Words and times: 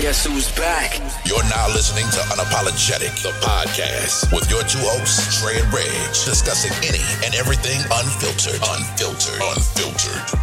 Guess 0.00 0.26
who's 0.26 0.48
back? 0.52 0.96
You're 1.26 1.42
now 1.50 1.66
listening 1.74 2.04
to 2.12 2.20
Unapologetic, 2.30 3.20
the 3.20 3.30
podcast, 3.44 4.32
with 4.32 4.48
your 4.48 4.62
two 4.62 4.78
hosts, 4.78 5.42
Trey 5.42 5.58
and 5.60 5.74
Reg, 5.74 5.90
discussing 6.24 6.70
any 6.86 7.02
and 7.26 7.34
everything 7.34 7.80
unfiltered, 7.90 8.60
unfiltered, 8.62 9.42
unfiltered. 9.42 10.38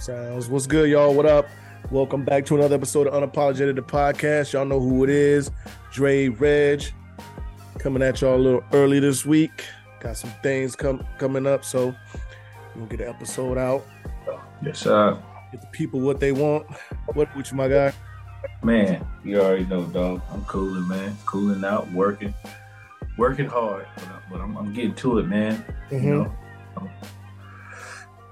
Sounds. 0.00 0.48
What's 0.48 0.66
good, 0.66 0.88
y'all? 0.88 1.12
What 1.12 1.26
up? 1.26 1.46
Welcome 1.90 2.24
back 2.24 2.46
to 2.46 2.56
another 2.56 2.76
episode 2.76 3.08
of 3.08 3.12
Unapologetic 3.12 3.74
the 3.74 3.82
podcast. 3.82 4.54
Y'all 4.54 4.64
know 4.64 4.80
who 4.80 5.04
it 5.04 5.10
is. 5.10 5.50
Dre 5.92 6.28
Reg 6.28 6.82
coming 7.86 8.02
at 8.02 8.20
y'all 8.20 8.34
a 8.34 8.36
little 8.36 8.64
early 8.72 8.98
this 8.98 9.24
week. 9.24 9.64
Got 10.00 10.16
some 10.16 10.32
things 10.42 10.74
come 10.74 11.06
coming 11.18 11.46
up, 11.46 11.64
so 11.64 11.94
we'll 12.74 12.86
get 12.86 13.00
an 13.00 13.06
episode 13.10 13.56
out. 13.58 13.86
Yes, 14.60 14.80
sir. 14.80 15.16
Get 15.52 15.60
the 15.60 15.68
people 15.68 16.00
what 16.00 16.18
they 16.18 16.32
want. 16.32 16.66
What 17.14 17.28
with 17.36 17.52
you, 17.52 17.56
my 17.56 17.68
guy? 17.68 17.92
Man, 18.64 19.06
you 19.24 19.40
already 19.40 19.66
know, 19.66 19.84
dog. 19.84 20.20
I'm 20.32 20.44
cooling, 20.46 20.88
man. 20.88 21.16
Cooling 21.26 21.64
out, 21.64 21.88
working, 21.92 22.34
working 23.16 23.46
hard, 23.46 23.86
but, 23.94 24.04
I, 24.04 24.18
but 24.32 24.40
I'm, 24.40 24.56
I'm 24.56 24.74
getting 24.74 24.96
to 24.96 25.20
it, 25.20 25.28
man. 25.28 25.64
Mhm. 25.92 26.02
You 26.02 26.10
know, 26.10 26.32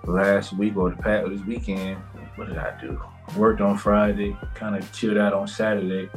last 0.06 0.52
week 0.54 0.76
or 0.76 0.90
the 0.90 0.96
past 0.96 1.28
this 1.30 1.42
weekend, 1.42 1.98
what 2.34 2.48
did 2.48 2.58
I 2.58 2.76
do? 2.80 3.00
Worked 3.36 3.60
on 3.60 3.78
Friday, 3.78 4.36
kind 4.56 4.74
of 4.74 4.90
chilled 4.92 5.16
out 5.16 5.32
on 5.32 5.46
Saturday. 5.46 6.10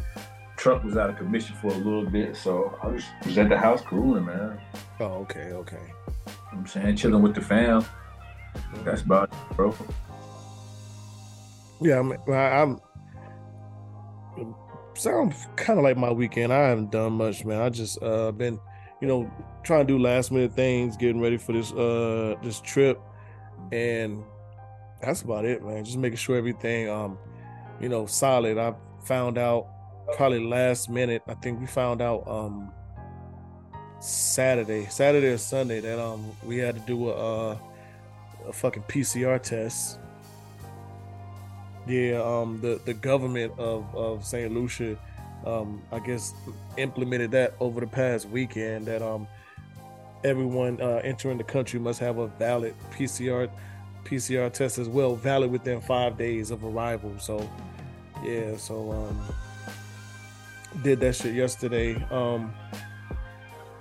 Truck 0.58 0.84
was 0.84 0.98
out 0.98 1.10
of 1.10 1.18
commission 1.18 1.56
for 1.56 1.68
a 1.68 1.78
little 1.78 2.06
bit, 2.06 2.36
so 2.36 2.78
I 2.84 2.88
was, 2.88 3.06
was 3.26 3.38
at 3.38 3.48
the 3.48 3.58
house 3.58 3.82
cooling, 3.82 4.26
man. 4.26 4.60
Oh, 5.00 5.06
okay, 5.22 5.52
okay. 5.54 5.78
You 5.78 6.34
know 6.52 6.60
I'm 6.60 6.68
saying 6.68 6.96
chilling 6.98 7.22
with 7.22 7.36
the 7.36 7.42
fam. 7.42 7.86
That's 8.84 9.02
about 9.04 9.30
it, 9.32 9.56
bro. 9.56 9.74
Yeah, 11.80 12.00
I'm. 12.00 12.12
I- 12.30 12.62
I'm 12.62 12.82
sound 14.96 15.36
kind 15.56 15.80
of 15.80 15.84
like 15.84 15.98
my 15.98 16.12
weekend. 16.12 16.52
I 16.52 16.70
haven't 16.70 16.92
done 16.92 17.14
much, 17.14 17.46
man. 17.46 17.62
I 17.62 17.70
just 17.70 18.02
uh 18.02 18.32
been, 18.32 18.60
you 19.02 19.08
know, 19.08 19.32
trying 19.64 19.86
to 19.86 19.94
do 19.94 20.00
last 20.00 20.32
minute 20.32 20.54
things, 20.54 20.98
getting 20.98 21.22
ready 21.22 21.38
for 21.38 21.54
this 21.54 21.72
uh 21.74 22.36
this 22.42 22.62
trip, 22.62 23.00
and 23.72 24.24
that's 25.02 25.22
about 25.22 25.46
it, 25.46 25.64
man. 25.64 25.86
Just 25.86 25.98
making 25.98 26.18
sure 26.18 26.36
everything 26.36 26.90
um, 26.90 27.18
you 27.80 27.90
know, 27.90 28.06
solid. 28.06 28.58
I 28.58 28.74
found 29.04 29.38
out 29.38 29.68
probably 30.16 30.44
last 30.44 30.90
minute. 30.90 31.24
I 31.28 31.34
think 31.36 31.60
we 31.60 31.68
found 31.68 32.02
out 32.02 32.28
um 32.28 32.72
Saturday, 34.00 34.86
Saturday 34.86 35.28
or 35.28 35.38
Sunday 35.38 35.80
that 35.80 36.00
um 36.00 36.32
we 36.44 36.58
had 36.58 36.76
to 36.76 36.82
do 36.82 37.10
a 37.10 37.52
uh, 37.52 37.58
a 38.48 38.54
fucking 38.54 38.84
PCR 38.84 39.42
test. 39.42 40.00
Yeah, 41.88 42.22
um, 42.22 42.60
the 42.62 42.82
the 42.86 42.94
government 42.94 43.54
of 43.58 43.84
of 43.96 44.26
Saint 44.26 44.54
Lucia, 44.54 44.98
um, 45.46 45.82
I 45.92 46.00
guess 46.00 46.34
implemented 46.78 47.32
that 47.32 47.56
over 47.60 47.80
the 47.80 47.88
past 47.88 48.30
weekend 48.30 48.86
that 48.88 49.02
um 49.02 49.28
everyone 50.24 50.82
uh, 50.82 51.02
entering 51.04 51.38
the 51.38 51.44
country 51.44 51.80
must 51.80 52.00
have 52.00 52.18
a 52.18 52.28
valid 52.28 52.76
PCR 52.92 53.50
PCR 54.08 54.52
test 54.52 54.78
as 54.78 54.88
well, 54.88 55.16
valid 55.16 55.52
within 55.52 55.82
five 55.82 56.18
days 56.18 56.50
of 56.50 56.64
arrival. 56.64 57.14
So, 57.20 57.48
yeah, 58.24 58.56
so 58.56 58.92
um, 58.92 59.22
did 60.84 61.00
that 61.02 61.16
shit 61.16 61.34
yesterday. 61.36 61.96
Um, 62.12 62.54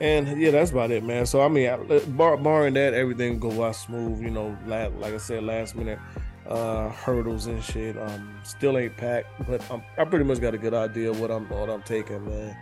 and 0.01 0.41
yeah, 0.41 0.51
that's 0.51 0.71
about 0.71 0.91
it, 0.91 1.03
man. 1.05 1.25
So 1.27 1.41
I 1.41 1.49
mean, 1.49 1.69
I- 1.69 1.99
bar, 2.09 2.37
barring 2.37 2.75
that, 2.75 2.93
everything 2.95 3.39
go 3.39 3.65
out 3.65 3.77
smooth. 3.77 4.21
You 4.21 4.31
know, 4.31 4.57
la- 4.67 4.89
like 4.99 5.15
I 5.15 5.19
said, 5.19 5.43
last 5.45 5.75
minute 5.77 5.99
uh 6.49 6.91
hurdles 6.91 7.47
and 7.47 7.63
shit. 7.63 7.97
Um, 7.99 8.39
still 8.45 8.79
ain't 8.79 8.97
packed, 8.97 9.27
but 9.49 9.61
I'm, 9.71 9.83
I 9.99 10.05
pretty 10.05 10.25
much 10.25 10.41
got 10.41 10.55
a 10.55 10.59
good 10.59 10.75
idea 10.75 11.13
what 11.13 11.31
I'm 11.31 11.49
what 11.49 11.71
I'm 11.71 11.83
taking, 11.83 12.25
man. 12.29 12.57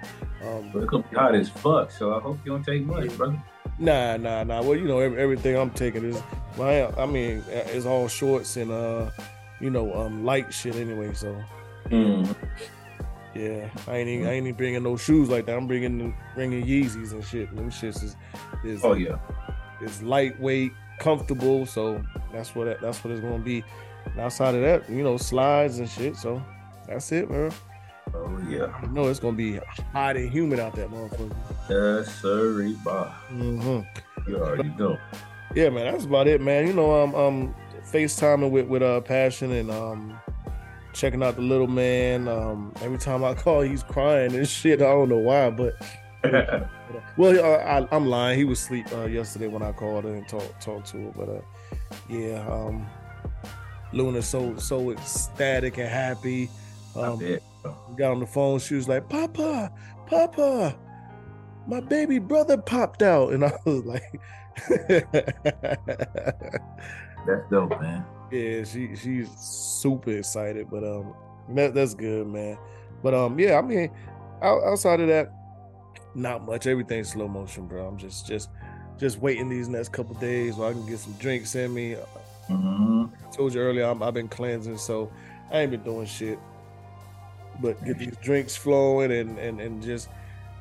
Um, 0.46 0.70
But 0.72 0.82
it's 0.82 0.90
gonna 0.90 1.04
be 1.10 1.16
hot 1.16 1.34
as 1.34 1.48
fuck, 1.50 1.90
so 1.90 2.14
I 2.14 2.20
hope 2.20 2.38
you 2.44 2.52
don't 2.52 2.64
take 2.64 2.84
much, 2.84 3.14
brother. 3.16 3.42
Nah, 3.78 4.16
nah, 4.16 4.44
nah. 4.44 4.62
Well, 4.62 4.76
you 4.78 4.84
know, 4.84 5.00
every, 5.00 5.20
everything 5.20 5.56
I'm 5.58 5.70
taking 5.70 6.04
is 6.04 6.22
my. 6.56 6.86
I 6.96 7.06
mean, 7.06 7.40
uh, 7.48 7.64
it's 7.74 7.84
all 7.86 8.06
shorts 8.06 8.56
and 8.56 8.70
uh, 8.70 9.10
you 9.60 9.68
know, 9.70 9.92
um, 9.94 10.24
light 10.24 10.54
shit 10.54 10.76
anyway. 10.76 11.12
So 11.14 11.36
Mm. 11.90 12.34
Yeah, 13.34 13.68
I 13.88 13.96
ain't 13.96 14.08
even, 14.08 14.26
I 14.26 14.32
ain't 14.32 14.46
even 14.46 14.56
bringing 14.56 14.82
no 14.82 14.96
shoes 14.96 15.28
like 15.28 15.46
that. 15.46 15.56
I'm 15.56 15.66
bringing 15.66 16.14
bringing 16.34 16.64
Yeezys 16.64 17.12
and 17.12 17.24
shit. 17.24 17.54
Them 17.54 17.70
shits 17.70 18.02
is 18.02 18.16
is 18.64 18.84
Oh 18.84 18.94
yeah. 18.94 19.16
is 19.82 20.02
lightweight, 20.02 20.72
comfortable. 21.00 21.66
So 21.66 22.02
that's 22.32 22.54
what 22.54 22.80
that's 22.80 23.02
what 23.02 23.10
it's 23.12 23.20
gonna 23.20 23.38
be. 23.38 23.64
And 24.06 24.20
outside 24.20 24.54
of 24.54 24.60
that, 24.62 24.88
you 24.90 25.02
know, 25.02 25.16
slides 25.16 25.78
and 25.78 25.88
shit. 25.88 26.16
So 26.16 26.42
that's 26.86 27.10
it, 27.12 27.30
man. 27.30 27.52
Oh 28.14 28.38
yeah. 28.48 28.80
You 28.82 28.88
know, 28.92 29.08
it's 29.08 29.18
gonna 29.20 29.36
be 29.36 29.58
hot 29.92 30.16
and 30.16 30.30
humid 30.30 30.60
out 30.60 30.74
that 30.76 30.90
motherfucker. 30.90 31.34
Yes, 31.68 32.14
sir, 32.20 32.72
Bob. 32.84 33.08
hmm 33.28 33.80
You 34.28 34.36
already 34.36 34.68
know. 34.70 34.98
yeah, 35.54 35.70
man, 35.70 35.90
that's 35.92 36.04
about 36.04 36.28
it, 36.28 36.40
man. 36.40 36.66
You 36.66 36.72
know, 36.74 36.92
I'm 36.94 37.14
um, 37.14 37.20
um, 37.20 37.54
FaceTiming 37.90 38.50
with 38.50 38.66
with 38.68 38.82
uh 38.82 39.00
passion 39.00 39.52
and 39.52 39.70
um, 39.70 40.18
checking 40.94 41.22
out 41.22 41.36
the 41.36 41.42
little 41.42 41.66
man. 41.66 42.28
Um, 42.28 42.72
every 42.80 42.98
time 42.98 43.24
I 43.24 43.34
call, 43.34 43.60
he's 43.60 43.82
crying 43.82 44.34
and 44.34 44.48
shit. 44.48 44.80
I 44.80 44.84
don't 44.84 45.08
know 45.08 45.18
why, 45.18 45.50
but 45.50 45.74
well, 47.16 47.44
uh, 47.44 47.58
I, 47.58 47.88
I'm 47.94 48.06
lying. 48.06 48.38
He 48.38 48.44
was 48.44 48.60
asleep 48.60 48.86
uh, 48.92 49.04
yesterday 49.06 49.48
when 49.48 49.62
I 49.62 49.72
called 49.72 50.06
and 50.06 50.26
talked 50.26 50.60
talked 50.62 50.90
to 50.92 50.98
her. 50.98 51.12
But 51.14 51.28
uh, 51.28 51.40
yeah, 52.08 52.46
um, 52.48 52.86
Luna's 53.92 54.26
so 54.26 54.56
so 54.56 54.90
ecstatic 54.90 55.78
and 55.78 55.88
happy. 55.88 56.48
Um, 56.96 57.20
got 57.96 58.12
on 58.12 58.20
the 58.20 58.26
phone. 58.26 58.60
She 58.60 58.74
was 58.74 58.88
like, 58.88 59.08
"Papa, 59.08 59.72
Papa, 60.06 60.76
my 61.66 61.80
baby 61.80 62.18
brother 62.18 62.56
popped 62.56 63.02
out," 63.02 63.32
and 63.32 63.44
I 63.44 63.52
was 63.64 63.84
like, 63.84 64.20
That's 67.26 67.50
dope, 67.50 67.80
man. 67.80 68.04
"Yeah, 68.34 68.64
she 68.64 68.96
she's 68.96 69.30
super 69.38 70.10
excited." 70.10 70.68
But 70.70 70.84
um, 70.84 71.14
that 71.50 71.74
that's 71.74 71.94
good, 71.94 72.26
man. 72.26 72.58
But 73.02 73.14
um, 73.14 73.38
yeah, 73.38 73.58
I 73.58 73.62
mean, 73.62 73.90
out, 74.42 74.62
outside 74.64 75.00
of 75.00 75.08
that, 75.08 75.32
not 76.14 76.44
much. 76.44 76.66
Everything's 76.66 77.10
slow 77.10 77.28
motion, 77.28 77.66
bro. 77.66 77.86
I'm 77.86 77.98
just 77.98 78.26
just 78.26 78.50
just 78.98 79.18
waiting 79.18 79.48
these 79.48 79.68
next 79.68 79.92
couple 79.92 80.14
days 80.16 80.56
so 80.56 80.68
I 80.68 80.72
can 80.72 80.86
get 80.86 80.98
some 80.98 81.14
drinks 81.14 81.54
in 81.54 81.74
me. 81.74 81.96
hmm 82.46 83.06
I 83.26 83.30
told 83.30 83.54
you 83.54 83.60
earlier, 83.60 83.84
I'm, 83.84 84.02
I've 84.02 84.14
been 84.14 84.28
cleansing, 84.28 84.78
so 84.78 85.10
I 85.50 85.60
ain't 85.60 85.70
been 85.70 85.82
doing 85.82 86.06
shit. 86.06 86.38
But 87.60 87.84
get 87.84 87.98
these 87.98 88.16
drinks 88.18 88.56
flowing 88.56 89.12
and, 89.12 89.38
and, 89.38 89.60
and 89.60 89.82
just 89.82 90.08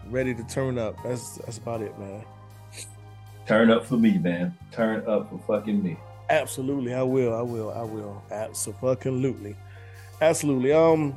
ready 0.07 0.33
to 0.35 0.43
turn 0.43 0.77
up. 0.77 0.95
That's 1.03 1.37
that's 1.37 1.57
about 1.57 1.81
it, 1.81 1.97
man. 1.97 2.23
Turn 3.47 3.71
up 3.71 3.85
for 3.85 3.97
me, 3.97 4.17
man. 4.17 4.57
Turn 4.71 5.05
up 5.07 5.29
for 5.29 5.39
fucking 5.47 5.83
me. 5.83 5.97
Absolutely, 6.33 6.93
I 6.95 7.03
will. 7.03 7.33
I 7.35 7.41
will. 7.43 7.71
I 7.71 7.83
will. 7.83 8.23
Absolutely, 8.31 9.55
absolutely. 10.19 10.73
Um, 10.73 11.15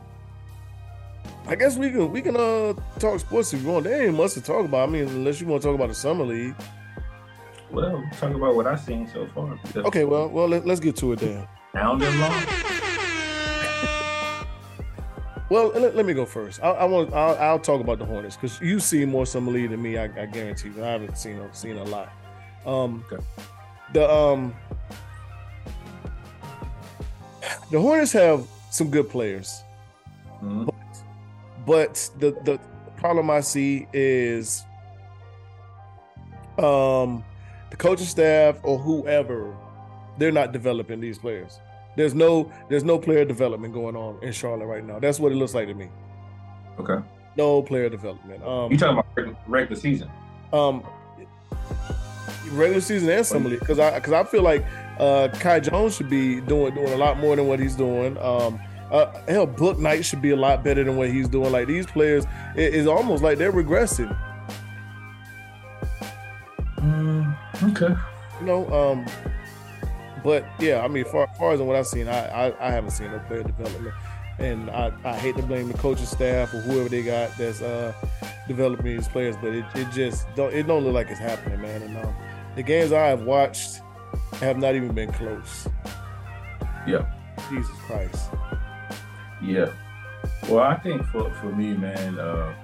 I 1.47 1.55
guess 1.55 1.79
we 1.79 1.91
can 1.91 2.13
we 2.13 2.21
can 2.21 2.37
uh 2.37 2.75
talk 2.99 3.19
sports 3.21 3.55
if 3.55 3.63
you 3.63 3.69
want. 3.69 3.85
There 3.85 4.07
ain't 4.07 4.15
much 4.15 4.35
to 4.35 4.43
talk 4.43 4.67
about. 4.67 4.89
I 4.89 4.93
mean, 4.93 5.09
unless 5.09 5.41
you 5.41 5.47
want 5.47 5.63
to 5.63 5.69
talk 5.69 5.75
about 5.75 5.89
the 5.89 5.95
summer 5.95 6.25
league. 6.25 6.55
Well, 7.71 8.05
talk 8.21 8.35
about 8.35 8.55
what 8.55 8.67
I've 8.67 8.81
seen 8.81 9.09
so 9.09 9.27
far. 9.35 9.59
Okay, 9.77 10.05
well, 10.05 10.29
well, 10.29 10.49
let, 10.49 10.67
let's 10.67 10.81
get 10.81 10.97
to 10.97 11.13
it 11.13 11.19
then. 11.19 11.49
Down 11.75 11.99
them 11.99 12.21
long. 12.21 12.45
Well, 15.49 15.69
let, 15.69 15.95
let 15.97 16.05
me 16.05 16.13
go 16.13 16.27
first. 16.27 16.63
I, 16.63 16.71
I 16.71 16.85
want. 16.85 17.13
I'll, 17.15 17.37
I'll 17.37 17.59
talk 17.59 17.81
about 17.81 17.99
the 17.99 18.05
Hornets 18.05 18.37
because 18.37 18.61
you 18.61 18.81
see 18.81 19.05
more 19.07 19.25
summer 19.25 19.51
league 19.51 19.71
than 19.71 19.81
me. 19.81 19.97
I, 19.97 20.05
I 20.05 20.27
guarantee 20.27 20.69
you. 20.71 20.85
I 20.85 20.89
haven't 20.89 21.17
seen 21.17 21.41
seen 21.53 21.79
a 21.79 21.85
lot. 21.85 22.13
Um, 22.67 23.05
Okay. 23.11 23.23
the 23.93 24.11
um, 24.13 24.55
the 27.71 27.81
Hornets 27.81 28.13
have 28.13 28.47
some 28.71 28.91
good 28.91 29.09
players, 29.09 29.63
Mhm. 30.43 30.69
but 31.67 32.11
the 32.19 32.31
the 32.45 32.61
problem 32.97 33.31
I 33.31 33.41
see 33.41 33.87
is, 33.93 34.65
um, 36.59 37.25
the 37.71 37.77
coaching 37.77 38.07
staff 38.07 38.57
or 38.63 38.79
whoever, 38.79 39.55
they're 40.19 40.33
not 40.33 40.53
developing 40.53 41.01
these 41.01 41.19
players. 41.19 41.61
There's 41.97 42.15
no 42.15 42.51
there's 42.69 42.85
no 42.85 42.99
player 42.99 43.25
development 43.25 43.73
going 43.75 43.97
on 43.97 44.23
in 44.23 44.33
Charlotte 44.33 44.67
right 44.67 44.85
now. 44.85 44.99
That's 44.99 45.19
what 45.19 45.33
it 45.33 45.37
looks 45.37 45.55
like 45.55 45.69
to 45.69 45.75
me. 45.75 45.89
Okay. 46.79 46.99
No 47.37 47.63
player 47.63 47.89
development. 47.89 48.43
Um, 48.45 48.71
You 48.71 48.79
talking 48.79 48.99
about 48.99 49.37
regular 49.47 49.81
season? 49.81 50.11
um, 50.53 50.83
regular 52.53 52.81
season 52.81 53.09
and 53.11 53.25
summer 53.27 53.49
league 53.49 53.61
because 53.61 53.79
I 53.79 53.95
because 53.99 54.13
I 54.13 54.25
feel 54.25 54.43
like 54.43 54.65
uh, 54.99 55.29
Kai 55.41 55.61
Jones 55.61 55.97
should 55.97 56.09
be 56.11 56.41
doing 56.41 56.75
doing 56.75 56.93
a 56.93 56.97
lot 56.97 57.19
more 57.19 57.37
than 57.37 57.47
what 57.47 57.59
he's 57.61 57.75
doing. 57.77 58.17
Um, 58.19 58.61
uh, 58.91 59.07
hell, 59.29 59.47
Bouknight 59.47 60.05
should 60.05 60.23
be 60.23 60.31
a 60.31 60.37
lot 60.37 60.63
better 60.63 60.85
than 60.85 60.97
what 60.97 61.11
he's 61.11 61.29
doing. 61.29 61.51
Like 61.53 61.67
these 61.67 61.87
players, 61.87 62.25
it- 62.55 62.75
it's 62.75 62.87
almost 62.89 63.23
like 63.23 63.37
they're 63.39 63.53
regressing. 63.53 64.17
Okay. 67.63 67.95
You 68.41 68.47
know, 68.47 68.69
um, 68.71 69.07
but 70.23 70.45
yeah, 70.59 70.83
I 70.85 70.89
mean, 70.89 71.05
far, 71.07 71.27
far 71.39 71.53
as 71.53 71.61
what 71.61 71.75
I've 71.77 71.87
seen, 71.87 72.07
I, 72.09 72.49
I, 72.49 72.69
I 72.69 72.71
haven't 72.71 72.91
seen 72.91 73.11
no 73.11 73.19
player 73.21 73.43
development, 73.43 73.95
and 74.39 74.71
I, 74.71 74.93
I 75.05 75.17
hate 75.17 75.37
to 75.37 75.43
blame 75.43 75.69
the 75.69 75.79
coaching 75.79 76.05
staff 76.07 76.53
or 76.53 76.61
whoever 76.61 76.89
they 76.89 77.03
got 77.03 77.37
that's 77.39 77.63
uh 77.63 77.93
developing 78.47 78.97
these 78.97 79.09
players, 79.09 79.37
but 79.41 79.55
it, 79.55 79.65
it 79.75 79.91
just 79.91 80.27
don't 80.37 80.53
it 80.53 80.67
don't 80.67 80.85
look 80.85 80.95
like 80.95 81.09
it's 81.09 81.19
happening, 81.19 81.61
man. 81.63 81.83
And 81.83 81.97
um, 81.97 82.15
the 82.55 82.63
games 82.63 82.93
I 82.93 83.07
have 83.07 83.23
watched 83.23 83.81
have 84.35 84.59
not 84.59 84.75
even 84.75 84.93
been 84.93 85.13
close. 85.13 85.69
Yeah. 86.87 87.07
Jesus 87.49 87.77
Christ. 87.87 88.31
Yeah. 89.43 89.71
Well, 90.49 90.61
I 90.61 90.77
think 90.77 91.05
for, 91.07 91.31
for 91.35 91.47
me, 91.47 91.75
man, 91.75 92.19
uh, 92.19 92.55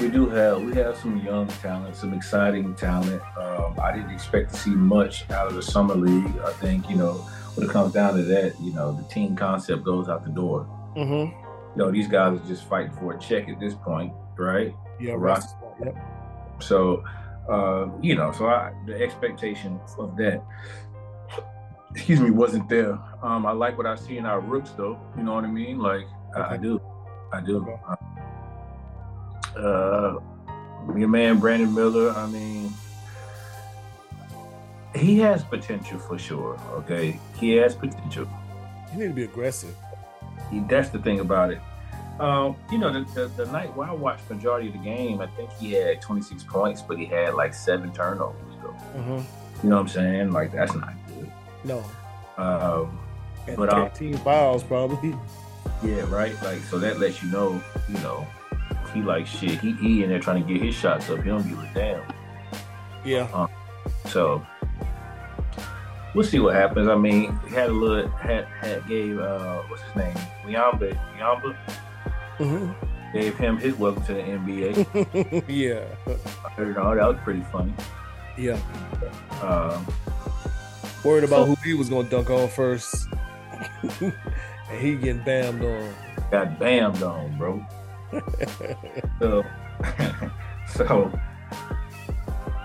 we 0.00 0.08
do 0.08 0.28
have 0.28 0.60
we 0.62 0.74
have 0.74 0.96
some 0.96 1.18
young 1.24 1.46
talent, 1.46 1.94
some 1.96 2.14
exciting 2.14 2.74
talent. 2.74 3.22
Um, 3.38 3.78
I 3.80 3.92
didn't 3.92 4.10
expect 4.10 4.52
to 4.52 4.56
see 4.56 4.70
much 4.70 5.28
out 5.30 5.46
of 5.46 5.54
the 5.54 5.62
summer 5.62 5.94
league. 5.94 6.36
I 6.44 6.52
think 6.54 6.90
you 6.90 6.96
know 6.96 7.24
when 7.54 7.68
it 7.68 7.72
comes 7.72 7.92
down 7.92 8.16
to 8.16 8.22
that, 8.22 8.60
you 8.60 8.72
know, 8.72 8.92
the 8.92 9.04
team 9.04 9.36
concept 9.36 9.84
goes 9.84 10.08
out 10.08 10.24
the 10.24 10.30
door. 10.30 10.66
Mm-hmm. 10.96 11.32
You 11.32 11.76
know, 11.76 11.90
these 11.90 12.08
guys 12.08 12.38
are 12.38 12.46
just 12.46 12.64
fighting 12.68 12.92
for 12.92 13.14
a 13.14 13.18
check 13.18 13.48
at 13.48 13.60
this 13.60 13.74
point, 13.74 14.12
right? 14.36 14.74
Yeah, 15.00 15.14
Right. 15.16 15.42
Yep. 15.84 15.96
So, 16.60 17.04
uh, 17.48 17.88
you 18.00 18.14
know, 18.14 18.32
so 18.32 18.46
I, 18.46 18.72
the 18.86 19.00
expectation 19.00 19.80
of 19.98 20.16
that, 20.16 20.42
excuse 21.94 22.20
me, 22.20 22.30
wasn't 22.30 22.68
there. 22.68 22.98
Um, 23.22 23.46
I 23.46 23.52
like 23.52 23.76
what 23.76 23.86
I 23.86 23.96
see 23.96 24.18
in 24.18 24.26
our 24.26 24.40
rooks, 24.40 24.70
though. 24.70 24.98
You 25.16 25.22
know 25.22 25.34
what 25.34 25.44
I 25.44 25.48
mean? 25.48 25.78
Like, 25.78 26.06
I, 26.34 26.54
I 26.54 26.56
do, 26.56 26.80
I 27.32 27.40
do. 27.40 27.58
Okay. 27.58 27.76
Uh, 29.56 30.18
your 30.96 31.08
man 31.08 31.38
Brandon 31.38 31.72
Miller. 31.74 32.10
I 32.10 32.26
mean, 32.26 32.72
he 34.94 35.18
has 35.20 35.44
potential 35.44 35.98
for 35.98 36.18
sure. 36.18 36.58
Okay, 36.72 37.18
he 37.38 37.52
has 37.52 37.74
potential. 37.74 38.28
You 38.92 38.98
need 39.00 39.08
to 39.08 39.14
be 39.14 39.24
aggressive. 39.24 39.74
He, 40.50 40.60
that's 40.60 40.90
the 40.90 40.98
thing 40.98 41.20
about 41.20 41.50
it. 41.52 41.60
Um, 42.20 42.56
you 42.70 42.78
know, 42.78 42.92
the, 42.92 43.00
the, 43.12 43.44
the 43.44 43.52
night 43.52 43.74
where 43.76 43.88
I 43.88 43.92
watched 43.92 44.30
majority 44.30 44.68
of 44.68 44.74
the 44.74 44.78
game, 44.80 45.20
I 45.20 45.26
think 45.26 45.50
he 45.54 45.72
had 45.72 46.00
26 46.00 46.44
points, 46.44 46.80
but 46.80 46.98
he 46.98 47.06
had 47.06 47.34
like 47.34 47.52
seven 47.54 47.92
turnovers. 47.92 48.36
Though. 48.62 48.68
Mm-hmm. 48.96 49.64
You 49.64 49.70
know 49.70 49.76
what 49.76 49.82
I'm 49.82 49.88
saying? 49.88 50.32
Like 50.32 50.52
that's 50.52 50.74
not 50.74 50.92
good. 51.08 51.30
No. 51.64 51.84
Um, 52.36 52.98
And 53.46 53.56
But, 53.56 53.72
um, 53.72 53.88
13 53.90 54.16
fouls 54.18 54.62
probably. 54.62 55.14
yeah, 55.82 56.02
right. 56.08 56.40
Like 56.42 56.60
so 56.60 56.78
that 56.78 56.98
lets 57.00 57.22
you 57.22 57.30
know, 57.30 57.60
you 57.88 57.98
know, 57.98 58.26
he 58.92 59.02
like 59.02 59.26
shit. 59.26 59.58
He 59.60 59.72
he 59.72 60.04
in 60.04 60.10
there 60.10 60.20
trying 60.20 60.44
to 60.46 60.52
get 60.52 60.62
his 60.62 60.74
shots 60.74 61.10
up. 61.10 61.18
He 61.22 61.28
don't 61.30 61.46
give 61.48 61.58
a 61.58 61.70
damn. 61.74 62.02
Yeah. 63.04 63.46
So 64.06 64.44
we'll 66.14 66.24
see 66.24 66.38
what 66.38 66.54
happens. 66.54 66.88
I 66.88 66.94
mean, 66.96 67.38
he 67.48 67.54
had 67.54 67.70
a 67.70 67.72
little 67.72 68.08
had 68.10 68.44
had 68.44 68.86
gave 68.86 69.18
uh 69.18 69.62
what's 69.68 69.82
his 69.82 69.96
name? 69.96 70.14
Yamba 70.46 70.96
Yamba 71.18 71.56
hmm 72.38 72.72
gave 73.12 73.36
him 73.38 73.56
his 73.56 73.74
welcome 73.76 74.02
to 74.06 74.12
the 74.14 74.20
NBA. 74.22 75.44
yeah. 75.48 75.84
you 76.58 76.72
know, 76.74 76.94
that 76.96 77.06
was 77.08 77.16
pretty 77.22 77.42
funny. 77.52 77.72
Yeah. 78.36 78.58
Um, 79.40 79.86
Worried 81.04 81.22
about 81.22 81.46
who 81.46 81.54
he 81.64 81.74
was 81.74 81.88
gonna 81.88 82.08
dunk 82.08 82.28
on 82.30 82.48
first. 82.48 83.06
and 84.00 84.12
he 84.80 84.96
getting 84.96 85.22
bammed 85.22 85.62
on. 85.62 85.94
got 86.32 86.58
bammed 86.58 87.02
on, 87.02 87.38
bro. 87.38 87.64
So, 89.20 89.44
so 90.74 91.12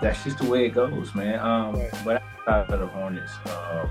that's 0.02 0.24
just 0.24 0.38
the 0.38 0.48
way 0.50 0.66
it 0.66 0.70
goes, 0.70 1.14
man. 1.14 1.38
Um, 1.38 1.74
Right. 1.76 1.90
but 2.04 2.22
outside 2.48 2.74
of 2.74 2.80
the 2.80 2.86
Hornets, 2.88 3.32
uh, 3.46 3.86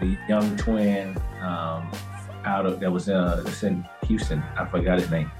the 0.00 0.16
young 0.28 0.56
twin 0.56 1.16
um, 1.42 1.90
out 2.44 2.64
of 2.64 2.80
that 2.80 2.90
was 2.90 3.08
uh, 3.10 3.42
that's 3.44 3.62
in 3.62 3.86
Houston. 4.04 4.42
I 4.56 4.64
forgot 4.66 4.98
his 4.98 5.10
name. 5.10 5.30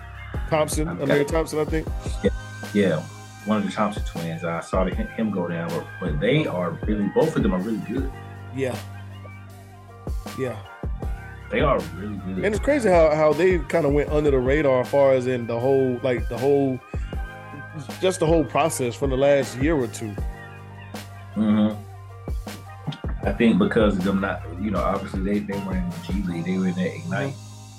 Thompson, 0.48 0.88
Amen 0.88 1.26
Thompson, 1.26 1.58
I 1.58 1.64
think. 1.64 1.86
Yeah, 2.22 2.30
yeah, 2.72 3.02
one 3.44 3.58
of 3.58 3.64
the 3.64 3.72
Thompson 3.72 4.04
twins. 4.04 4.44
I 4.44 4.60
saw 4.60 4.84
the, 4.84 4.94
him 4.94 5.30
go 5.30 5.48
down, 5.48 5.68
but, 5.68 5.86
but 6.00 6.20
they 6.20 6.46
are 6.46 6.72
really 6.86 7.10
both 7.14 7.36
of 7.36 7.42
them 7.42 7.54
are 7.54 7.60
really 7.60 7.82
good. 7.88 8.10
Yeah. 8.54 8.76
Yeah. 10.38 10.56
They 11.50 11.60
are 11.60 11.78
really 11.96 12.16
good. 12.16 12.36
And 12.36 12.46
it's 12.46 12.58
crazy 12.58 12.88
how, 12.88 13.14
how 13.14 13.32
they 13.32 13.58
kind 13.58 13.84
of 13.84 13.92
went 13.92 14.10
under 14.10 14.30
the 14.30 14.38
radar 14.38 14.80
as 14.80 14.88
far 14.88 15.12
as 15.12 15.26
in 15.26 15.46
the 15.46 15.58
whole 15.58 16.00
like 16.02 16.28
the 16.28 16.38
whole 16.38 16.80
just 18.00 18.20
the 18.20 18.26
whole 18.26 18.44
process 18.44 18.94
from 18.94 19.10
the 19.10 19.16
last 19.16 19.56
year 19.58 19.76
or 19.76 19.86
two. 19.88 20.14
Mm-hmm. 21.36 23.26
I 23.26 23.32
think 23.32 23.58
because 23.58 23.96
of 23.96 24.04
them 24.04 24.20
not, 24.20 24.42
you 24.60 24.70
know, 24.70 24.80
obviously 24.80 25.22
they, 25.22 25.38
they 25.40 25.58
were 25.64 25.76
in 25.76 25.88
the 25.88 25.96
G 26.06 26.22
League, 26.22 26.44
they 26.44 26.58
were 26.58 26.68
in 26.68 26.74
that 26.74 26.94
Ignite. 26.94 27.34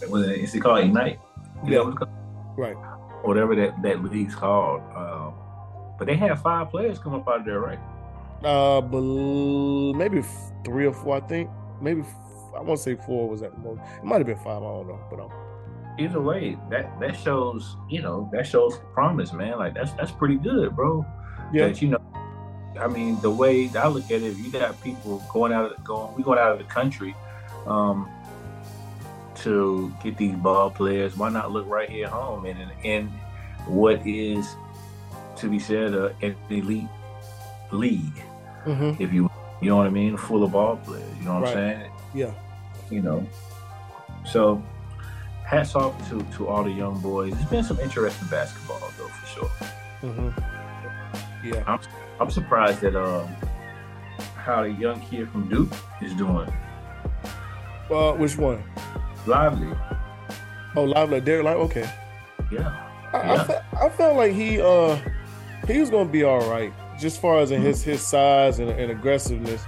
Was 0.09 0.27
it, 0.27 0.37
is 0.39 0.55
it 0.55 0.59
called 0.59 0.79
Ignite? 0.79 1.19
That 1.65 1.95
called? 1.97 2.09
Right. 2.57 2.75
Whatever 3.23 3.55
that, 3.55 3.81
that 3.83 4.03
league's 4.03 4.35
called. 4.35 4.81
Um, 4.95 5.33
but 5.97 6.07
they 6.07 6.15
had 6.15 6.39
five 6.39 6.69
players 6.69 6.99
come 6.99 7.13
up 7.15 7.27
out 7.27 7.39
of 7.39 7.45
there, 7.45 7.59
right? 7.59 7.79
Uh 8.43 8.81
maybe 9.95 10.21
three 10.65 10.85
or 10.85 10.93
four, 10.93 11.15
I 11.17 11.21
think. 11.21 11.49
Maybe 11.81 12.03
I 12.55 12.59
want 12.61 12.77
to 12.77 12.83
say 12.83 12.95
four 12.95 13.29
was 13.29 13.41
at 13.41 13.53
the 13.53 13.59
most. 13.59 13.79
It 13.97 14.03
might 14.03 14.17
have 14.17 14.27
been 14.27 14.35
five, 14.37 14.57
I 14.57 14.65
don't 14.65 14.87
know. 14.87 14.99
But 15.09 15.19
um 15.21 15.31
Either 15.97 16.19
way, 16.19 16.57
that 16.69 16.99
that 16.99 17.15
shows, 17.15 17.77
you 17.89 18.01
know, 18.01 18.29
that 18.33 18.45
shows 18.45 18.79
promise, 18.93 19.31
man. 19.31 19.57
Like 19.59 19.75
that's 19.75 19.93
that's 19.93 20.11
pretty 20.11 20.35
good, 20.35 20.75
bro. 20.75 21.05
yeah. 21.53 21.67
That 21.67 21.81
you 21.81 21.89
know, 21.89 22.01
I 22.79 22.87
mean, 22.87 23.21
the 23.21 23.29
way 23.31 23.69
I 23.77 23.87
look 23.87 24.05
at 24.05 24.23
it, 24.23 24.23
if 24.23 24.39
you 24.39 24.51
got 24.51 24.81
people 24.81 25.23
going 25.31 25.53
out 25.53 25.71
of 25.71 25.83
going, 25.83 26.13
we 26.15 26.23
going 26.23 26.39
out 26.39 26.51
of 26.51 26.57
the 26.57 26.63
country, 26.65 27.15
um, 27.67 28.09
to 29.37 29.93
get 30.03 30.17
these 30.17 30.35
ball 30.35 30.69
players. 30.69 31.17
Why 31.17 31.29
not 31.29 31.51
look 31.51 31.67
right 31.67 31.89
here 31.89 32.05
at 32.05 32.11
home 32.11 32.45
and 32.45 32.71
in 32.83 33.07
what 33.67 34.05
is 34.05 34.55
to 35.37 35.49
be 35.49 35.59
said 35.59 35.93
uh, 35.93 36.09
an 36.21 36.35
elite 36.49 36.87
league, 37.71 38.21
hmm 38.63 38.91
if 38.99 39.11
you 39.13 39.29
you 39.61 39.69
know 39.69 39.77
what 39.77 39.87
I 39.87 39.89
mean, 39.89 40.17
full 40.17 40.43
of 40.43 40.51
ball 40.51 40.77
players. 40.77 41.09
You 41.19 41.25
know 41.25 41.35
what 41.35 41.43
Right. 41.43 41.57
I'm 41.57 41.79
saying? 41.79 41.91
Yeah. 42.13 42.31
You 42.89 43.01
know, 43.01 43.25
so 44.25 44.61
hats 45.45 45.75
off 45.75 45.93
to 46.09 46.21
to 46.37 46.47
all 46.47 46.63
the 46.63 46.71
young 46.71 46.99
boys. 46.99 47.33
It's 47.33 47.49
been 47.49 47.63
some 47.63 47.79
interesting 47.79 48.27
basketball 48.29 48.79
though, 48.97 49.07
for 49.07 49.27
sure. 49.27 49.49
hmm 50.01 50.29
Yeah. 51.47 51.77
I'm 52.19 52.29
surprised 52.29 52.81
that 52.81 52.95
um 52.95 53.27
how 54.35 54.63
the 54.63 54.71
young 54.71 54.99
kid 55.01 55.29
from 55.29 55.49
Duke 55.49 55.71
is 56.01 56.13
doing. 56.13 56.51
Uh 57.89 58.13
which 58.13 58.37
one? 58.37 58.61
Lively, 59.25 59.75
Oh, 60.75 60.83
Lively, 60.83 61.21
Dereck 61.21 61.43
Live. 61.43 61.57
Okay. 61.57 61.89
yeah. 62.51 62.89
I, 63.13 63.35
I, 63.35 63.43
fe- 63.43 63.61
I 63.81 63.89
felt 63.89 64.17
like 64.17 64.33
he 64.33 64.59
uh 64.59 64.97
he 65.67 65.79
was 65.79 65.89
gonna 65.89 66.09
be 66.09 66.23
all 66.23 66.49
right, 66.49 66.73
just 66.99 67.21
far 67.21 67.39
as 67.39 67.51
in 67.51 67.59
Mm-hmm. 67.59 67.67
his 67.67 67.83
his 67.83 68.01
size 68.01 68.59
and, 68.59 68.69
and 68.71 68.91
aggressiveness. 68.91 69.63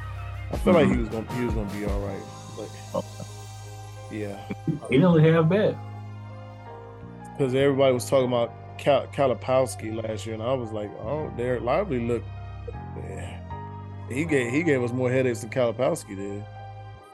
I 0.51 0.57
felt 0.57 0.75
like 0.75 0.87
he 0.89 0.97
was 0.97 1.09
gonna 1.09 1.31
he 1.33 1.45
was 1.45 1.53
gonna 1.53 1.71
be 1.73 1.85
all 1.85 1.99
right. 1.99 2.21
But 2.57 3.05
yeah, 4.11 4.37
He 4.89 4.97
didn't 4.97 5.11
look 5.11 5.23
half 5.23 5.47
bad. 5.49 5.77
because 7.33 7.53
everybody 7.53 7.93
was 7.93 8.09
talking 8.09 8.27
about 8.27 8.51
Cal- 8.77 9.07
Kalipowski 9.07 10.01
last 10.03 10.25
year, 10.25 10.33
and 10.35 10.43
I 10.43 10.53
was 10.53 10.71
like, 10.71 10.89
oh, 11.01 11.31
Dereck 11.37 11.61
Lively 11.63 12.05
looked. 12.07 12.27
Yeah. 12.97 13.39
He 14.09 14.25
gave 14.25 14.51
he 14.51 14.63
gave 14.63 14.81
us 14.83 14.91
more 14.91 15.09
headaches 15.11 15.41
than 15.41 15.49
Kalipowski 15.49 16.15
did. 16.15 16.45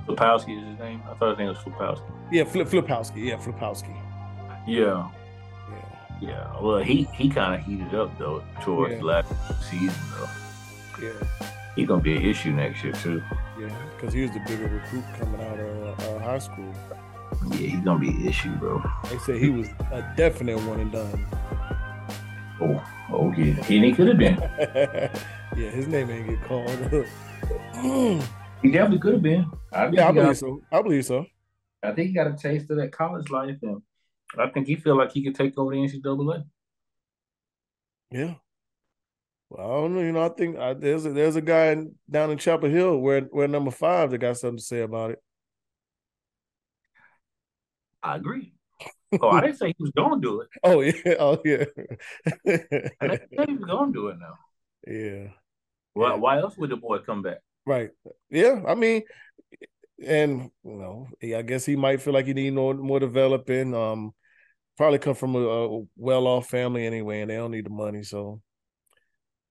Flipowski 0.07 0.57
is 0.61 0.67
his 0.67 0.79
name. 0.79 1.01
I 1.09 1.13
thought 1.15 1.29
his 1.29 1.37
name 1.37 1.47
was 1.49 1.57
Flipowski. 1.57 2.11
Yeah, 2.31 2.43
Flip 2.43 2.67
Flipowski. 2.67 3.25
Yeah, 3.25 3.37
Flipowski. 3.37 3.95
Yeah, 4.67 5.07
Yeah. 5.69 5.77
yeah. 6.21 6.61
Well, 6.61 6.79
he 6.79 7.03
he 7.15 7.29
kind 7.29 7.55
of 7.55 7.61
heated 7.65 7.93
up 7.95 8.17
though 8.17 8.43
towards 8.61 8.95
Yeah. 8.95 9.01
last 9.03 9.33
season 9.69 9.93
though. 10.17 11.05
Yeah. 11.05 11.47
He 11.75 11.85
gonna 11.85 12.01
be 12.01 12.15
an 12.17 12.23
issue 12.23 12.51
next 12.51 12.83
year 12.83 12.93
too. 12.93 13.21
Yeah. 13.59 13.69
Because 13.95 14.13
he 14.13 14.21
was 14.21 14.31
the 14.31 14.39
bigger 14.47 14.67
recruit 14.67 15.03
coming 15.19 15.41
out 15.41 15.59
of 15.59 15.99
uh, 15.99 16.19
high 16.19 16.39
school. 16.39 16.73
Yeah, 17.51 17.55
he's 17.57 17.79
gonna 17.81 17.99
be 17.99 18.09
an 18.09 18.25
issue, 18.27 18.53
bro. 18.55 18.83
They 19.09 19.17
said 19.19 19.37
he 19.37 19.49
was 19.49 19.69
a 19.91 20.13
definite 20.17 20.57
one 20.65 20.79
and 20.81 20.91
done. 20.91 21.25
Oh, 22.59 22.83
oh 23.11 23.31
yeah. 23.37 23.55
And 23.55 23.85
he 23.85 23.93
could 23.93 24.07
have 24.09 24.17
been. 24.17 24.37
yeah, 25.57 25.69
his 25.69 25.87
name 25.87 26.09
ain't 26.11 26.27
get 26.27 26.43
called. 26.43 26.69
He 28.61 28.71
definitely 28.71 28.99
could 28.99 29.13
have 29.13 29.23
been. 29.23 29.51
I 29.71 29.87
yeah, 29.87 29.87
I 29.87 29.89
he 29.89 29.95
got- 29.95 30.13
believe 30.15 30.37
so. 30.37 30.61
I 30.71 30.81
believe 30.81 31.05
so. 31.05 31.25
I 31.83 31.91
think 31.93 32.09
he 32.09 32.13
got 32.13 32.27
a 32.27 32.37
taste 32.37 32.69
of 32.69 32.77
that 32.77 32.91
college 32.91 33.31
life, 33.31 33.57
and 33.63 33.81
I 34.37 34.49
think 34.49 34.67
he 34.67 34.75
feel 34.75 34.95
like 34.95 35.11
he 35.11 35.23
could 35.23 35.33
take 35.33 35.57
over 35.57 35.71
the 35.71 35.77
NCAA. 35.77 36.43
Yeah. 38.11 38.35
Well, 39.49 39.65
I 39.65 39.73
don't 39.81 39.95
know. 39.95 40.01
You 40.01 40.11
know, 40.11 40.23
I 40.23 40.29
think 40.29 40.57
I, 40.57 40.73
there's 40.75 41.05
a, 41.05 41.11
there's 41.11 41.35
a 41.35 41.41
guy 41.41 41.71
in, 41.71 41.95
down 42.09 42.29
in 42.29 42.37
Chapel 42.37 42.69
Hill 42.69 42.99
where 42.99 43.21
where 43.21 43.47
number 43.47 43.71
five 43.71 44.11
that 44.11 44.19
got 44.19 44.37
something 44.37 44.57
to 44.57 44.63
say 44.63 44.81
about 44.81 45.11
it. 45.11 45.23
I 48.03 48.15
agree. 48.17 48.53
Oh, 49.19 49.29
I 49.29 49.41
didn't 49.41 49.57
say 49.57 49.67
he 49.67 49.75
was 49.79 49.91
gonna 49.91 50.21
do 50.21 50.41
it. 50.41 50.49
Oh 50.63 50.81
yeah. 50.81 51.15
Oh 51.19 51.41
yeah. 51.43 51.65
I 53.01 53.07
didn't 53.07 53.29
say 53.35 53.45
he 53.47 53.53
was 53.55 53.65
gonna 53.67 53.91
do 53.91 54.07
it 54.09 54.17
now. 54.19 54.37
yeah. 54.87 55.27
Why, 55.93 56.13
why 56.15 56.39
else 56.39 56.57
would 56.57 56.69
the 56.69 56.77
boy 56.77 56.99
come 56.99 57.21
back? 57.21 57.39
Right. 57.65 57.89
Yeah. 58.29 58.61
I 58.67 58.75
mean, 58.75 59.03
and 60.05 60.49
you 60.63 60.75
know, 60.75 61.07
I 61.21 61.41
guess 61.41 61.65
he 61.65 61.75
might 61.75 62.01
feel 62.01 62.13
like 62.13 62.25
he 62.25 62.33
need 62.33 62.53
more 62.53 62.73
more 62.73 62.99
developing. 62.99 63.75
Um, 63.75 64.13
probably 64.77 64.99
come 64.99 65.15
from 65.15 65.35
a, 65.35 65.39
a 65.39 65.83
well 65.95 66.27
off 66.27 66.49
family 66.49 66.85
anyway, 66.85 67.21
and 67.21 67.29
they 67.29 67.35
don't 67.35 67.51
need 67.51 67.65
the 67.65 67.69
money, 67.69 68.03
so 68.03 68.41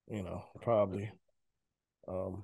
you 0.09 0.23
know, 0.23 0.45
probably. 0.61 1.11
Um, 2.09 2.43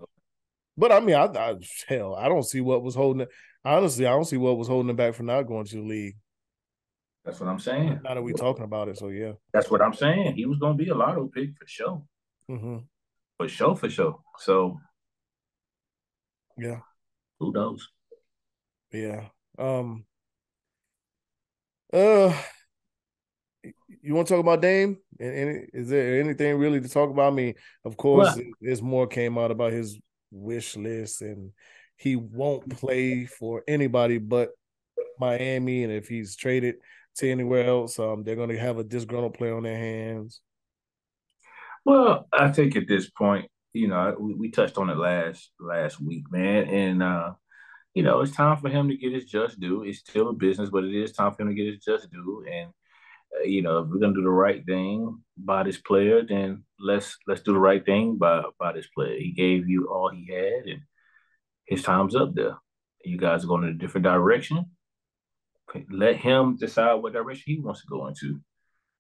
but 0.76 0.92
I 0.92 1.00
mean, 1.00 1.16
I, 1.16 1.24
I 1.24 1.56
hell, 1.88 2.14
I 2.14 2.28
don't 2.28 2.46
see 2.46 2.60
what 2.60 2.82
was 2.82 2.94
holding 2.94 3.22
it. 3.22 3.28
Honestly, 3.64 4.06
I 4.06 4.10
don't 4.10 4.24
see 4.24 4.36
what 4.36 4.56
was 4.56 4.68
holding 4.68 4.90
him 4.90 4.96
back 4.96 5.14
from 5.14 5.26
not 5.26 5.42
going 5.42 5.64
to 5.66 5.76
the 5.76 5.82
league. 5.82 6.16
That's 7.24 7.40
what 7.40 7.48
I'm 7.48 7.58
saying. 7.58 8.00
Now 8.04 8.14
that 8.14 8.22
we 8.22 8.32
talking 8.32 8.64
about 8.64 8.88
it, 8.88 8.98
so 8.98 9.08
yeah. 9.08 9.32
That's 9.52 9.68
what 9.68 9.82
I'm 9.82 9.94
saying. 9.94 10.36
He 10.36 10.46
was 10.46 10.58
going 10.58 10.78
to 10.78 10.84
be 10.84 10.90
a 10.90 10.94
lotto 10.94 11.26
pick 11.26 11.50
for 11.58 11.66
sure. 11.66 12.02
Mm-hmm. 12.48 12.76
For 13.38 13.48
sure, 13.48 13.74
for 13.74 13.90
sure. 13.90 14.20
So, 14.38 14.78
yeah. 16.58 16.80
Who 17.40 17.52
knows? 17.52 17.88
Yeah. 18.92 19.24
Um. 19.58 20.04
Uh. 21.92 22.32
You 24.02 24.14
want 24.14 24.28
to 24.28 24.34
talk 24.34 24.40
about 24.40 24.62
Dame? 24.62 24.98
And, 25.18 25.68
is 25.72 25.88
there 25.88 26.20
anything 26.20 26.56
really 26.58 26.80
to 26.80 26.88
talk 26.88 27.10
about? 27.10 27.32
I 27.32 27.34
mean, 27.34 27.54
of 27.84 27.96
course, 27.96 28.38
there's 28.60 28.82
more 28.82 29.06
came 29.06 29.38
out 29.38 29.50
about 29.50 29.72
his 29.72 29.98
wish 30.30 30.76
list, 30.76 31.22
and 31.22 31.50
he 31.96 32.14
won't 32.14 32.68
play 32.78 33.26
for 33.26 33.64
anybody 33.66 34.18
but 34.18 34.50
Miami. 35.18 35.82
And 35.82 35.92
if 35.92 36.08
he's 36.08 36.36
traded 36.36 36.76
to 37.16 37.30
anywhere 37.30 37.66
else, 37.66 37.98
um, 37.98 38.22
they're 38.22 38.36
going 38.36 38.50
to 38.50 38.58
have 38.58 38.78
a 38.78 38.84
disgruntled 38.84 39.34
player 39.34 39.56
on 39.56 39.64
their 39.64 39.78
hands. 39.78 40.40
Well, 41.84 42.28
I 42.32 42.50
think 42.52 42.76
at 42.76 42.88
this 42.88 43.10
point, 43.10 43.50
you 43.76 43.88
know, 43.88 44.16
we, 44.18 44.34
we 44.34 44.50
touched 44.50 44.78
on 44.78 44.90
it 44.90 44.96
last 44.96 45.50
last 45.60 46.00
week, 46.00 46.24
man, 46.30 46.68
and 46.68 47.02
uh, 47.02 47.32
you 47.94 48.02
know, 48.02 48.20
it's 48.20 48.32
time 48.32 48.56
for 48.56 48.68
him 48.68 48.88
to 48.88 48.96
get 48.96 49.12
his 49.12 49.26
just 49.26 49.60
due. 49.60 49.82
It's 49.82 49.98
still 49.98 50.30
a 50.30 50.32
business, 50.32 50.70
but 50.70 50.84
it 50.84 50.94
is 50.94 51.12
time 51.12 51.32
for 51.32 51.42
him 51.42 51.48
to 51.48 51.54
get 51.54 51.66
his 51.66 51.84
just 51.84 52.10
due. 52.10 52.44
And 52.50 52.70
uh, 53.38 53.44
you 53.44 53.62
know, 53.62 53.78
if 53.78 53.88
we're 53.88 54.00
gonna 54.00 54.14
do 54.14 54.22
the 54.22 54.30
right 54.30 54.64
thing 54.64 55.22
by 55.36 55.62
this 55.62 55.78
player, 55.78 56.22
then 56.26 56.64
let's 56.78 57.16
let's 57.26 57.42
do 57.42 57.52
the 57.52 57.58
right 57.58 57.84
thing 57.84 58.16
by 58.16 58.42
by 58.58 58.72
this 58.72 58.88
player. 58.94 59.18
He 59.18 59.32
gave 59.32 59.68
you 59.68 59.88
all 59.88 60.10
he 60.10 60.32
had, 60.32 60.66
and 60.66 60.80
his 61.66 61.82
time's 61.82 62.16
up 62.16 62.34
there. 62.34 62.56
You 63.04 63.18
guys 63.18 63.44
are 63.44 63.48
going 63.48 63.64
in 63.64 63.70
a 63.70 63.74
different 63.74 64.04
direction. 64.04 64.66
Let 65.90 66.16
him 66.16 66.56
decide 66.56 66.94
what 66.94 67.12
direction 67.12 67.44
he 67.54 67.60
wants 67.60 67.82
to 67.82 67.86
go 67.88 68.06
into. 68.06 68.40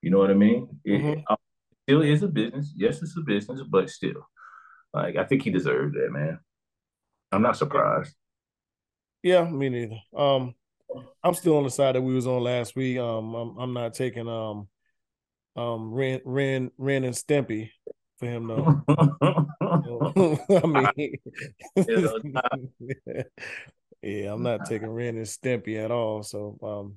You 0.02 0.10
know 0.10 0.18
what 0.18 0.30
I 0.30 0.34
mean? 0.34 0.68
Mm-hmm. 0.86 1.20
It 1.20 1.24
still 1.84 2.02
is 2.02 2.22
a 2.22 2.28
business. 2.28 2.72
Yes, 2.76 3.02
it's 3.02 3.16
a 3.16 3.22
business, 3.22 3.62
but 3.62 3.88
still, 3.88 4.26
like 4.96 5.16
I 5.16 5.24
think 5.24 5.42
he 5.42 5.50
deserves 5.50 5.94
that, 5.94 6.10
man. 6.10 6.40
I'm 7.30 7.42
not 7.42 7.56
surprised. 7.56 8.14
Yeah, 9.22 9.44
me 9.44 9.68
neither. 9.68 9.98
Um, 10.16 10.54
I'm 11.22 11.34
still 11.34 11.56
on 11.56 11.64
the 11.64 11.70
side 11.70 11.94
that 11.94 12.02
we 12.02 12.14
was 12.14 12.26
on 12.26 12.42
last 12.42 12.76
week. 12.76 12.98
Um, 12.98 13.34
I'm, 13.34 13.58
I'm 13.58 13.72
not 13.74 13.94
taking 13.94 14.28
um, 14.28 14.68
um, 15.56 15.92
Ren, 15.92 16.20
Ren, 16.24 16.70
Ren 16.78 17.04
and 17.04 17.14
Stimpy 17.14 17.70
for 18.18 18.26
him 18.26 18.46
though. 18.46 18.82
I 19.60 20.92
mean, 20.96 21.16
yeah, 24.02 24.32
I'm 24.32 24.42
not 24.42 24.66
taking 24.66 24.88
Ren 24.88 25.16
and 25.16 25.26
Stimpy 25.26 25.82
at 25.82 25.90
all. 25.90 26.22
So, 26.22 26.58
um, 26.62 26.96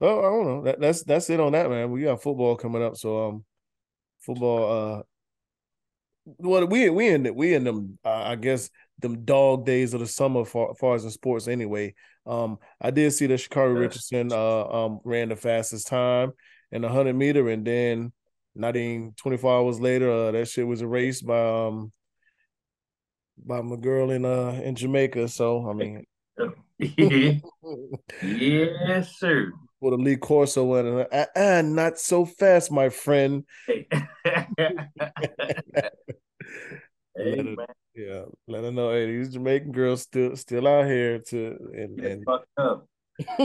well, 0.00 0.18
I 0.18 0.22
don't 0.22 0.46
know. 0.46 0.62
That, 0.64 0.80
that's 0.80 1.04
that's 1.04 1.30
it 1.30 1.40
on 1.40 1.52
that, 1.52 1.68
man. 1.70 1.90
We 1.90 2.02
got 2.02 2.22
football 2.22 2.56
coming 2.56 2.82
up, 2.82 2.96
so 2.96 3.28
um, 3.28 3.44
football. 4.20 4.98
Uh, 4.98 5.02
well, 6.24 6.66
we 6.66 6.90
we 6.90 7.08
in 7.08 7.34
we 7.34 7.54
in 7.54 7.64
them. 7.64 7.98
Uh, 8.04 8.10
I 8.10 8.36
guess 8.36 8.70
them 8.98 9.24
dog 9.24 9.64
days 9.64 9.94
of 9.94 10.00
the 10.00 10.06
summer 10.06 10.44
for 10.44 10.74
far 10.74 10.94
as 10.94 11.04
in 11.04 11.10
sports 11.10 11.48
anyway. 11.48 11.94
Um, 12.26 12.58
I 12.80 12.90
did 12.90 13.12
see 13.12 13.26
that 13.26 13.40
Sha'Carri 13.40 13.78
Richardson 13.78 14.32
uh 14.32 14.64
um 14.64 15.00
ran 15.04 15.30
the 15.30 15.36
fastest 15.36 15.86
time 15.86 16.32
in 16.70 16.82
the 16.82 16.88
hundred 16.88 17.16
meter, 17.16 17.48
and 17.48 17.66
then 17.66 18.12
not 18.54 18.76
even 18.76 19.12
24 19.16 19.52
hours 19.58 19.80
later, 19.80 20.10
uh, 20.10 20.30
that 20.32 20.48
shit 20.48 20.66
was 20.66 20.82
erased 20.82 21.26
by 21.26 21.66
um 21.66 21.92
by 23.38 23.62
my 23.62 23.76
girl 23.76 24.10
in 24.10 24.24
uh 24.24 24.60
in 24.62 24.74
Jamaica. 24.74 25.28
So 25.28 25.68
I 25.68 25.72
mean, 25.72 26.04
yes, 28.22 29.18
sir. 29.18 29.52
For 29.80 29.90
the 29.92 29.96
Lee 29.96 30.16
Corso 30.16 30.64
one, 30.64 30.86
and 30.86 31.06
uh, 31.10 31.26
uh, 31.34 31.62
not 31.64 31.98
so 31.98 32.26
fast, 32.26 32.70
my 32.70 32.90
friend. 32.90 33.44
Hey. 33.66 33.86
let 37.16 37.46
her, 37.46 37.56
yeah, 37.94 38.22
let 38.46 38.64
her 38.64 38.70
know. 38.70 38.90
Hey, 38.92 39.06
these 39.06 39.32
Jamaican 39.32 39.72
girls 39.72 40.02
still 40.02 40.36
still 40.36 40.68
out 40.68 40.84
here 40.84 41.20
to 41.28 41.56
and 41.72 41.98
and. 41.98 42.26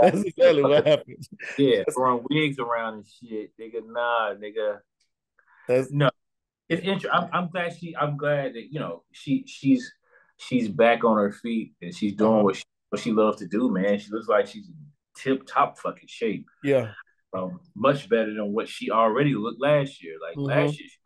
That's 0.00 0.22
exactly 0.22 0.62
what 0.62 0.86
happened. 0.86 1.26
Yeah, 1.56 1.84
throwing 1.92 2.24
wigs 2.28 2.58
around 2.58 2.94
and 2.94 3.06
shit, 3.06 3.52
nigga. 3.60 3.86
Nah, 3.86 4.34
nigga. 4.34 4.80
That's 5.68 5.92
no. 5.92 6.10
It's 6.68 6.82
interesting. 6.82 7.10
I'm, 7.12 7.28
I'm 7.32 7.48
glad 7.48 7.76
she. 7.78 7.96
I'm 7.96 8.16
glad 8.16 8.54
that 8.54 8.72
you 8.72 8.80
know 8.80 9.04
she 9.12 9.44
she's 9.46 9.92
she's 10.36 10.68
back 10.68 11.04
on 11.04 11.16
her 11.16 11.30
feet 11.30 11.74
and 11.80 11.94
she's 11.94 12.14
doing 12.14 12.42
what 12.42 12.56
she 12.56 12.64
what 12.94 13.02
she 13.02 13.10
loves 13.10 13.38
to 13.38 13.48
do. 13.48 13.70
Man, 13.70 13.98
she 13.98 14.10
looks 14.12 14.28
like 14.28 14.46
she's 14.46 14.70
tip 15.16 15.44
top 15.46 15.78
fucking 15.78 16.06
shape. 16.06 16.46
Yeah. 16.62 16.92
Um, 17.36 17.58
much 17.74 18.08
better 18.08 18.32
than 18.32 18.52
what 18.52 18.68
she 18.68 18.92
already 18.92 19.34
looked 19.34 19.60
last 19.60 20.00
year. 20.00 20.14
Like 20.22 20.36
mm-hmm. 20.36 20.46
last 20.46 20.78
year, 20.78 20.88
she 20.88 20.98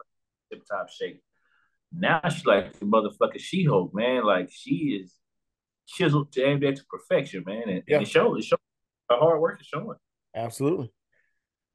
tip 0.53 0.67
top 0.71 0.91
shape. 0.91 1.23
Now 1.91 2.21
she's 2.29 2.45
like 2.45 2.79
the 2.79 2.85
motherfucker 2.85 3.39
She 3.39 3.65
Hulk, 3.65 3.95
man. 3.95 4.25
Like 4.25 4.51
she 4.53 5.01
is 5.03 5.15
chiseled 5.87 6.31
to 6.33 6.85
perfection, 6.91 7.45
man. 7.47 7.63
And, 7.69 7.83
yeah. 7.89 7.97
and 7.97 8.07
it 8.07 8.11
shows. 8.11 8.39
It 8.39 8.45
shows. 8.45 8.59
Her 9.09 9.17
hard 9.17 9.41
work 9.41 9.59
is 9.63 9.67
showing. 9.67 9.97
Absolutely, 10.35 10.93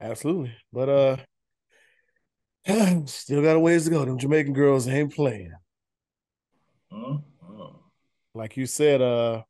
absolutely. 0.00 0.54
But 0.72 0.88
uh, 0.88 1.16
Still 3.06 3.42
got 3.42 3.56
a 3.56 3.60
ways 3.60 3.84
to 3.84 3.90
go. 3.90 4.04
Them 4.04 4.18
Jamaican 4.18 4.52
girls 4.52 4.86
ain't 4.86 5.12
playing. 5.12 5.52
Mm-hmm. 6.92 7.76
Like 8.36 8.56
you 8.56 8.66
said, 8.66 9.02
uh, 9.02 9.42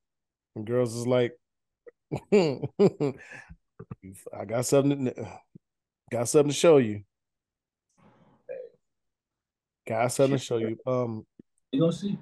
girls 0.63 0.95
is 0.95 1.07
like, 1.07 1.33
I 2.33 3.15
got 4.47 4.67
something, 4.67 5.07
to, 5.07 5.29
got 6.11 6.29
something 6.29 6.51
to 6.51 6.57
show 6.57 6.77
you. 6.77 7.03
Got 9.87 10.13
something 10.13 10.39
to 10.39 10.45
show 10.45 10.59
you. 10.59 10.79
Um, 10.87 11.27
you 11.73 11.81
gonna 11.81 11.93
see? 11.93 12.19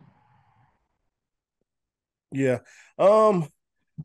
Yeah. 2.33 2.59
Um, 2.99 3.47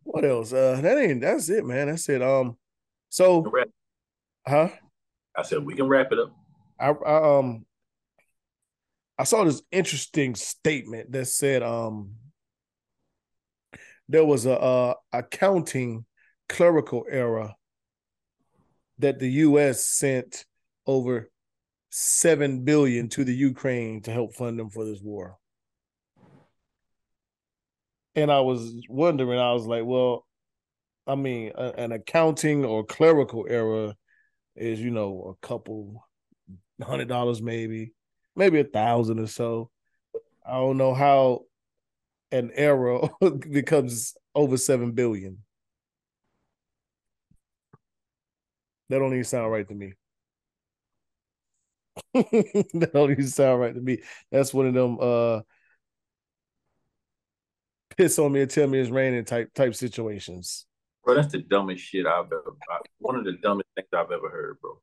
what 0.03 0.25
else? 0.25 0.51
Uh, 0.53 0.79
that 0.81 0.97
ain't. 0.97 1.21
That's 1.21 1.49
it, 1.49 1.65
man. 1.65 1.87
That's 1.87 2.07
it. 2.09 2.21
Um, 2.21 2.57
so, 3.09 3.49
huh? 4.45 4.69
I 5.35 5.43
said 5.43 5.65
we 5.65 5.73
can 5.73 5.87
wrap 5.87 6.11
it 6.11 6.19
up. 6.19 6.35
I, 6.79 6.89
I 6.89 7.37
um 7.39 7.65
I 9.17 9.23
saw 9.23 9.43
this 9.43 9.61
interesting 9.71 10.35
statement 10.35 11.11
that 11.11 11.25
said 11.25 11.63
um 11.63 12.11
there 14.09 14.25
was 14.25 14.45
a, 14.45 14.51
a 14.51 14.95
accounting 15.13 16.05
clerical 16.47 17.05
error 17.09 17.51
that 18.99 19.19
the 19.19 19.29
U.S. 19.29 19.85
sent 19.85 20.45
over 20.85 21.29
seven 21.89 22.63
billion 22.63 23.09
to 23.09 23.23
the 23.23 23.33
Ukraine 23.33 24.01
to 24.03 24.11
help 24.11 24.33
fund 24.33 24.59
them 24.59 24.69
for 24.69 24.85
this 24.85 25.01
war. 25.01 25.37
And 28.15 28.31
I 28.31 28.39
was 28.39 28.73
wondering, 28.89 29.39
I 29.39 29.53
was 29.53 29.67
like, 29.67 29.83
well, 29.85 30.25
I 31.05 31.15
mean, 31.15 31.51
a, 31.55 31.73
an 31.77 31.91
accounting 31.91 32.65
or 32.65 32.83
clerical 32.83 33.45
error 33.47 33.93
is, 34.55 34.81
you 34.81 34.89
know, 34.89 35.35
a 35.41 35.47
couple 35.47 36.03
hundred 36.81 37.07
dollars 37.07 37.41
maybe, 37.41 37.93
maybe 38.35 38.59
a 38.59 38.63
thousand 38.63 39.19
or 39.19 39.27
so. 39.27 39.69
I 40.45 40.53
don't 40.53 40.77
know 40.77 40.93
how 40.93 41.41
an 42.31 42.51
error 42.53 43.09
becomes 43.51 44.15
over 44.35 44.57
seven 44.57 44.91
billion. 44.91 45.39
That 48.89 48.99
don't 48.99 49.13
even 49.13 49.23
sound 49.23 49.51
right 49.51 49.67
to 49.67 49.75
me. 49.75 49.93
that 52.13 52.91
don't 52.93 53.11
even 53.11 53.27
sound 53.27 53.59
right 53.59 53.73
to 53.73 53.81
me. 53.81 53.99
That's 54.31 54.53
one 54.53 54.67
of 54.67 54.73
them 54.73 54.97
uh 54.99 55.41
piss 57.97 58.19
on 58.19 58.31
me 58.31 58.41
and 58.41 58.51
tell 58.51 58.67
me 58.67 58.79
it's 58.79 58.89
raining 58.89 59.25
type 59.25 59.53
type 59.53 59.75
situations. 59.75 60.65
Bro, 61.03 61.15
that's 61.15 61.31
the 61.31 61.39
dumbest 61.41 61.83
shit 61.83 62.05
I've 62.05 62.25
ever. 62.25 62.55
One 62.99 63.15
of 63.15 63.25
the 63.25 63.33
dumbest 63.33 63.69
things 63.75 63.87
I've 63.93 64.11
ever 64.11 64.29
heard, 64.29 64.57
bro. 64.61 64.79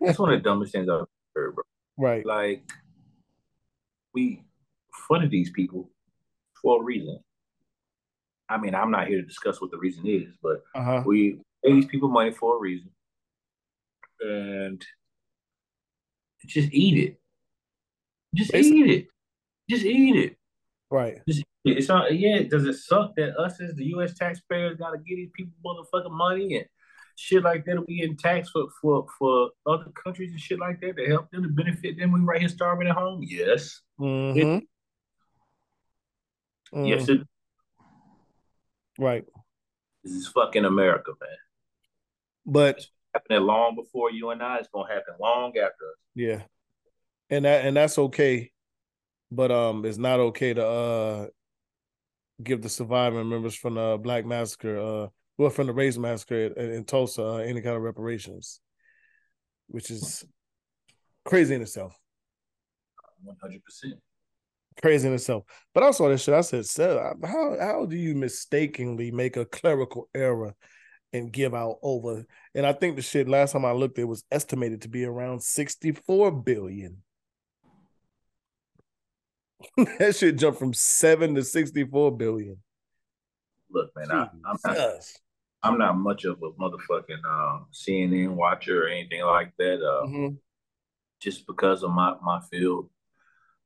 That's 0.00 0.18
one 0.18 0.32
of 0.32 0.38
the 0.38 0.48
dumbest 0.48 0.72
things 0.72 0.88
I've 0.88 0.94
ever 0.94 1.08
heard, 1.34 1.54
bro. 1.54 1.64
Right. 1.96 2.26
Like 2.26 2.70
we 4.12 4.44
funded 5.08 5.30
these 5.30 5.50
people 5.50 5.90
for 6.60 6.80
a 6.80 6.84
reason. 6.84 7.18
I 8.48 8.58
mean, 8.58 8.74
I'm 8.74 8.90
not 8.90 9.08
here 9.08 9.20
to 9.20 9.26
discuss 9.26 9.60
what 9.60 9.70
the 9.70 9.78
reason 9.78 10.06
is, 10.06 10.34
but 10.42 10.62
uh-huh. 10.74 11.02
we 11.06 11.38
pay 11.64 11.72
these 11.72 11.86
people 11.86 12.08
money 12.08 12.32
for 12.32 12.56
a 12.56 12.60
reason. 12.60 12.90
And 14.20 14.84
just 16.46 16.72
eat 16.72 16.98
it. 16.98 17.20
Just 18.34 18.52
Basically. 18.52 18.80
eat 18.80 18.90
it. 18.90 19.06
Just 19.70 19.84
eat 19.84 20.16
it. 20.16 20.36
Right. 20.90 21.20
Just 21.26 21.44
it's 21.64 21.88
not 21.88 22.14
yeah, 22.14 22.42
does 22.42 22.66
it 22.66 22.74
suck 22.74 23.16
that 23.16 23.38
us 23.38 23.60
as 23.60 23.74
the 23.74 23.86
US 23.96 24.14
taxpayers 24.14 24.76
gotta 24.76 24.98
give 24.98 25.16
these 25.16 25.30
people 25.34 25.54
motherfucking 25.64 26.10
money 26.10 26.56
and 26.58 26.66
shit 27.16 27.42
like 27.42 27.64
that 27.64 27.86
be 27.86 28.02
in 28.02 28.16
tax 28.16 28.50
for, 28.50 28.66
for 28.80 29.06
for 29.18 29.50
other 29.66 29.90
countries 29.92 30.30
and 30.30 30.40
shit 30.40 30.58
like 30.58 30.80
that 30.80 30.96
to 30.96 31.06
help 31.06 31.30
them 31.30 31.42
to 31.42 31.48
benefit 31.48 31.98
them. 31.98 32.12
We 32.12 32.20
right 32.20 32.40
here 32.40 32.48
starving 32.48 32.88
at 32.88 32.96
home. 32.96 33.22
Yes. 33.22 33.80
Mm-hmm. 33.98 34.38
It, 34.38 34.64
mm. 36.72 36.88
Yes. 36.88 37.08
It, 37.08 37.20
right. 38.98 39.24
This 40.02 40.12
is 40.12 40.28
fucking 40.28 40.64
America, 40.64 41.12
man. 41.20 41.30
But 42.46 42.76
it's 42.76 42.90
happening 43.12 43.42
long 43.42 43.74
before 43.74 44.10
you 44.10 44.30
and 44.30 44.42
I. 44.42 44.58
It's 44.58 44.68
gonna 44.68 44.92
happen 44.92 45.14
long 45.20 45.50
after 45.56 45.64
us. 45.64 45.98
Yeah, 46.14 46.42
and 47.30 47.44
that 47.44 47.64
and 47.64 47.76
that's 47.76 47.98
okay, 47.98 48.52
but 49.30 49.50
um, 49.50 49.84
it's 49.84 49.98
not 49.98 50.20
okay 50.20 50.54
to 50.54 50.66
uh 50.66 51.26
give 52.42 52.62
the 52.62 52.68
surviving 52.68 53.28
members 53.28 53.54
from 53.54 53.74
the 53.74 53.98
Black 54.00 54.26
Massacre 54.26 54.78
uh 54.78 55.08
well, 55.36 55.50
from 55.50 55.66
the 55.66 55.72
race 55.72 55.96
massacre 55.96 56.46
in, 56.46 56.70
in 56.70 56.84
Tulsa, 56.84 57.22
uh, 57.24 57.36
any 57.38 57.60
kind 57.60 57.76
of 57.76 57.82
reparations, 57.82 58.60
which 59.66 59.90
is 59.90 60.24
crazy 61.24 61.54
in 61.54 61.62
itself. 61.62 61.98
One 63.22 63.36
hundred 63.40 63.64
percent 63.64 63.94
crazy 64.80 65.08
in 65.08 65.14
itself. 65.14 65.44
But 65.72 65.82
also 65.82 66.08
this 66.08 66.22
shit, 66.22 66.34
I 66.34 66.40
said, 66.40 66.66
so 66.66 67.14
how 67.24 67.56
how 67.60 67.86
do 67.86 67.96
you 67.96 68.14
mistakenly 68.14 69.10
make 69.10 69.36
a 69.36 69.44
clerical 69.44 70.08
error 70.14 70.54
and 71.12 71.32
give 71.32 71.54
out 71.54 71.78
over? 71.82 72.24
And 72.54 72.66
I 72.66 72.72
think 72.72 72.96
the 72.96 73.02
shit 73.02 73.28
last 73.28 73.52
time 73.52 73.64
I 73.64 73.72
looked, 73.72 73.98
it 73.98 74.04
was 74.04 74.24
estimated 74.30 74.82
to 74.82 74.88
be 74.88 75.04
around 75.04 75.42
sixty 75.42 75.92
four 75.92 76.30
billion. 76.30 77.02
that 79.98 80.16
shit 80.16 80.36
jumped 80.36 80.58
from 80.58 80.74
seven 80.74 81.34
to 81.34 81.42
sixty 81.42 81.84
four 81.84 82.16
billion. 82.16 82.58
Look, 83.70 83.90
man, 83.96 84.10
I, 84.12 84.22
am 84.24 84.56
not, 84.64 84.88
I'm 85.62 85.78
not 85.78 85.96
much 85.96 86.24
of 86.24 86.40
a 86.42 86.50
motherfucking 86.52 87.22
uh, 87.26 87.64
CNN 87.72 88.34
watcher 88.34 88.84
or 88.84 88.88
anything 88.88 89.24
like 89.24 89.52
that. 89.58 89.82
Uh, 89.82 90.06
mm-hmm. 90.06 90.34
Just 91.20 91.46
because 91.46 91.82
of 91.82 91.90
my 91.90 92.14
my 92.22 92.40
field, 92.50 92.90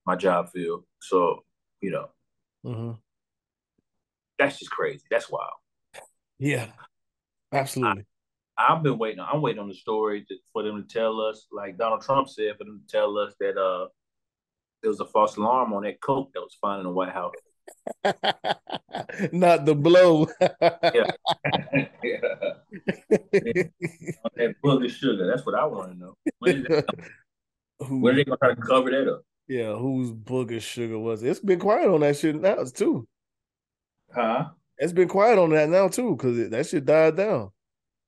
my 0.07 0.17
job 0.17 0.51
field. 0.51 0.85
So 1.01 1.45
you 1.81 1.91
know, 1.91 2.09
mm-hmm. 2.65 2.93
that's 4.39 4.59
just 4.59 4.71
crazy. 4.71 5.05
That's 5.11 5.31
wild. 5.31 5.51
Yeah, 6.39 6.67
absolutely. 7.53 8.05
I, 8.57 8.75
have 8.75 8.83
been 8.83 8.99
waiting. 8.99 9.21
I'm 9.21 9.43
waiting 9.43 9.61
on 9.61 9.69
the 9.69 9.75
story 9.75 10.25
to, 10.29 10.37
for 10.53 10.63
them 10.63 10.83
to 10.83 10.89
tell 10.89 11.21
us, 11.21 11.47
like 11.53 11.79
Donald 11.79 12.03
Trump 12.03 12.29
said, 12.29 12.57
for 12.57 12.65
them 12.65 12.83
to 12.87 12.93
tell 12.93 13.19
us 13.19 13.35
that 13.41 13.57
uh 13.57 13.89
there 14.83 14.91
was 14.91 15.01
a 15.01 15.07
false 15.07 15.37
alarm 15.37 15.73
on 15.73 15.83
that 15.83 16.01
coke 16.01 16.33
that 16.35 16.41
was 16.41 16.57
found 16.61 16.81
in 16.81 16.87
the 16.87 16.93
White 16.93 17.13
House. 17.13 17.35
Not 19.33 19.65
the 19.65 19.75
blow. 19.75 20.29
yeah. 20.41 20.59
yeah. 22.03 22.21
that 24.37 24.55
booger 24.65 24.91
sugar. 24.91 25.27
That's 25.27 25.45
what 25.45 25.55
I 25.55 25.65
want 25.67 25.93
to 25.93 25.99
know. 25.99 26.15
When, 26.39 26.67
when 27.89 28.15
are 28.15 28.17
they 28.17 28.25
gonna 28.25 28.37
try 28.37 28.55
to 28.55 28.61
cover 28.61 28.91
that 28.91 29.09
up? 29.09 29.23
Yeah, 29.49 29.75
whose 29.77 30.13
booger 30.13 30.61
sugar 30.61 30.99
was 30.99 31.23
it? 31.23 31.31
It's 31.31 31.41
been 31.41 31.59
quiet 31.59 31.89
on 31.89 32.01
that 32.01 32.19
shit 32.19 32.39
now 32.39 32.65
too. 32.65 33.09
Huh? 34.15 34.51
It's 34.77 34.93
been 34.93 35.09
quiet 35.09 35.39
on 35.39 35.51
that 35.51 35.71
now 35.71 35.89
too, 35.89 36.15
because 36.15 36.51
that 36.51 36.67
shit 36.67 36.85
died 36.85 37.17
down. 37.17 37.51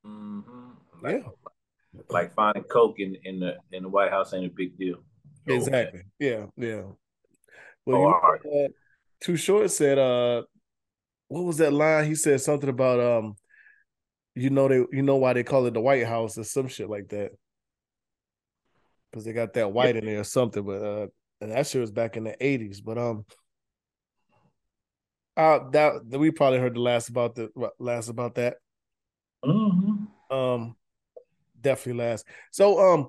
Mm-hmm. 0.06 0.70
Like, 1.02 1.24
yeah. 1.24 2.02
Like 2.10 2.34
finding 2.34 2.64
coke 2.64 3.00
in, 3.00 3.16
in 3.24 3.40
the 3.40 3.56
in 3.72 3.84
the 3.84 3.88
White 3.88 4.10
House 4.10 4.34
ain't 4.34 4.52
a 4.52 4.54
big 4.54 4.76
deal. 4.78 4.98
Exactly. 5.46 6.02
Yeah, 6.18 6.46
yeah. 6.56 6.82
Well, 7.86 7.96
oh, 7.96 8.38
you, 8.44 8.50
right. 8.52 8.64
uh, 8.66 8.68
Too 9.20 9.36
Short 9.36 9.70
said, 9.70 9.98
uh, 9.98 10.42
what 11.28 11.44
was 11.44 11.56
that 11.56 11.72
line? 11.72 12.04
He 12.04 12.14
said 12.14 12.40
something 12.40 12.68
about 12.68 13.00
um, 13.00 13.34
you 14.34 14.50
know 14.50 14.68
they 14.68 14.84
you 14.92 15.02
know 15.02 15.16
why 15.16 15.32
they 15.32 15.42
call 15.42 15.66
it 15.66 15.74
the 15.74 15.80
White 15.80 16.06
House 16.06 16.36
or 16.36 16.44
some 16.44 16.68
shit 16.68 16.90
like 16.90 17.08
that. 17.08 17.32
Because 19.10 19.24
they 19.24 19.32
got 19.32 19.54
that 19.54 19.72
white 19.72 19.96
in 19.96 20.04
there 20.04 20.20
or 20.20 20.24
something, 20.24 20.62
but 20.62 20.82
uh 20.82 21.06
and 21.40 21.52
that 21.52 21.66
shit 21.66 21.80
was 21.80 21.90
back 21.90 22.16
in 22.16 22.24
the 22.24 22.36
80s. 22.40 22.78
But 22.84 22.98
um 22.98 23.24
uh 25.36 25.70
that, 25.70 26.04
we 26.06 26.30
probably 26.30 26.58
heard 26.58 26.74
the 26.74 26.80
last 26.80 27.08
about 27.08 27.34
the 27.34 27.50
last 27.78 28.08
about 28.08 28.34
that. 28.36 28.56
Mm-hmm. 29.44 30.34
Um 30.34 30.76
definitely 31.60 32.04
last. 32.04 32.26
So 32.52 32.92
um 32.92 33.08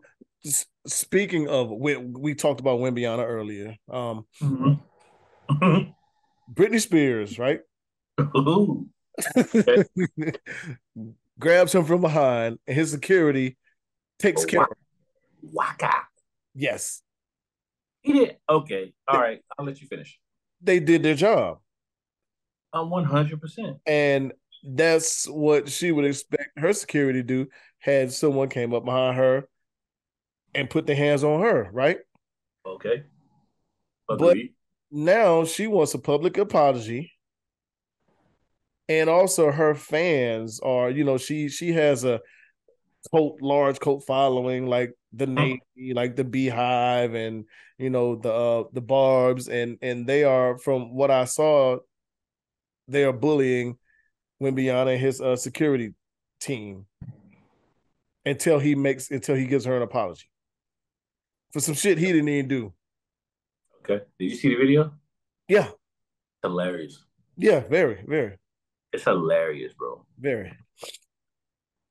speaking 0.87 1.47
of 1.47 1.69
we 1.69 1.97
we 1.97 2.35
talked 2.35 2.59
about 2.59 2.79
Wembanyama 2.79 3.25
earlier. 3.25 3.75
Um 3.89 4.25
mm-hmm. 4.41 4.73
Britney 6.53 6.81
Spears, 6.81 7.39
right? 7.39 7.61
grabs 11.39 11.75
him 11.75 11.85
from 11.85 12.01
behind, 12.01 12.59
and 12.67 12.77
his 12.77 12.91
security 12.91 13.57
takes 14.19 14.43
oh, 14.43 14.47
care. 14.47 14.67
Waka. 15.41 15.93
Yes. 16.53 17.01
He 18.01 18.13
did. 18.13 18.37
Okay. 18.49 18.93
All 19.07 19.19
right. 19.19 19.41
I'll 19.57 19.65
let 19.65 19.81
you 19.81 19.87
finish. 19.87 20.19
They 20.61 20.79
did 20.79 21.03
their 21.03 21.15
job. 21.15 21.59
I'm 22.73 22.87
100%. 22.87 23.79
And 23.85 24.33
that's 24.63 25.25
what 25.27 25.69
she 25.69 25.91
would 25.91 26.05
expect 26.05 26.57
her 26.57 26.73
security 26.73 27.19
to 27.19 27.27
do 27.27 27.47
had 27.79 28.11
someone 28.11 28.49
came 28.49 28.73
up 28.73 28.85
behind 28.85 29.17
her 29.17 29.47
and 30.53 30.69
put 30.69 30.85
their 30.85 30.95
hands 30.95 31.23
on 31.23 31.41
her, 31.41 31.69
right? 31.71 31.99
Okay. 32.65 33.03
Agreed. 34.09 34.53
But 34.91 34.97
now 34.97 35.45
she 35.45 35.67
wants 35.67 35.93
a 35.93 35.99
public 35.99 36.37
apology. 36.37 37.11
And 38.89 39.09
also 39.09 39.51
her 39.51 39.73
fans 39.73 40.59
are, 40.59 40.89
you 40.89 41.05
know, 41.05 41.17
she 41.17 41.47
she 41.47 41.71
has 41.71 42.03
a 42.03 42.19
cult 43.09 43.41
large 43.41 43.79
cult 43.79 44.03
following 44.05 44.67
like 44.67 44.93
the 45.13 45.27
Navy, 45.27 45.93
like 45.93 46.15
the 46.15 46.23
Beehive 46.23 47.13
and 47.13 47.45
you 47.77 47.89
know 47.89 48.15
the 48.15 48.31
uh, 48.31 48.63
the 48.73 48.81
Barbs 48.81 49.47
and 49.47 49.77
and 49.81 50.05
they 50.05 50.23
are 50.23 50.57
from 50.57 50.93
what 50.93 51.11
I 51.11 51.25
saw 51.25 51.77
they 52.87 53.03
are 53.03 53.13
bullying 53.13 53.77
Wembanyama 54.41 54.93
and 54.93 55.01
his 55.01 55.21
uh, 55.21 55.35
security 55.35 55.93
team 56.39 56.85
until 58.25 58.59
he 58.59 58.75
makes 58.75 59.09
until 59.11 59.35
he 59.35 59.45
gives 59.45 59.65
her 59.65 59.75
an 59.75 59.83
apology 59.83 60.29
for 61.51 61.59
some 61.59 61.75
shit 61.75 61.97
he 61.97 62.07
didn't 62.07 62.29
even 62.29 62.47
do. 62.47 62.73
Okay. 63.83 64.03
Did 64.19 64.31
you 64.31 64.35
see 64.35 64.49
the 64.49 64.55
video? 64.55 64.93
Yeah. 65.47 65.69
Hilarious. 66.41 67.03
Yeah, 67.37 67.61
very, 67.61 68.03
very. 68.07 68.37
It's 68.93 69.03
hilarious, 69.03 69.73
bro. 69.73 70.05
Very. 70.19 70.53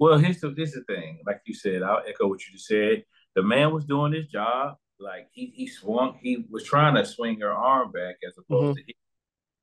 Well, 0.00 0.18
here's 0.18 0.40
the 0.40 0.48
this 0.50 0.70
is 0.70 0.82
the 0.86 0.94
thing. 0.94 1.20
Like 1.26 1.42
you 1.44 1.52
said, 1.54 1.82
I'll 1.82 2.02
echo 2.08 2.26
what 2.26 2.40
you 2.40 2.52
just 2.52 2.66
said. 2.66 3.04
The 3.36 3.42
man 3.42 3.72
was 3.72 3.84
doing 3.84 4.14
his 4.14 4.26
job. 4.26 4.76
Like 4.98 5.28
he 5.30 5.52
he 5.54 5.66
swung, 5.66 6.18
he 6.22 6.46
was 6.50 6.64
trying 6.64 6.94
to 6.94 7.04
swing 7.04 7.40
her 7.40 7.52
arm 7.52 7.92
back 7.92 8.16
as 8.26 8.32
opposed 8.38 8.78
mm-hmm. 8.78 8.86
to 8.88 8.94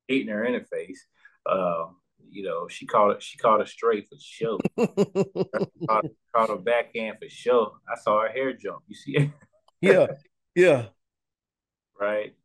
hitting 0.08 0.28
her 0.28 0.46
in 0.46 0.54
the 0.54 0.64
face. 0.64 1.06
Um, 1.50 1.98
you 2.30 2.44
know, 2.44 2.68
she 2.68 2.86
caught 2.86 3.16
it. 3.16 3.24
She 3.24 3.40
caught 3.40 3.62
it 3.62 3.68
straight 3.68 4.08
for 4.08 4.18
sure. 4.20 4.60
caught, 5.88 6.06
caught 6.36 6.50
her 6.50 6.58
backhand 6.58 7.18
for 7.20 7.30
sure. 7.30 7.72
I 7.92 8.00
saw 8.00 8.22
her 8.22 8.30
hair 8.30 8.54
jump. 8.54 8.84
You 8.88 8.96
see 8.96 9.18
it? 9.18 9.32
yeah, 9.82 10.08
yeah. 10.56 10.86
Right. 12.00 12.36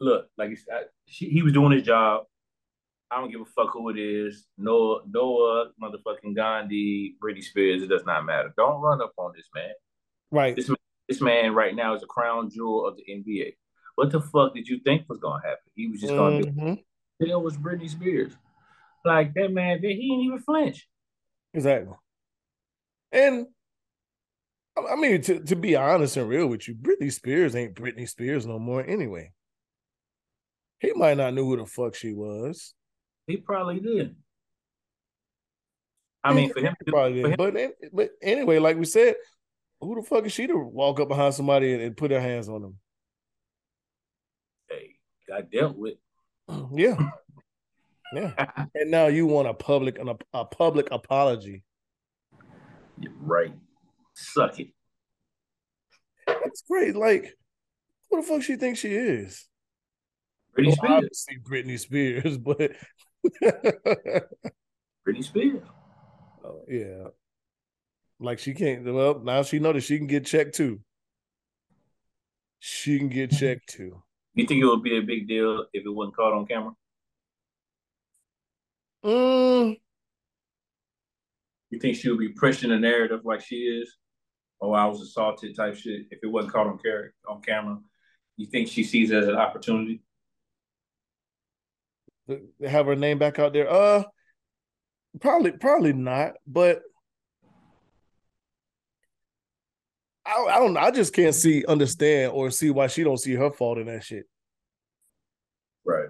Look, 0.00 0.28
like 0.38 0.56
she, 1.06 1.28
he 1.28 1.42
was 1.42 1.52
doing 1.52 1.72
his 1.72 1.82
job. 1.82 2.26
I 3.10 3.20
don't 3.20 3.30
give 3.30 3.40
a 3.40 3.44
fuck 3.44 3.72
who 3.72 3.88
it 3.88 3.98
is. 3.98 4.46
Noah, 4.58 5.00
Noah, 5.08 5.70
motherfucking 5.82 6.36
Gandhi, 6.36 7.16
Britney 7.22 7.42
Spears. 7.42 7.82
It 7.82 7.88
does 7.88 8.04
not 8.04 8.26
matter. 8.26 8.52
Don't 8.56 8.80
run 8.80 9.00
up 9.00 9.12
on 9.16 9.32
this 9.34 9.48
man. 9.54 9.70
Right. 10.30 10.54
This 10.54 10.68
man, 10.68 10.76
this 11.08 11.20
man 11.20 11.54
right 11.54 11.74
now 11.74 11.94
is 11.94 12.02
a 12.02 12.06
crown 12.06 12.50
jewel 12.50 12.86
of 12.86 12.96
the 12.96 13.04
NBA. 13.10 13.54
What 13.94 14.12
the 14.12 14.20
fuck 14.20 14.54
did 14.54 14.68
you 14.68 14.80
think 14.84 15.08
was 15.08 15.18
gonna 15.18 15.42
happen? 15.42 15.58
He 15.74 15.88
was 15.88 16.00
just 16.00 16.12
gonna 16.12 16.40
mm-hmm. 16.40 16.74
do. 16.74 17.26
Hell 17.26 17.42
was 17.42 17.56
Britney 17.56 17.88
Spears. 17.88 18.32
Like 19.04 19.32
that 19.34 19.52
man, 19.52 19.80
he 19.80 19.88
didn't 19.88 20.24
even 20.24 20.38
flinch. 20.40 20.86
Exactly. 21.54 21.94
And 23.10 23.46
I 24.76 24.96
mean, 24.96 25.20
to, 25.22 25.40
to 25.40 25.56
be 25.56 25.74
honest 25.76 26.16
and 26.16 26.28
real 26.28 26.46
with 26.46 26.68
you, 26.68 26.74
Britney 26.74 27.12
Spears 27.12 27.56
ain't 27.56 27.74
Britney 27.74 28.08
Spears 28.08 28.46
no 28.46 28.58
more 28.58 28.84
anyway. 28.84 29.32
He 30.78 30.92
might 30.92 31.16
not 31.16 31.34
know 31.34 31.44
who 31.44 31.56
the 31.56 31.66
fuck 31.66 31.94
she 31.94 32.12
was. 32.12 32.74
He 33.28 33.36
probably 33.36 33.78
did. 33.78 34.16
I 36.24 36.32
mean, 36.32 36.50
for 36.52 36.60
him, 36.60 36.74
probably 36.86 37.22
did. 37.22 37.36
But 37.36 37.54
but 37.92 38.10
anyway, 38.22 38.58
like 38.58 38.76
we 38.78 38.86
said, 38.86 39.14
who 39.80 39.94
the 39.94 40.02
fuck 40.02 40.24
is 40.26 40.32
she 40.32 40.46
to 40.46 40.56
walk 40.56 40.98
up 40.98 41.08
behind 41.08 41.34
somebody 41.34 41.74
and, 41.74 41.82
and 41.82 41.96
put 41.96 42.10
her 42.10 42.20
hands 42.20 42.48
on 42.48 42.62
them? 42.62 42.78
Hey, 44.68 44.94
got 45.28 45.50
dealt 45.50 45.76
with. 45.76 45.94
Yeah, 46.74 46.96
yeah. 48.14 48.32
and 48.74 48.90
now 48.90 49.06
you 49.08 49.26
want 49.26 49.46
a 49.48 49.54
public 49.54 49.98
a, 49.98 50.16
a 50.32 50.44
public 50.46 50.88
apology. 50.90 51.62
Right. 53.20 53.52
Suck 54.14 54.58
it. 54.58 54.68
That's 56.26 56.62
great. 56.62 56.96
Like, 56.96 57.34
who 58.10 58.22
the 58.22 58.26
fuck 58.26 58.42
she 58.42 58.56
thinks 58.56 58.80
she 58.80 58.94
is? 58.94 59.46
Britney 60.58 60.68
Well, 60.68 60.76
Spears. 60.76 60.90
obviously 60.90 61.36
Britney 61.38 61.78
Spears, 61.78 62.38
but 62.38 62.72
Britney 65.06 65.24
Spears. 65.24 65.62
Oh, 66.44 66.62
yeah. 66.68 67.08
Like 68.20 68.38
she 68.38 68.54
can't. 68.54 68.84
Well, 68.84 69.20
now 69.20 69.42
she 69.42 69.58
know 69.58 69.72
that 69.72 69.82
she 69.82 69.98
can 69.98 70.06
get 70.06 70.26
checked 70.26 70.54
too. 70.56 70.80
She 72.58 72.98
can 72.98 73.08
get 73.08 73.30
checked 73.30 73.68
too. 73.68 74.02
You 74.34 74.46
think 74.46 74.62
it 74.62 74.66
would 74.66 74.82
be 74.82 74.98
a 74.98 75.02
big 75.02 75.28
deal 75.28 75.66
if 75.72 75.84
it 75.84 75.88
wasn't 75.90 76.16
caught 76.16 76.32
on 76.32 76.46
camera? 76.46 76.72
Mm, 79.04 79.78
You 81.70 81.78
think 81.78 81.96
she 81.96 82.08
would 82.08 82.18
be 82.18 82.30
pushing 82.30 82.70
the 82.70 82.78
narrative 82.78 83.20
like 83.24 83.40
she 83.40 83.56
is? 83.56 83.96
Oh, 84.60 84.72
I 84.72 84.86
was 84.86 85.00
assaulted 85.00 85.54
type 85.54 85.76
shit. 85.76 86.06
If 86.10 86.18
it 86.22 86.26
wasn't 86.26 86.52
caught 86.52 86.66
on 86.66 86.78
car- 86.78 87.12
on 87.28 87.40
camera, 87.42 87.78
you 88.36 88.46
think 88.46 88.68
she 88.68 88.82
sees 88.82 89.10
it 89.12 89.22
as 89.22 89.28
an 89.28 89.36
opportunity? 89.36 90.02
Have 92.66 92.86
her 92.86 92.96
name 92.96 93.18
back 93.18 93.38
out 93.38 93.52
there. 93.52 93.70
Uh, 93.70 94.04
probably, 95.20 95.52
probably 95.52 95.92
not. 95.92 96.34
But 96.46 96.82
I, 100.26 100.44
I 100.50 100.58
don't. 100.58 100.74
know. 100.74 100.80
I 100.80 100.90
just 100.90 101.14
can't 101.14 101.34
see, 101.34 101.64
understand, 101.66 102.32
or 102.32 102.50
see 102.50 102.70
why 102.70 102.86
she 102.88 103.02
don't 103.04 103.18
see 103.18 103.34
her 103.34 103.50
fault 103.50 103.78
in 103.78 103.86
that 103.86 104.04
shit. 104.04 104.24
Right. 105.84 106.08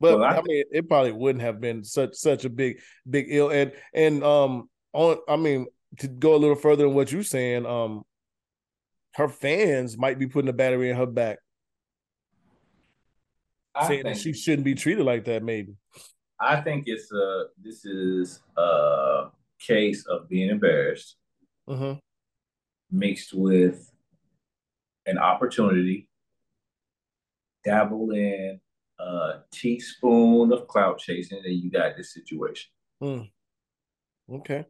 But 0.00 0.18
Well, 0.18 0.24
I 0.24 0.38
I, 0.38 0.42
mean, 0.42 0.64
it 0.72 0.88
probably 0.88 1.12
wouldn't 1.12 1.42
have 1.42 1.60
been 1.60 1.84
such 1.84 2.14
such 2.14 2.44
a 2.44 2.50
big 2.50 2.78
big 3.08 3.26
ill. 3.28 3.50
And 3.50 3.72
and 3.94 4.22
um 4.24 4.68
on 4.92 5.18
I 5.28 5.36
mean 5.36 5.66
to 5.98 6.08
go 6.08 6.34
a 6.34 6.38
little 6.38 6.56
further 6.56 6.86
in 6.86 6.94
what 6.94 7.12
you're 7.12 7.22
saying, 7.22 7.66
um, 7.66 8.02
her 9.14 9.28
fans 9.28 9.96
might 9.96 10.18
be 10.18 10.26
putting 10.26 10.48
a 10.48 10.52
battery 10.52 10.90
in 10.90 10.96
her 10.96 11.06
back, 11.06 11.38
I 13.74 13.88
saying 13.88 14.04
that 14.04 14.16
she 14.16 14.32
shouldn't 14.32 14.64
be 14.64 14.74
treated 14.74 15.04
like 15.04 15.24
that. 15.24 15.42
Maybe. 15.42 15.74
I 16.40 16.60
think 16.60 16.84
it's 16.86 17.10
a 17.12 17.46
this 17.62 17.84
is 17.84 18.40
a 18.56 19.30
case 19.60 20.06
of 20.06 20.28
being 20.28 20.50
embarrassed 20.50 21.16
Mm-hmm. 21.68 21.94
mixed 22.90 23.32
with 23.32 23.90
an 25.06 25.16
opportunity, 25.16 26.10
dabble 27.64 28.10
in 28.10 28.60
a 28.98 29.40
teaspoon 29.50 30.52
of 30.52 30.68
clout 30.68 30.98
chasing, 30.98 31.38
and 31.42 31.54
you 31.54 31.70
got 31.70 31.96
this 31.96 32.12
situation. 32.12 32.70
Okay. 34.30 34.66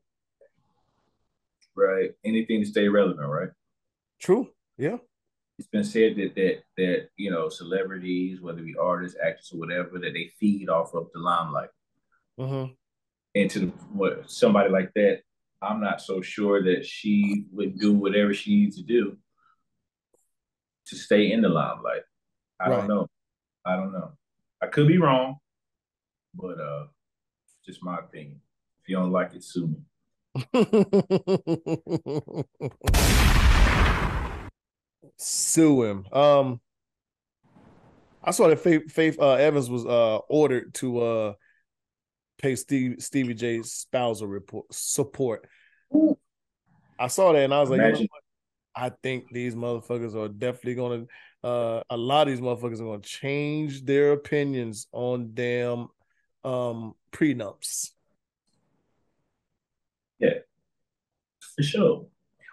Right. 1.75 2.13
Anything 2.25 2.61
to 2.61 2.67
stay 2.67 2.89
relevant, 2.89 3.29
right? 3.29 3.51
True. 4.21 4.51
Yeah. 4.79 4.99
It's 5.59 5.69
been 5.69 5.85
said 5.85 6.17
that 6.17 6.35
that 6.35 6.63
that 6.77 7.09
you 7.17 7.31
know 7.31 7.49
celebrities, 7.49 8.41
whether 8.41 8.59
it 8.59 8.65
be 8.67 8.75
artists, 8.81 9.17
actors, 9.25 9.51
or 9.53 9.59
whatever, 9.61 9.99
that 10.01 10.13
they 10.13 10.31
feed 10.41 10.69
off 10.69 10.95
of 10.95 11.09
the 11.15 11.21
limelight. 11.21 11.69
Mm-hmm. 12.39 12.73
And 13.37 13.51
to 13.51 13.59
the, 13.61 13.67
what 13.93 14.31
somebody 14.31 14.69
like 14.71 14.93
that, 14.95 15.21
I'm 15.63 15.81
not 15.81 16.01
so 16.01 16.21
sure 16.23 16.63
that 16.65 16.85
she 16.85 17.47
would 17.53 17.79
do 17.79 17.93
whatever 17.93 18.35
she 18.35 18.51
needs 18.63 18.77
to 18.77 18.83
do 18.83 19.17
to 20.87 20.97
stay 20.97 21.31
in 21.33 21.41
the 21.43 21.49
limelight. 21.49 22.03
I 22.61 22.69
Right. 22.71 22.77
don't 22.79 22.89
know. 22.89 23.07
I 23.65 23.77
don't 23.77 23.93
know. 23.93 24.13
I 24.61 24.67
could 24.67 24.87
be 24.89 24.99
wrong, 24.99 25.37
but 26.35 26.61
uh, 26.61 26.87
just 27.65 27.83
my 27.83 27.99
opinion. 27.99 28.41
If 28.83 28.89
you 28.89 28.97
don't 28.97 29.13
like 29.13 29.35
it, 29.35 29.43
sue 29.45 29.69
me. 29.69 29.81
Sue 35.17 35.83
him. 35.85 36.07
Um, 36.13 36.61
I 38.23 38.31
saw 38.31 38.49
that 38.49 38.61
Faith, 38.61 38.91
Faith 38.91 39.19
uh, 39.21 39.35
Evans 39.35 39.69
was 39.69 39.85
uh 39.85 40.17
ordered 40.29 40.75
to 40.75 41.01
uh 41.01 41.33
pay 42.39 42.57
Steve 42.57 42.97
Stevie 42.99 43.35
J's 43.35 43.73
spousal 43.73 44.27
report 44.27 44.67
support. 44.73 45.47
Ooh. 45.95 46.19
I 46.99 47.09
saw 47.09 47.33
that 47.33 47.45
and 47.45 47.53
I 47.53 47.61
was 47.61 47.71
like, 47.71 47.81
you 47.81 47.93
know 47.93 47.99
what? 48.01 48.23
I 48.77 48.91
think 49.03 49.31
these 49.31 49.55
motherfuckers 49.55 50.15
are 50.15 50.29
definitely 50.29 50.75
gonna 50.75 51.07
uh 51.43 51.83
a 51.91 51.97
lot 51.97 52.27
of 52.27 52.33
these 52.33 52.41
motherfuckers 52.41 52.81
are 52.81 52.87
gonna 52.87 53.01
change 53.01 53.85
their 53.85 54.13
opinions 54.13 54.87
on 54.93 55.33
damn 55.35 55.89
um 56.45 56.95
prenups. 57.13 57.91
Yeah, 60.19 60.39
for 61.57 61.63
sure. 61.63 62.07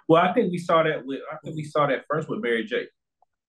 Well, 0.07 0.21
I 0.21 0.33
think 0.33 0.51
we 0.51 0.57
saw 0.57 0.83
that 0.83 1.05
with 1.05 1.19
I 1.31 1.37
think 1.43 1.55
we 1.55 1.63
saw 1.63 1.87
that 1.87 2.05
first 2.09 2.29
with 2.29 2.41
Mary 2.41 2.65
J. 2.65 2.87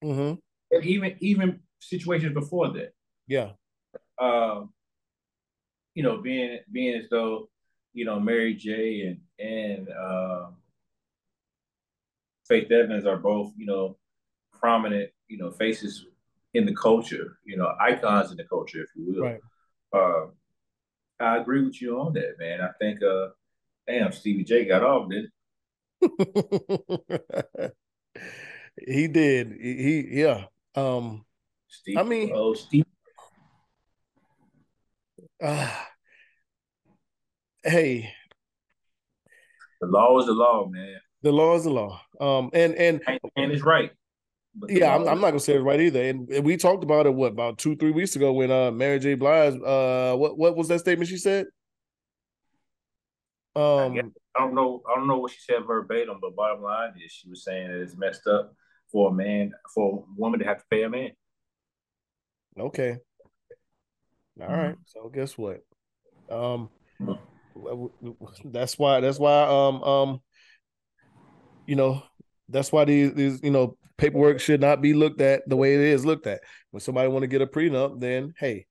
Mm-hmm. 0.02 0.34
And 0.70 0.84
even 0.84 1.16
even 1.20 1.60
situations 1.80 2.34
before 2.34 2.72
that. 2.72 2.92
Yeah. 3.26 3.52
um, 4.20 4.72
you 5.94 6.02
know, 6.02 6.18
being 6.18 6.58
being 6.70 6.96
as 6.98 7.08
though 7.10 7.48
you 7.92 8.04
know 8.04 8.18
Mary 8.20 8.54
J. 8.54 9.02
and 9.02 9.46
and 9.46 9.88
uh, 9.88 10.46
Faith 12.48 12.70
Evans 12.70 13.06
are 13.06 13.16
both 13.16 13.52
you 13.56 13.66
know 13.66 13.98
prominent 14.58 15.10
you 15.28 15.38
know 15.38 15.50
faces 15.50 16.06
in 16.54 16.66
the 16.66 16.74
culture, 16.74 17.38
you 17.44 17.56
know 17.56 17.74
icons 17.80 18.30
in 18.30 18.36
the 18.36 18.44
culture, 18.44 18.82
if 18.82 18.90
you 18.96 19.14
will. 19.14 19.22
Right. 19.22 19.40
Uh, 19.92 20.26
I 21.20 21.36
agree 21.38 21.64
with 21.64 21.80
you 21.80 22.00
on 22.00 22.14
that, 22.14 22.38
man. 22.38 22.60
I 22.60 22.70
think, 22.80 23.02
uh, 23.02 23.28
damn, 23.86 24.12
Stevie 24.12 24.44
J 24.44 24.64
got 24.64 24.82
off, 24.82 25.08
did 25.08 25.26
he 28.86 29.08
did. 29.08 29.52
He, 29.60 29.74
he 29.74 30.20
yeah. 30.20 30.44
Um 30.74 31.24
Steve? 31.68 31.96
I 31.98 32.02
mean- 32.02 32.32
oh, 32.34 32.54
Steve. 32.54 32.84
ah. 35.42 35.88
hey, 37.64 38.12
The 39.80 39.86
law 39.86 40.18
is 40.18 40.26
the 40.26 40.32
law, 40.32 40.66
man, 40.68 40.96
the 41.22 41.32
law 41.32 41.54
is 41.56 41.64
the 41.64 41.70
law. 41.70 42.00
Um 42.20 42.50
and 42.52 42.74
and 42.74 43.00
and, 43.06 43.20
and 43.36 43.52
it's 43.52 43.62
right. 43.62 43.92
Yeah, 44.68 44.94
I'm, 44.94 45.08
I'm 45.08 45.20
not 45.20 45.28
gonna 45.28 45.40
say 45.40 45.54
it 45.54 45.60
right 45.60 45.80
either. 45.80 46.02
And, 46.02 46.28
and 46.28 46.44
we 46.44 46.56
talked 46.58 46.84
about 46.84 47.06
it 47.06 47.14
what 47.14 47.32
about 47.32 47.56
two, 47.58 47.74
three 47.76 47.90
weeks 47.92 48.16
ago 48.16 48.32
when 48.32 48.50
uh 48.50 48.70
Mary 48.70 48.98
J. 48.98 49.14
Blige 49.14 49.54
uh 49.64 50.14
what 50.16 50.36
what 50.36 50.56
was 50.56 50.68
that 50.68 50.80
statement 50.80 51.08
she 51.08 51.16
said? 51.16 51.46
Um 53.56 53.94
guess- 53.94 54.04
I 54.34 54.40
don't 54.40 54.54
know. 54.54 54.82
I 54.90 54.94
don't 54.96 55.08
know 55.08 55.18
what 55.18 55.30
she 55.32 55.40
said 55.40 55.66
verbatim, 55.66 56.18
but 56.20 56.34
bottom 56.34 56.62
line 56.62 56.94
is 57.04 57.12
she 57.12 57.28
was 57.28 57.44
saying 57.44 57.68
that 57.68 57.80
it's 57.82 57.96
messed 57.96 58.26
up 58.26 58.54
for 58.90 59.10
a 59.10 59.12
man, 59.12 59.52
for 59.74 60.04
a 60.08 60.20
woman 60.20 60.40
to 60.40 60.46
have 60.46 60.58
to 60.58 60.64
pay 60.70 60.82
a 60.84 60.88
man. 60.90 61.10
Okay. 62.58 62.96
All 64.40 64.48
Mhm. 64.48 64.56
right. 64.68 64.76
So 64.86 65.08
guess 65.08 65.36
what? 65.36 65.60
Um 66.30 66.70
Mhm. 67.00 67.18
w- 67.54 68.16
that's 68.46 68.78
why 68.78 69.00
that's 69.00 69.18
why 69.18 69.42
um 69.42 69.82
um 69.82 70.22
you 71.66 71.76
know 71.76 72.02
that's 72.48 72.72
why 72.72 72.84
these 72.84 73.12
these 73.14 73.42
you 73.42 73.50
know 73.50 73.76
paperwork 73.98 74.40
should 74.40 74.60
not 74.60 74.80
be 74.80 74.94
looked 74.94 75.20
at 75.20 75.46
the 75.48 75.56
way 75.56 75.74
it 75.74 75.80
is 75.80 76.06
looked 76.06 76.26
at. 76.26 76.40
When 76.70 76.80
somebody 76.80 77.08
want 77.08 77.22
to 77.22 77.28
get 77.28 77.42
a 77.42 77.46
prenup, 77.46 78.00
then 78.00 78.32
hey, 78.38 78.66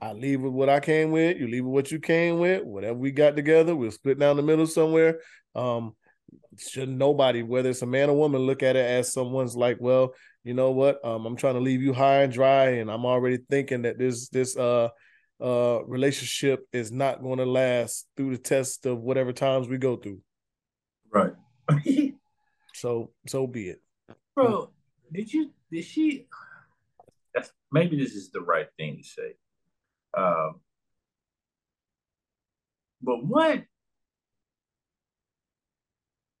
I 0.00 0.12
leave 0.12 0.40
with 0.40 0.52
what 0.52 0.68
I 0.68 0.80
came 0.80 1.10
with, 1.10 1.38
you 1.38 1.48
leave 1.48 1.64
with 1.64 1.74
what 1.74 1.90
you 1.90 1.98
came 1.98 2.38
with, 2.38 2.64
whatever 2.64 2.98
we 2.98 3.10
got 3.10 3.36
together, 3.36 3.74
we'll 3.74 3.90
split 3.90 4.18
down 4.18 4.36
the 4.36 4.42
middle 4.42 4.66
somewhere. 4.66 5.20
Um 5.54 5.94
should 6.58 6.88
nobody, 6.88 7.42
whether 7.42 7.70
it's 7.70 7.82
a 7.82 7.86
man 7.86 8.10
or 8.10 8.16
woman, 8.16 8.42
look 8.42 8.62
at 8.62 8.76
it 8.76 8.84
as 8.84 9.12
someone's 9.12 9.56
like, 9.56 9.78
well, 9.80 10.14
you 10.44 10.54
know 10.54 10.70
what? 10.72 11.04
Um, 11.04 11.26
I'm 11.26 11.36
trying 11.36 11.54
to 11.54 11.60
leave 11.60 11.82
you 11.82 11.92
high 11.92 12.22
and 12.22 12.32
dry, 12.32 12.70
and 12.70 12.90
I'm 12.90 13.04
already 13.04 13.38
thinking 13.48 13.82
that 13.82 13.98
this 13.98 14.28
this 14.28 14.56
uh 14.56 14.88
uh 15.40 15.84
relationship 15.84 16.66
is 16.72 16.90
not 16.90 17.22
going 17.22 17.38
to 17.38 17.46
last 17.46 18.08
through 18.16 18.32
the 18.32 18.42
test 18.42 18.86
of 18.86 19.00
whatever 19.00 19.32
times 19.32 19.68
we 19.68 19.78
go 19.78 19.96
through. 19.96 20.20
Right. 21.12 21.32
So 22.74 23.10
so 23.26 23.48
be 23.48 23.70
it. 23.70 23.82
Bro, 24.36 24.70
did 25.12 25.32
you 25.32 25.50
did 25.72 25.84
she 25.84 26.28
that's 27.34 27.50
maybe 27.72 27.98
this 27.98 28.14
is 28.14 28.30
the 28.30 28.40
right 28.40 28.68
thing 28.76 28.98
to 28.98 29.02
say. 29.02 29.34
Um 30.18 30.60
but 33.00 33.24
what 33.24 33.64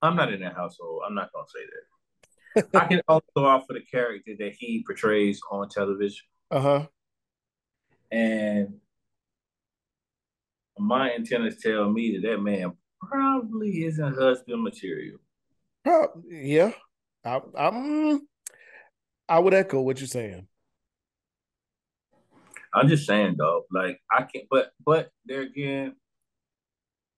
I'm 0.02 0.16
not 0.16 0.32
in 0.32 0.40
that 0.40 0.54
household. 0.54 1.02
I'm 1.06 1.14
not 1.14 1.30
gonna 1.32 1.46
say 1.48 1.60
that. 2.62 2.80
I 2.80 2.86
can 2.86 3.02
only 3.08 3.22
go 3.36 3.46
off 3.46 3.66
for 3.66 3.72
the 3.74 3.80
character 3.80 4.32
that 4.38 4.52
he 4.58 4.84
portrays 4.86 5.40
on 5.50 5.68
television. 5.68 6.24
Uh 6.50 6.60
huh. 6.60 6.86
And 8.10 8.74
my 10.78 11.12
antennas 11.12 11.60
tell 11.60 11.90
me 11.90 12.16
that 12.16 12.28
that 12.28 12.38
man 12.38 12.72
probably 13.00 13.84
isn't 13.84 14.16
husband 14.16 14.62
material. 14.62 15.18
yeah, 16.28 16.72
I, 17.24 17.40
I'm. 17.58 18.26
I 19.28 19.38
would 19.38 19.52
echo 19.52 19.82
what 19.82 20.00
you're 20.00 20.06
saying. 20.06 20.46
I'm 22.78 22.88
just 22.88 23.06
saying 23.06 23.36
though, 23.38 23.64
like 23.72 24.00
I 24.10 24.22
can't. 24.22 24.44
But 24.50 24.72
but 24.84 25.10
there 25.26 25.42
again, 25.42 25.96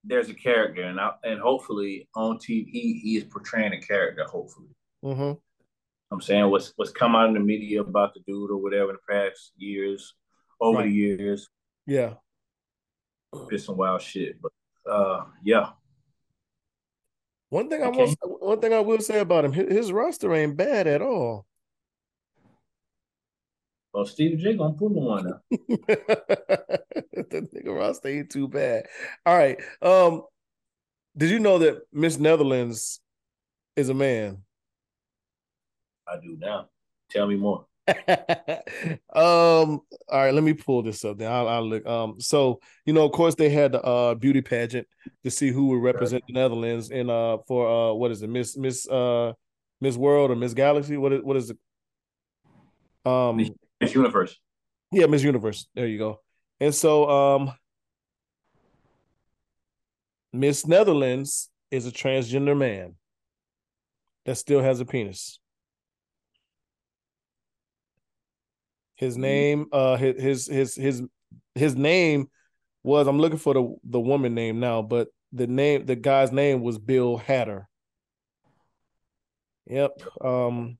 there's 0.03 0.29
a 0.29 0.33
character, 0.33 0.83
and 0.83 0.99
I, 0.99 1.11
and 1.23 1.39
hopefully 1.39 2.07
on 2.15 2.37
TV 2.37 2.69
he 2.71 3.15
is 3.17 3.23
portraying 3.23 3.73
a 3.73 3.79
character. 3.81 4.23
Hopefully, 4.25 4.69
Mm-hmm. 5.03 5.33
I'm 6.11 6.21
saying 6.21 6.49
what's 6.49 6.73
what's 6.75 6.91
come 6.91 7.15
out 7.15 7.27
in 7.27 7.33
the 7.33 7.39
media 7.39 7.81
about 7.81 8.13
the 8.13 8.21
dude 8.27 8.51
or 8.51 8.57
whatever 8.57 8.89
in 8.91 8.97
the 8.97 9.13
past 9.13 9.51
years, 9.57 10.13
over 10.59 10.79
Right. 10.79 10.85
the 10.85 10.91
years, 10.91 11.47
Yeah. 11.85 12.15
it's 13.49 13.65
some 13.65 13.77
wild 13.77 14.01
shit. 14.01 14.37
But 14.41 14.51
uh, 14.91 15.25
yeah, 15.43 15.69
One 17.49 17.69
thing 17.69 17.83
I 17.83 17.87
Okay. 17.87 18.15
will 18.23 18.37
one 18.39 18.59
thing 18.59 18.73
I 18.73 18.79
will 18.79 18.99
say 19.01 19.19
about 19.19 19.45
him, 19.45 19.53
his 19.53 19.91
roster 19.91 20.33
ain't 20.33 20.57
bad 20.57 20.87
at 20.87 21.01
all. 21.01 21.45
Well, 23.93 24.05
Steve 24.05 24.39
J 24.39 24.55
gonna 24.55 24.73
pull 24.73 24.89
one 24.89 25.27
up. 25.27 25.43
the 25.49 27.47
nigga 27.53 27.75
roster 27.75 28.09
ain't 28.09 28.29
too 28.29 28.47
bad. 28.47 28.85
All 29.25 29.37
right. 29.37 29.59
Um, 29.81 30.23
did 31.15 31.29
you 31.29 31.39
know 31.39 31.57
that 31.59 31.81
Miss 31.91 32.17
Netherlands 32.17 33.01
is 33.75 33.89
a 33.89 33.93
man? 33.93 34.43
I 36.07 36.15
do 36.21 36.37
now. 36.39 36.69
Tell 37.09 37.27
me 37.27 37.35
more. 37.35 37.65
um 37.87 37.97
all 39.11 39.81
right 40.11 40.33
let 40.33 40.43
me 40.43 40.53
pull 40.53 40.83
this 40.83 41.03
up 41.03 41.17
then 41.17 41.29
I'll, 41.29 41.47
I'll 41.47 41.67
look 41.67 41.85
um 41.87 42.21
so 42.21 42.59
you 42.85 42.93
know 42.93 43.05
of 43.05 43.11
course 43.11 43.33
they 43.33 43.49
had 43.49 43.71
the 43.71 43.81
uh 43.81 44.13
beauty 44.13 44.41
pageant 44.41 44.87
to 45.23 45.31
see 45.31 45.51
who 45.51 45.67
would 45.69 45.81
represent 45.81 46.23
the 46.27 46.33
netherlands 46.33 46.91
in 46.91 47.09
uh 47.09 47.37
for 47.47 47.67
uh 47.67 47.93
what 47.93 48.11
is 48.11 48.21
it 48.21 48.29
miss 48.29 48.55
miss 48.55 48.87
uh 48.87 49.33
miss 49.81 49.97
world 49.97 50.29
or 50.29 50.35
miss 50.35 50.53
galaxy 50.53 50.95
what 50.95 51.11
is 51.11 51.21
what 51.23 51.35
is 51.35 51.49
it 51.49 51.57
um 53.03 53.43
Miss- 53.81 53.95
Universe. 53.95 54.39
yeah 54.91 55.07
miss 55.07 55.23
universe. 55.23 55.67
There 55.75 55.87
you 55.87 55.97
go. 55.97 56.19
And 56.59 56.73
so 56.73 57.09
um 57.09 57.53
miss 60.31 60.65
netherlands 60.67 61.49
is 61.71 61.87
a 61.87 61.91
transgender 61.91 62.55
man 62.57 62.95
that 64.25 64.35
still 64.37 64.61
has 64.61 64.79
a 64.79 64.85
penis. 64.85 65.39
His 68.95 69.17
name 69.17 69.65
uh 69.71 69.95
his 69.97 70.15
his 70.21 70.45
his 70.47 70.75
his, 70.75 71.01
his 71.55 71.75
name 71.75 72.29
was 72.83 73.07
i'm 73.07 73.19
looking 73.19 73.39
for 73.39 73.53
the 73.53 73.75
the 73.83 73.99
woman 73.99 74.33
name 74.35 74.59
now 74.59 74.81
but 74.81 75.07
the 75.33 75.47
name 75.47 75.85
the 75.85 75.95
guy's 75.95 76.31
name 76.31 76.61
was 76.61 76.77
bill 76.77 77.17
hatter. 77.17 77.67
Yep 79.67 80.01
um 80.23 80.77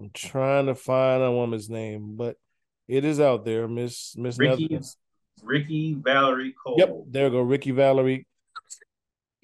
i'm 0.00 0.10
trying 0.14 0.66
to 0.66 0.74
find 0.74 1.22
a 1.22 1.30
woman's 1.30 1.68
name 1.68 2.16
but 2.16 2.36
it 2.88 3.04
is 3.04 3.20
out 3.20 3.44
there 3.44 3.68
miss 3.68 4.16
miss 4.16 4.38
Rikkie 4.38 4.62
Netherlands. 4.64 4.96
Rikkie 5.42 5.94
Valerie 5.94 6.54
Cole. 6.62 6.76
yep 6.78 6.90
there 7.08 7.28
go 7.30 7.40
rikkie 7.40 7.70
valerie 7.72 8.26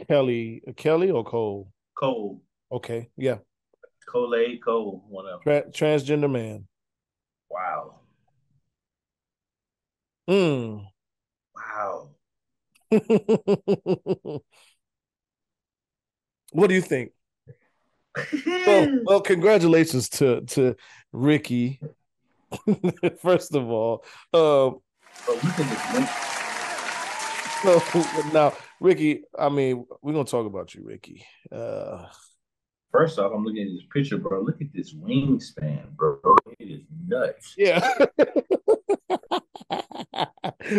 kelly 0.09 0.62
kelly 0.77 1.11
or 1.11 1.25
cole 1.25 1.69
Cole. 1.99 2.40
okay 2.73 3.09
yeah 3.16 3.37
Cole 4.09 4.35
A. 4.37 4.57
Cole. 4.59 5.03
Them. 5.11 5.40
Tra- 5.42 5.71
transgender 5.71 6.31
man 6.31 6.66
Wow. 7.51 7.97
mm. 10.31 10.87
Wow. 11.55 12.11
what 16.53 16.69
do 16.69 16.75
you 16.75 16.81
think 16.81 17.11
well, 18.67 19.01
well, 19.05 19.21
congratulations 19.21 20.09
to 20.11 20.41
to 20.43 20.77
Rikkie. 21.13 21.81
First 23.21 23.55
of 23.55 23.69
all, 23.71 24.05
um, 24.33 24.81
But 25.27 25.43
look 25.45 25.59
at 25.59 25.67
this 25.69 25.95
link. 25.95 26.09
so 27.63 28.31
now 28.33 28.53
Rikkie, 28.81 29.23
I 29.39 29.49
mean, 29.49 29.85
we're 30.03 30.13
gonna 30.13 30.25
talk 30.25 30.47
about 30.47 30.75
you, 30.75 30.83
Rikkie. 30.85 31.25
Uh, 31.51 32.07
First 32.93 33.19
off, 33.19 33.33
I'm 33.35 33.45
looking 33.45 33.63
at 33.63 33.69
this 33.75 33.83
picture, 33.93 34.17
bro. 34.17 34.41
Look 34.41 34.61
at 34.63 34.73
this 34.73 34.95
wingspan, 34.95 35.91
bro. 35.97 36.19
It 36.59 36.71
is 36.71 36.83
nuts. 37.07 37.55
yeah, 37.59 37.81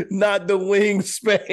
not 0.10 0.48
the 0.48 0.58
wingspan. 0.58 1.44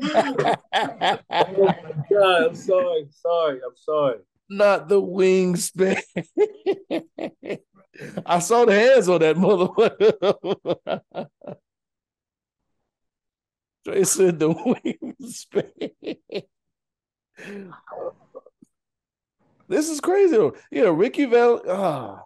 God, 0.00 1.20
I'm 2.10 2.54
sorry. 2.54 3.06
Sorry. 3.10 3.60
I'm 3.64 3.76
sorry. 3.76 4.18
not 4.48 4.88
the 4.88 5.00
wingspan. 5.00 6.00
I 8.26 8.38
saw 8.38 8.64
the 8.64 8.74
hands 8.74 9.08
on 9.08 9.20
that 9.20 9.36
motherfucker. 9.36 11.26
Trey 13.84 14.04
said 14.04 14.38
the 14.38 14.50
wingspan. 14.50 15.92
this 19.68 19.88
is 19.88 20.00
crazy. 20.00 20.36
though. 20.36 20.54
Yeah, 20.70 20.92
Rikkie 20.94 21.26
Val. 21.26 21.60
Ah. 21.68 22.22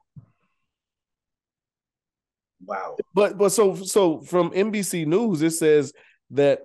Wow. 2.65 2.97
But 3.15 3.39
but 3.39 3.51
so 3.51 3.75
so 3.77 4.21
from 4.21 4.51
NBC 4.51 5.07
News, 5.07 5.43
it 5.43 5.51
says 5.53 5.93
that 6.31 6.61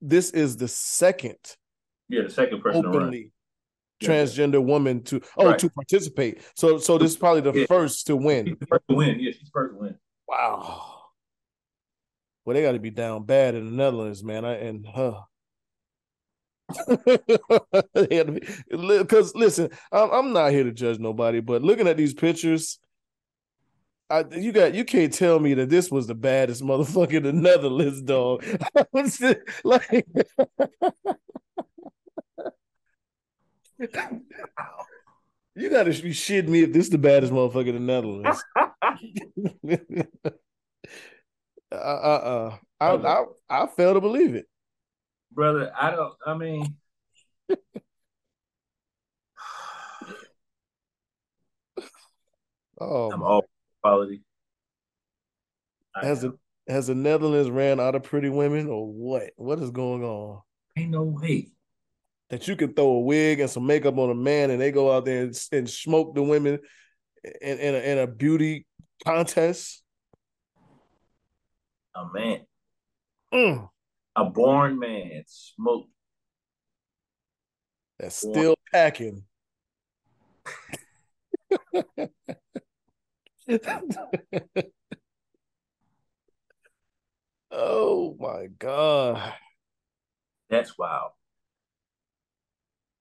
this 0.00 0.30
is 0.30 0.56
the 0.56 0.68
second 0.68 1.36
Yeah, 2.08 2.22
the 2.22 2.30
second 2.30 2.60
person 2.62 2.86
openly 2.86 3.32
Yeah. 4.00 4.08
transgender 4.10 4.64
woman 4.64 5.02
to 5.04 5.20
oh 5.36 5.46
Right. 5.50 5.58
to 5.58 5.68
participate. 5.70 6.42
So 6.54 6.78
so 6.78 6.98
this 6.98 7.10
is 7.12 7.16
probably 7.16 7.40
the 7.42 7.60
Yeah. 7.60 7.66
first 7.66 8.06
to 8.06 8.16
win. 8.16 8.56
first 8.68 8.84
to 8.88 8.94
win. 8.96 9.18
Yeah, 9.20 9.32
she's 9.32 9.40
the 9.44 9.50
first 9.52 9.74
to 9.74 9.80
win. 9.80 9.98
Wow. 10.28 10.94
Well, 12.44 12.54
they 12.54 12.62
got 12.62 12.72
to 12.72 12.78
be 12.78 12.90
down 12.90 13.24
bad 13.24 13.54
in 13.54 13.66
the 13.66 13.72
Netherlands, 13.72 14.22
man. 14.24 14.44
I 14.44 14.54
and 14.54 14.86
huh. 14.86 15.20
Because 18.70 19.34
listen, 19.34 19.70
I'm, 19.92 20.10
I'm 20.10 20.32
not 20.32 20.52
here 20.52 20.64
to 20.64 20.72
judge 20.72 20.98
nobody, 20.98 21.40
but 21.40 21.62
looking 21.62 21.88
at 21.88 21.96
these 21.96 22.14
pictures, 22.14 22.78
I 24.10 24.24
you 24.32 24.52
got 24.52 24.74
you 24.74 24.84
can't 24.84 25.12
tell 25.12 25.38
me 25.38 25.54
that 25.54 25.68
this 25.68 25.90
was 25.90 26.06
the 26.06 26.14
baddest 26.14 26.62
motherfucker 26.62 27.14
in 27.14 27.22
the 27.24 27.32
Netherlands, 27.32 28.02
dog. 28.02 28.44
Like, 29.64 29.90
you 35.54 35.70
got 35.70 35.84
to 35.84 36.02
be 36.02 36.10
shitting 36.10 36.48
me 36.48 36.62
if 36.62 36.72
this 36.72 36.84
is 36.84 36.90
the 36.90 36.98
baddest 36.98 37.32
motherfucker 37.32 37.68
in 37.68 37.74
the 37.74 37.80
Netherlands. 37.80 38.42
uh, 41.72 41.74
uh, 41.74 41.76
uh, 41.78 42.56
I, 42.80 42.90
I, 42.90 43.24
I 43.50 43.66
fail 43.66 43.94
to 43.94 44.00
believe 44.00 44.34
it. 44.34 44.46
Brother, 45.32 45.70
I 45.78 45.90
don't, 45.90 46.14
I 46.26 46.34
mean, 46.34 46.76
Oh, 52.80 53.10
I'm 53.10 53.22
all 53.22 53.44
quality. 53.82 54.22
I 55.94 56.06
has 56.06 56.22
the 56.22 56.38
has 56.68 56.88
the 56.88 56.94
Netherlands 56.94 57.50
ran 57.50 57.80
out 57.80 57.94
of 57.94 58.02
pretty 58.02 58.28
women 58.28 58.68
or 58.68 58.86
what? 58.86 59.30
What 59.36 59.58
is 59.58 59.70
going 59.70 60.04
on? 60.04 60.42
Ain't 60.76 60.90
no 60.90 61.02
way. 61.02 61.50
That 62.30 62.46
you 62.46 62.56
can 62.56 62.74
throw 62.74 62.90
a 62.90 63.00
wig 63.00 63.40
and 63.40 63.48
some 63.48 63.66
makeup 63.66 63.96
on 63.96 64.10
a 64.10 64.14
man 64.14 64.50
and 64.50 64.60
they 64.60 64.70
go 64.70 64.92
out 64.92 65.06
there 65.06 65.22
and, 65.22 65.48
and 65.50 65.68
smoke 65.68 66.14
the 66.14 66.22
women 66.22 66.58
in, 67.40 67.58
in, 67.58 67.74
a, 67.74 67.78
in 67.78 67.98
a 67.98 68.06
beauty 68.06 68.66
contest? 69.04 69.82
A 71.94 72.04
man, 72.12 72.40
Mm, 73.32 73.68
a 74.14 74.24
born 74.26 74.78
man, 74.78 75.22
smoked. 75.26 75.90
that's 77.98 78.16
still 78.16 78.54
packing. 78.72 79.24
oh 87.50 88.16
my 88.20 88.48
god. 88.58 89.32
That's 90.50 90.76
wild. 90.76 91.12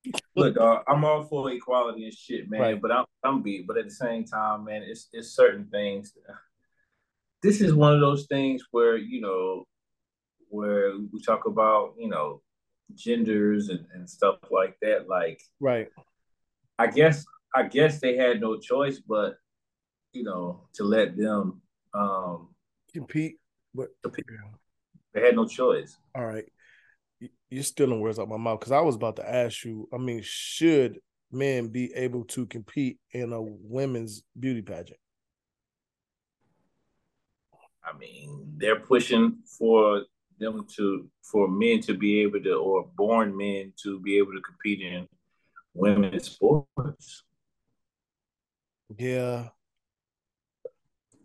Look, 0.36 0.55
I'm 0.88 1.03
all 1.03 1.23
for 1.25 1.51
equality 1.51 2.05
and 2.05 2.13
shit, 2.13 2.49
man. 2.49 2.62
Right. 2.62 2.81
But 2.81 2.91
I'm 2.91 3.05
I'm 3.23 3.41
beat. 3.41 3.67
But 3.67 3.77
at 3.77 3.86
the 3.86 3.91
same 3.91 4.23
time, 4.23 4.63
man, 4.63 4.83
it's 4.83 5.10
it's 5.12 5.36
certain 5.36 5.65
things. 5.65 6.13
This 7.43 7.60
is 7.62 7.73
one 7.73 7.93
of 7.93 7.99
those 7.99 8.25
things 8.27 8.63
where 8.71 8.95
you 8.95 9.19
know, 9.21 9.65
where 10.49 10.93
we 11.12 11.21
talk 11.21 11.45
about 11.45 11.95
you 11.97 12.07
know, 12.07 12.41
genders 12.95 13.67
and, 13.69 13.86
and 13.93 14.10
stuff 14.10 14.38
like 14.49 14.77
that. 14.81 15.10
Like, 15.10 15.41
Right. 15.60 15.89
I 16.79 16.88
guess 16.88 17.25
I 17.53 17.63
guess 17.63 17.99
they 17.99 18.15
had 18.15 18.39
no 18.39 18.57
choice 18.57 18.99
but 18.99 19.36
you 20.13 20.24
know 20.24 20.67
to 20.74 20.84
let 20.84 21.17
them. 21.17 21.62
Um, 21.93 22.50
Compete. 22.93 23.38
But 23.74 23.89
Compete. 24.04 24.26
they 25.13 25.22
had 25.22 25.36
no 25.36 25.46
choice. 25.46 25.98
all 26.15 26.26
right. 26.26 26.46
You- 27.20 27.30
You're 27.50 27.63
stealing 27.63 28.00
words 28.02 28.20
out 28.20 28.30
my 28.30 28.38
mouth 28.38 28.60
because 28.60 28.72
I 28.72 28.82
was 28.82 28.96
about 28.96 29.15
to 29.17 29.30
ask 29.30 29.63
you. 29.65 29.88
I 29.93 29.98
mean, 29.98 30.22
should 30.24 31.00
men 31.32 31.67
be 31.70 31.93
able 31.93 32.24
to 32.26 32.46
compete 32.46 33.00
in 33.12 33.34
a 33.34 33.41
women's 33.41 34.24
beauty 34.39 34.62
pageant? 34.62 35.00
I 37.84 37.98
mean, 37.98 38.54
they're 38.58 38.80
pushing 38.80 39.38
for 39.58 40.04
them 40.39 40.65
to 40.76 41.10
for 41.24 41.48
men 41.48 41.82
to 41.82 41.93
be 41.96 42.20
able 42.22 42.41
to 42.43 42.54
or 42.56 42.88
born 42.96 43.36
men 43.36 43.74
to 43.84 44.00
be 44.00 44.17
able 44.17 44.34
to 44.34 44.41
compete 44.41 44.82
in 44.82 45.08
women's 45.74 46.32
sports. 46.32 47.24
Yeah. 48.98 49.50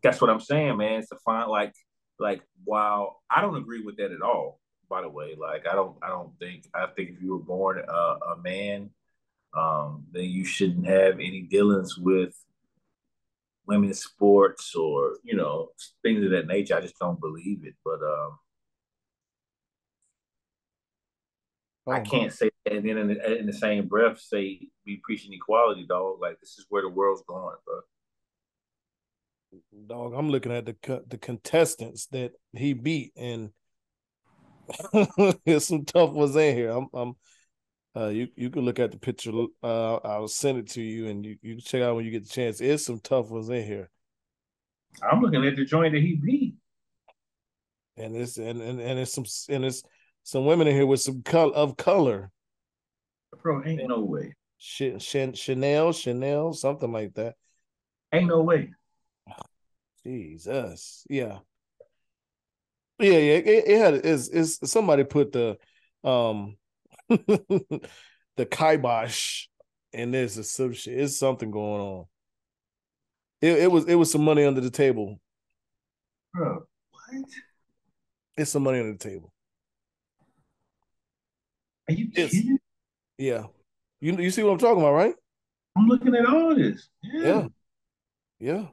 That's 0.02 0.20
what 0.20 0.30
I'm 0.30 0.40
saying, 0.40 0.76
man. 0.76 1.00
It's 1.00 1.08
to 1.10 1.16
find 1.24 1.50
like 1.50 1.74
like 2.18 2.42
while 2.64 3.22
I 3.30 3.40
don't 3.40 3.56
agree 3.56 3.82
with 3.82 3.96
that 3.98 4.12
at 4.12 4.22
all, 4.22 4.60
by 4.88 5.02
the 5.02 5.08
way. 5.08 5.34
Like 5.38 5.66
I 5.66 5.74
don't 5.74 5.96
I 6.02 6.08
don't 6.08 6.36
think 6.38 6.66
I 6.74 6.86
think 6.86 7.10
if 7.10 7.22
you 7.22 7.32
were 7.32 7.44
born 7.44 7.82
a, 7.86 7.92
a 7.92 8.36
man, 8.42 8.90
um, 9.56 10.06
then 10.12 10.24
you 10.24 10.44
shouldn't 10.44 10.86
have 10.86 11.14
any 11.14 11.42
dealings 11.42 11.98
with 11.98 12.34
women's 13.66 14.00
sports 14.02 14.74
or, 14.74 15.18
you 15.22 15.36
know, 15.36 15.68
things 16.02 16.24
of 16.24 16.30
that 16.30 16.46
nature. 16.46 16.76
I 16.76 16.80
just 16.80 16.98
don't 16.98 17.20
believe 17.20 17.64
it. 17.64 17.74
But 17.84 18.02
um 18.02 18.38
I 21.90 21.98
Oh, 21.98 22.00
can't 22.00 22.32
say 22.32 22.50
that 22.64 22.74
and 22.74 22.88
then 22.88 22.96
in 22.98 23.08
the, 23.08 23.38
in 23.38 23.46
the 23.46 23.52
same 23.52 23.86
breath 23.88 24.18
say 24.20 24.68
be 24.84 25.00
preaching 25.04 25.32
equality, 25.32 25.84
dog. 25.86 26.20
Like 26.20 26.40
this 26.40 26.58
is 26.58 26.66
where 26.68 26.82
the 26.82 26.88
world's 26.88 27.22
going, 27.26 27.56
bro. 27.64 27.80
Dog, 29.86 30.14
I'm 30.14 30.30
looking 30.30 30.52
at 30.52 30.66
the 30.66 30.74
co- 30.74 31.04
the 31.06 31.18
contestants 31.18 32.06
that 32.08 32.32
he 32.52 32.72
beat, 32.72 33.12
and 33.16 33.50
there's 35.44 35.66
some 35.68 35.84
tough 35.84 36.10
ones 36.10 36.36
in 36.36 36.56
here. 36.56 36.70
I'm, 36.70 36.88
I'm 36.94 37.14
uh, 37.94 38.08
you 38.08 38.28
you 38.36 38.50
can 38.50 38.62
look 38.62 38.78
at 38.78 38.90
the 38.90 38.98
picture. 38.98 39.32
Uh, 39.62 39.96
I'll 39.96 40.28
send 40.28 40.58
it 40.58 40.68
to 40.70 40.82
you, 40.82 41.08
and 41.08 41.24
you 41.24 41.36
you 41.42 41.54
can 41.56 41.64
check 41.64 41.82
out 41.82 41.96
when 41.96 42.04
you 42.04 42.10
get 42.10 42.24
the 42.24 42.30
chance. 42.30 42.58
There's 42.58 42.84
some 42.84 43.00
tough 43.00 43.30
ones 43.30 43.48
in 43.48 43.64
here, 43.64 43.90
I'm 45.02 45.20
looking 45.20 45.44
at 45.46 45.56
the 45.56 45.64
joint 45.64 45.94
that 45.94 46.02
he 46.02 46.16
beat. 46.16 46.54
and 47.96 48.16
it's 48.16 48.36
and 48.38 48.60
and 48.60 48.80
and 48.80 48.98
it's 48.98 49.12
some 49.12 49.24
and 49.48 49.64
it's 49.64 49.82
some 50.22 50.46
women 50.46 50.66
in 50.66 50.74
here 50.74 50.86
with 50.86 51.00
some 51.00 51.22
color 51.22 51.54
of 51.54 51.76
color. 51.76 52.30
Bro, 53.42 53.64
ain't 53.66 53.88
no 53.88 54.00
way. 54.00 54.34
Ch- 54.58 54.98
Ch- 54.98 55.36
Chanel, 55.36 55.92
Chanel, 55.92 56.52
something 56.52 56.92
like 56.92 57.14
that. 57.14 57.34
Ain't 58.12 58.28
no 58.28 58.42
way. 58.42 58.70
Jesus, 60.04 61.06
yeah, 61.08 61.38
yeah, 62.98 63.12
yeah. 63.12 63.34
It, 63.34 63.68
it 63.68 63.78
had 63.78 63.94
is 64.06 64.28
is 64.28 64.58
somebody 64.64 65.04
put 65.04 65.32
the 65.32 65.56
um 66.04 66.56
the 67.08 68.46
kibosh 68.50 69.46
and 69.92 70.14
there's 70.14 70.38
a 70.38 70.44
some 70.44 70.72
shit. 70.72 70.98
It's 70.98 71.18
something 71.18 71.50
going 71.50 71.80
on. 71.80 72.04
It, 73.40 73.58
it 73.58 73.70
was 73.70 73.84
it 73.86 73.94
was 73.94 74.10
some 74.10 74.24
money 74.24 74.44
under 74.44 74.60
the 74.60 74.70
table. 74.70 75.20
Bro, 76.32 76.64
what? 76.90 77.24
It's 78.36 78.50
some 78.50 78.62
money 78.62 78.80
under 78.80 78.92
the 78.92 78.98
table. 78.98 79.32
Are 81.88 81.94
you 81.94 82.10
kidding? 82.10 82.58
Yeah, 83.18 83.44
you 84.00 84.16
you 84.16 84.30
see 84.30 84.42
what 84.42 84.52
I'm 84.52 84.58
talking 84.58 84.80
about, 84.80 84.94
right? 84.94 85.14
I'm 85.76 85.86
looking 85.86 86.14
at 86.14 86.26
all 86.26 86.54
this. 86.54 86.88
Yeah, 87.02 87.22
yeah, 87.22 87.46
yeah. 88.38 88.66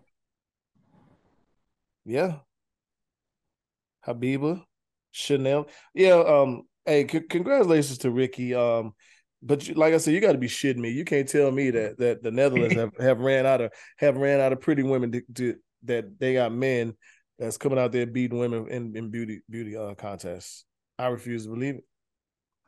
Habiba, 4.06 4.64
Chanel. 5.12 5.68
Yeah. 5.94 6.16
Um. 6.16 6.64
Hey, 6.86 7.08
c- 7.08 7.22
congratulations 7.22 8.00
to 8.00 8.12
Rikkie. 8.12 8.56
Um. 8.56 8.94
But 9.42 9.68
you, 9.68 9.76
like 9.76 9.94
I 9.94 9.98
said, 9.98 10.14
you 10.14 10.20
got 10.20 10.34
to 10.34 10.38
be 10.38 10.48
shitting 10.48 10.78
me. 10.78 10.90
You 10.92 11.06
can't 11.06 11.28
tell 11.28 11.52
me 11.52 11.72
that 11.72 11.98
that 12.00 12.24
the 12.24 12.32
Netherlands 12.32 12.76
have, 12.76 12.92
have 13.00 13.20
ran 13.20 13.46
out 13.46 13.62
of 13.62 13.72
have 13.98 14.18
ran 14.18 14.40
out 14.40 14.54
of 14.54 14.62
pretty 14.62 14.84
women 14.84 15.12
to, 15.12 15.22
to, 15.36 15.56
that 15.84 16.20
they 16.20 16.34
got 16.34 16.52
men 16.52 16.94
that's 17.38 17.58
coming 17.58 17.80
out 17.80 17.92
there 17.92 18.06
beating 18.06 18.38
women 18.38 18.68
in, 18.70 18.96
in 18.96 19.10
beauty 19.10 19.42
beauty 19.50 19.78
uh, 19.78 19.94
contests. 19.96 20.66
I 20.98 21.08
refuse 21.08 21.46
to 21.46 21.52
believe 21.52 21.76
it. 21.76 21.86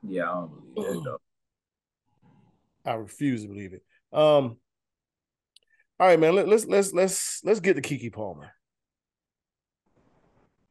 Yeah, 0.03 0.23
I 0.23 0.33
don't 0.33 0.73
believe 0.73 0.93
that, 0.93 1.03
though. 1.03 1.17
I 2.85 2.93
refuse 2.95 3.41
to 3.43 3.47
believe 3.47 3.73
it. 3.73 3.83
Um. 4.13 4.57
All 5.99 6.07
right, 6.07 6.19
man. 6.19 6.35
Let, 6.35 6.47
let's 6.47 6.65
let's 6.65 6.93
let's 6.93 7.41
let's 7.43 7.59
get 7.59 7.75
to 7.75 7.81
Keke 7.81 8.11
Palmer. 8.11 8.53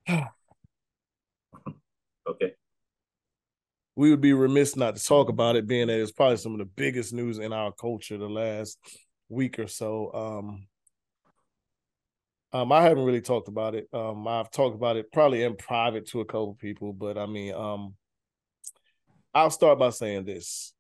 Okay. 2.27 2.55
we 3.97 4.11
would 4.11 4.21
be 4.21 4.33
remiss 4.33 4.77
not 4.77 4.97
to 4.97 5.05
talk 5.05 5.29
about 5.29 5.57
it, 5.57 5.67
being 5.67 5.89
that 5.89 6.01
it's 6.01 6.13
probably 6.13 6.37
some 6.37 6.53
of 6.53 6.59
the 6.59 6.65
biggest 6.65 7.13
news 7.13 7.39
in 7.39 7.53
our 7.53 7.73
culture 7.73 8.17
the 8.17 8.29
last 8.29 8.79
week 9.29 9.59
or 9.59 9.67
so. 9.67 10.13
Um, 10.15 10.67
um, 12.53 12.73
I 12.73 12.83
haven't 12.83 13.05
really 13.05 13.21
talked 13.21 13.49
about 13.49 13.75
it. 13.75 13.89
Um, 13.93 14.27
I've 14.27 14.51
talked 14.51 14.75
about 14.75 14.97
it 14.97 15.13
probably 15.13 15.43
in 15.43 15.57
private 15.57 16.07
to 16.09 16.21
a 16.21 16.25
couple 16.25 16.55
people, 16.55 16.93
but 16.93 17.19
I 17.19 17.27
mean, 17.27 17.55
um, 17.55 17.95
I'll 19.35 19.51
start 19.51 19.79
by 19.79 19.91
saying 19.91 20.25
this. 20.25 20.73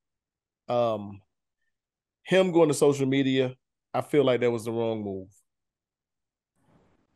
Um, 0.68 1.20
him 2.22 2.52
going 2.52 2.68
to 2.68 2.74
social 2.74 3.06
media, 3.06 3.54
I 3.92 4.00
feel 4.00 4.24
like 4.24 4.40
that 4.40 4.50
was 4.50 4.64
the 4.64 4.72
wrong 4.72 5.02
move. 5.02 5.28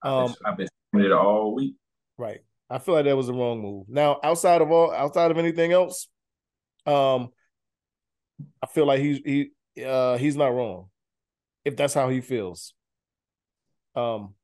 I've 0.02 0.12
Um, 0.12 0.26
been, 0.26 0.36
I've 0.44 0.56
been 0.58 0.68
saying 0.94 1.06
it 1.06 1.12
all 1.12 1.54
week. 1.54 1.76
Right. 2.18 2.40
I 2.70 2.78
feel 2.78 2.94
like 2.94 3.04
that 3.04 3.16
was 3.16 3.26
the 3.26 3.34
wrong 3.34 3.60
move. 3.60 3.86
Now, 3.88 4.18
outside 4.22 4.62
of 4.62 4.70
all, 4.70 4.90
outside 4.92 5.30
of 5.30 5.38
anything 5.38 5.72
else, 5.72 6.08
um, 6.86 7.30
I 8.62 8.66
feel 8.66 8.86
like 8.86 9.00
he's 9.00 9.20
he 9.24 9.50
uh 9.84 10.16
he's 10.16 10.36
not 10.36 10.48
wrong. 10.54 10.88
If 11.64 11.76
that's 11.76 11.94
how 11.94 12.08
he 12.08 12.20
feels. 12.20 12.74
Um 13.94 14.34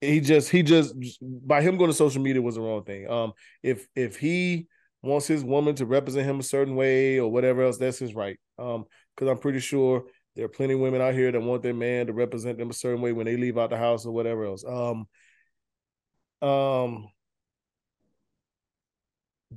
he 0.00 0.20
just 0.20 0.50
he 0.50 0.62
just 0.62 0.94
by 1.22 1.62
him 1.62 1.76
going 1.76 1.90
to 1.90 1.96
social 1.96 2.22
media 2.22 2.42
was 2.42 2.56
the 2.56 2.60
wrong 2.60 2.84
thing. 2.84 3.08
Um 3.10 3.32
if 3.62 3.86
if 3.94 4.16
he 4.16 4.66
wants 5.02 5.26
his 5.26 5.44
woman 5.44 5.74
to 5.76 5.86
represent 5.86 6.26
him 6.28 6.40
a 6.40 6.42
certain 6.42 6.76
way 6.76 7.18
or 7.18 7.30
whatever 7.30 7.62
else, 7.62 7.78
that's 7.78 7.98
his 7.98 8.14
right. 8.14 8.38
Um, 8.58 8.86
because 9.14 9.28
I'm 9.30 9.36
pretty 9.38 9.60
sure 9.60 10.04
there 10.34 10.46
are 10.46 10.48
plenty 10.48 10.72
of 10.74 10.80
women 10.80 11.02
out 11.02 11.12
here 11.14 11.30
that 11.30 11.40
want 11.40 11.62
their 11.62 11.74
man 11.74 12.06
to 12.06 12.14
represent 12.14 12.56
them 12.58 12.70
a 12.70 12.74
certain 12.74 13.02
way 13.02 13.12
when 13.12 13.26
they 13.26 13.36
leave 13.36 13.58
out 13.58 13.68
the 13.70 13.76
house 13.76 14.06
or 14.06 14.12
whatever 14.12 14.44
else. 14.46 14.64
Um 14.64 15.06
um 16.44 17.08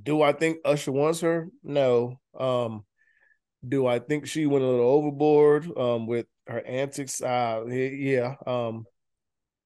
do 0.00 0.22
I 0.22 0.32
think 0.32 0.58
Usher 0.64 0.92
wants 0.92 1.20
her? 1.20 1.48
No. 1.62 2.20
Um, 2.38 2.84
do 3.66 3.86
I 3.86 3.98
think 3.98 4.26
she 4.26 4.46
went 4.46 4.64
a 4.64 4.68
little 4.68 4.86
overboard 4.86 5.68
um, 5.76 6.06
with 6.06 6.26
her 6.46 6.64
antics? 6.64 7.20
Uh, 7.20 7.64
yeah. 7.66 8.36
Um, 8.46 8.86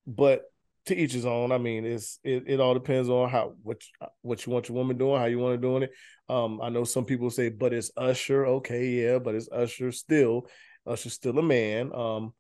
but 0.07 0.45
to 0.87 0.97
each 0.97 1.13
his 1.13 1.27
own. 1.27 1.53
I 1.53 1.59
mean, 1.59 1.85
it's 1.85 2.19
it, 2.25 2.45
it 2.47 2.61
all 2.61 2.75
depends 2.75 3.09
on 3.09 3.29
how 3.29 3.55
what 3.63 3.83
what 4.23 4.45
you 4.45 4.53
want 4.53 4.69
your 4.69 4.77
woman 4.77 4.99
doing, 4.99 5.21
how 5.21 5.27
you 5.27 5.39
want 5.39 5.53
her 5.53 5.61
doing 5.61 5.85
it. 5.85 5.93
Um, 6.29 6.61
I 6.61 6.71
know 6.71 6.85
some 6.85 7.05
people 7.05 7.31
say, 7.31 7.51
but 7.51 7.73
it's 7.73 7.91
Usher. 7.97 8.47
Okay, 8.47 8.89
yeah, 8.89 9.19
but 9.19 9.35
it's 9.35 9.49
Usher 9.51 9.93
still. 9.93 10.49
Usher's 10.87 11.13
still 11.13 11.39
a 11.39 11.43
man. 11.43 11.95
Um, 11.95 12.35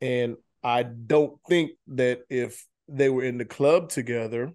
and 0.00 0.36
I 0.62 0.82
don't 0.84 1.38
think 1.48 1.72
that 1.88 2.22
if 2.30 2.66
they 2.88 3.08
were 3.08 3.24
in 3.24 3.38
the 3.38 3.44
club 3.44 3.88
together, 3.88 4.52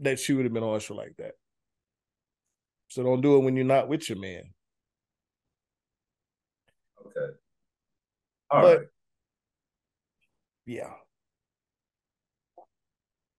that 0.00 0.18
she 0.18 0.32
would 0.32 0.44
have 0.44 0.52
been 0.54 0.62
on 0.62 0.80
like 0.90 1.16
that. 1.18 1.32
So 2.88 3.02
don't 3.02 3.20
do 3.20 3.36
it 3.36 3.40
when 3.40 3.56
you're 3.56 3.64
not 3.64 3.88
with 3.88 4.08
your 4.08 4.18
man. 4.18 4.44
Okay. 7.06 7.34
All 8.50 8.62
right. 8.62 8.78
But- 8.78 8.88
Yeah. 10.66 10.92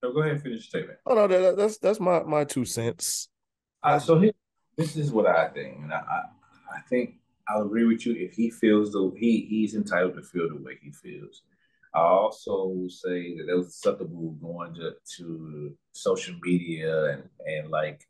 So 0.03 0.13
go 0.13 0.21
ahead 0.21 0.33
and 0.33 0.41
finish 0.41 0.57
your 0.59 0.63
statement. 0.63 0.99
Oh 1.05 1.13
no, 1.13 1.27
that, 1.27 1.57
that's 1.57 1.77
that's 1.77 1.99
my 1.99 2.23
my 2.23 2.45
two 2.45 2.63
cents. 2.63 3.27
Uh, 3.83 3.99
so 3.99 4.21
this 4.77 4.95
is 4.95 5.11
what 5.11 5.25
I 5.25 5.49
think, 5.49 5.77
and 5.79 5.93
I, 5.93 5.97
I, 5.97 6.77
I 6.77 6.81
think 6.89 7.15
I'll 7.49 7.63
agree 7.63 7.85
with 7.85 8.05
you. 8.05 8.13
If 8.15 8.33
he 8.33 8.49
feels 8.49 8.93
the 8.93 9.11
he 9.17 9.41
he's 9.49 9.75
entitled 9.75 10.15
to 10.15 10.21
feel 10.21 10.47
the 10.47 10.55
way 10.63 10.77
he 10.81 10.91
feels. 10.91 11.41
I 11.93 11.99
also 12.01 12.67
will 12.67 12.89
say 12.89 13.35
that 13.37 13.45
there 13.47 13.57
was 13.57 13.67
acceptable 13.67 14.31
going 14.41 14.75
to 14.75 14.93
to 15.17 15.75
social 15.91 16.35
media 16.41 17.05
and 17.13 17.29
and 17.47 17.69
like 17.69 18.07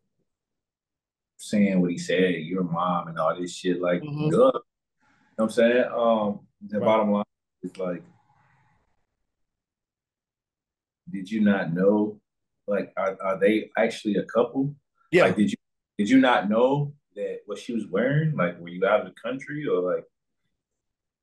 saying 1.38 1.80
what 1.80 1.92
he 1.92 1.98
said, 1.98 2.36
your 2.36 2.64
mom 2.64 3.08
and 3.08 3.18
all 3.18 3.34
this 3.40 3.56
shit. 3.56 3.82
Like, 3.82 4.02
Mhm. 4.02 4.30
duh. 4.30 4.38
You 4.38 4.42
know 4.42 4.52
what 5.38 5.44
I'm 5.46 5.50
saying? 5.50 5.86
Um, 5.86 6.48
the 6.68 6.80
Right. 6.80 6.86
bottom 6.86 7.12
line 7.12 7.24
is 7.64 7.78
like, 7.78 8.04
did 11.10 11.32
you 11.32 11.42
not 11.42 11.74
know? 11.74 12.20
Like, 12.68 12.92
are, 12.98 13.18
are 13.22 13.40
they 13.40 13.72
actually 13.78 14.16
a 14.18 14.26
couple? 14.26 14.76
Yeah, 15.12 15.24
Like, 15.26 15.38
did 15.38 15.52
you 15.52 15.58
did 15.98 16.10
you 16.10 16.20
not 16.20 16.50
know 16.50 16.94
that 17.16 17.40
what 17.46 17.58
she 17.58 17.74
was 17.74 17.88
wearing? 17.88 18.36
Like, 18.36 18.60
were 18.60 18.70
you 18.70 18.86
out 18.86 19.02
of 19.02 19.08
the 19.08 19.20
country 19.22 19.66
or 19.68 19.80
like, 19.96 20.06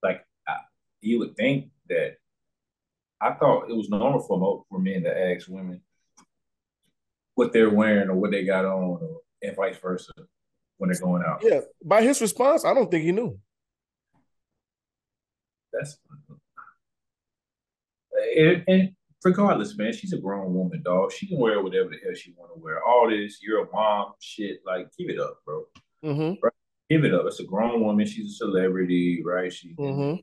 like 0.03 0.27
I, 0.49 0.57
you 1.03 1.19
would 1.19 1.37
think 1.37 1.71
that? 1.89 2.17
I 3.21 3.33
thought 3.33 3.71
it 3.71 3.77
was 3.77 3.89
normal 3.89 4.21
for 4.21 4.65
for 4.69 4.79
men 4.79 5.03
to 5.05 5.33
ask 5.33 5.49
women 5.49 5.81
what 7.35 7.53
they're 7.53 7.71
wearing 7.71 8.09
or 8.09 8.15
what 8.15 8.31
they 8.31 8.45
got 8.45 8.65
on, 8.65 8.99
or, 9.03 9.21
and 9.43 9.57
vice 9.57 9.79
versa 9.79 10.13
when 10.79 10.91
they're 10.91 11.01
going 11.01 11.23
out. 11.27 11.41
yeah. 11.43 11.61
By 11.85 12.03
his 12.03 12.21
response, 12.21 12.65
I 12.65 12.75
don't 12.75 12.91
think 12.91 13.05
he 13.05 13.13
knew. 13.13 13.39
That's 15.73 15.99
and, 18.37 18.65
and 18.67 18.91
regardless, 19.25 19.77
man, 19.77 19.93
she's 19.93 20.13
a 20.13 20.19
grown 20.19 20.55
woman, 20.55 20.83
dog. 20.83 21.13
She 21.13 21.27
can 21.27 21.39
wear 21.39 21.63
whatever 21.63 21.91
the 21.91 21.99
hell 22.03 22.15
she 22.15 22.35
want 22.37 22.53
to 22.55 22.61
wear. 22.61 22.83
All 22.83 23.09
this, 23.09 23.39
you're 23.43 23.65
a 23.65 23.73
mom, 23.73 24.13
shit. 24.21 24.61
Like, 24.65 24.89
give 24.99 25.11
it 25.11 25.19
up, 25.19 25.39
bro. 25.45 25.65
Mm-hmm. 26.05 26.35
Right? 26.43 26.53
Give 26.89 27.05
it 27.05 27.15
up. 27.15 27.27
It's 27.27 27.41
a 27.41 27.45
grown 27.45 27.83
woman. 27.83 28.07
She's 28.07 28.33
a 28.33 28.37
celebrity, 28.37 29.23
right? 29.25 29.53
She. 29.53 29.75
Mm-hmm. 29.75 30.23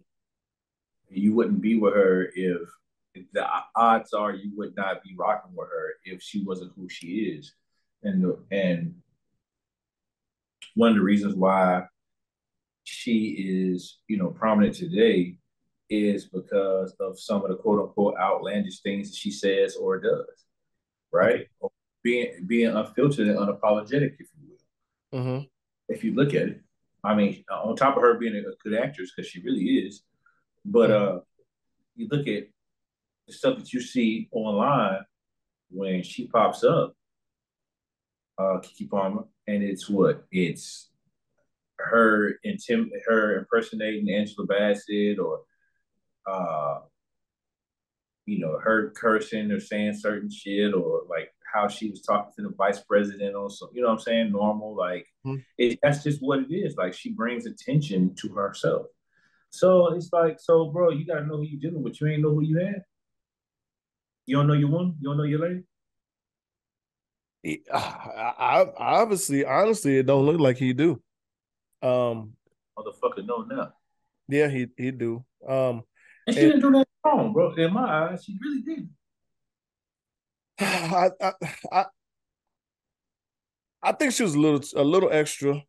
You 1.10 1.36
wouldn't 1.36 1.62
be 1.62 1.78
with 1.78 1.94
her 1.94 2.32
if 2.34 2.62
the 3.34 3.46
odds 3.76 4.14
are 4.14 4.34
you 4.34 4.52
would 4.56 4.76
not 4.76 5.04
be 5.04 5.16
rocking 5.18 5.52
with 5.56 5.70
her 5.70 5.94
if 6.04 6.22
she 6.22 6.44
wasn't 6.44 6.72
who 6.76 6.90
she 6.90 7.38
is, 7.38 7.54
and 8.04 8.24
the, 8.24 8.40
and 8.52 8.96
one 10.76 10.90
of 10.90 10.96
the 10.96 11.04
reasons 11.04 11.36
why 11.36 11.84
she 12.84 13.28
is, 13.38 14.00
you 14.08 14.18
know, 14.18 14.30
prominent 14.30 14.76
today 14.76 15.38
is 15.90 16.26
because 16.26 16.94
of 17.00 17.20
some 17.20 17.44
of 17.44 17.50
the 17.50 17.56
quote 17.56 17.80
unquote 17.80 18.16
outlandish 18.18 18.80
things 18.80 19.10
that 19.10 19.18
she 19.18 19.32
says 19.32 19.76
or 19.76 20.00
does, 20.00 20.46
right? 21.12 21.48
Being 22.04 22.46
being 22.48 22.76
unfiltered 22.76 23.28
and 23.28 23.38
unapologetic, 23.38 24.16
if 24.20 24.28
you 24.38 24.50
will. 24.50 25.20
Mm-hmm. 25.20 25.44
If 25.90 26.04
you 26.04 26.16
look 26.16 26.34
at 26.34 26.48
it, 26.48 26.62
I 27.04 27.14
mean, 27.14 27.44
on 27.52 27.76
top 27.76 27.96
of 27.96 28.02
her 28.02 28.18
being 28.18 28.36
a 28.36 28.68
good 28.68 28.80
actress, 28.80 29.12
because 29.16 29.30
she 29.30 29.42
really 29.42 29.64
is, 29.64 30.04
but 30.66 30.92
uh, 30.92 31.20
you 31.96 32.08
look 32.10 32.28
at 32.28 32.48
the 33.28 33.34
stuff 33.34 33.58
that 33.58 33.74
you 33.74 33.82
see 33.82 34.28
online 34.32 35.00
when 35.70 36.04
she 36.04 36.28
pops 36.28 36.64
up, 36.64 36.96
uh, 38.38 38.60
Keke 38.62 38.90
Palmer, 38.90 39.26
and 39.48 39.64
it's 39.64 39.90
what? 39.90 40.26
It's 40.32 40.90
her 41.80 42.40
intim 42.46 42.90
her 43.08 43.40
impersonating 43.40 44.10
Angela 44.10 44.46
Bassett 44.46 45.20
or 45.20 45.42
uh 46.26 46.80
you 48.26 48.40
know 48.40 48.58
her 48.60 48.92
cursing 48.92 49.52
or 49.52 49.60
saying 49.60 49.96
certain 49.96 50.30
shit 50.30 50.74
or 50.74 51.02
like 51.10 51.30
how 51.54 51.68
she 51.68 51.90
was 51.90 52.02
talking 52.02 52.32
to 52.38 52.44
the 52.44 52.56
vice 52.56 52.80
president 52.80 53.36
or 53.36 53.50
so 53.50 53.70
you 53.74 53.82
know 53.82 53.88
what 53.88 53.96
I'm 53.96 54.00
saying? 54.00 54.32
Normal 54.32 54.76
like 54.76 55.08
mm-hmm. 55.26 55.40
it, 55.58 55.80
that's 55.84 56.04
just 56.04 56.22
what 56.22 56.40
it 56.40 56.54
is. 56.54 56.78
Like 56.78 56.94
she 56.94 57.12
brings 57.12 57.46
attention 57.46 58.16
to 58.16 58.30
herself. 58.30 58.86
So 59.50 59.94
it's 59.94 60.10
like 60.14 60.40
so 60.40 60.70
bro 60.70 60.92
you 60.92 61.06
gotta 61.06 61.26
know 61.26 61.38
who 61.38 61.44
you're 61.44 61.60
dealing 61.60 61.84
with. 61.84 62.00
You 62.00 62.08
ain't 62.08 62.22
know 62.22 62.34
who 62.34 62.44
you 62.44 62.60
had 62.60 62.84
you 64.26 64.38
don't 64.38 64.48
know 64.48 64.54
your 64.54 64.70
woman 64.70 64.96
you 65.00 65.10
don't 65.10 65.18
know 65.18 65.24
you 65.24 65.38
lady? 65.38 65.64
I, 67.74 68.66
I, 68.78 69.02
obviously 69.02 69.46
honestly 69.46 69.98
it 69.98 70.06
don't 70.06 70.26
look 70.26 70.40
like 70.40 70.58
he 70.58 70.74
do 70.74 71.02
um, 71.84 72.34
motherfucker 72.78 73.26
know 73.26 73.44
now. 73.44 73.74
Yeah, 74.28 74.48
he 74.48 74.68
he 74.78 74.92
do. 74.92 75.24
Um, 75.48 75.84
and 76.26 76.36
she 76.36 76.44
and, 76.44 76.54
didn't 76.54 76.62
do 76.62 76.72
that 76.72 76.88
wrong, 77.06 77.34
bro. 77.34 77.54
In 77.56 77.74
my 77.74 78.10
eyes, 78.10 78.24
she 78.24 78.38
really 78.42 78.62
did. 78.62 78.90
I, 80.60 81.10
I 81.22 81.32
I 81.72 81.86
I 83.82 83.92
think 83.92 84.14
she 84.14 84.24
was 84.24 84.36
a 84.36 84.40
little 84.40 84.62
a 84.76 84.84
little 84.84 85.12
extra. 85.12 85.62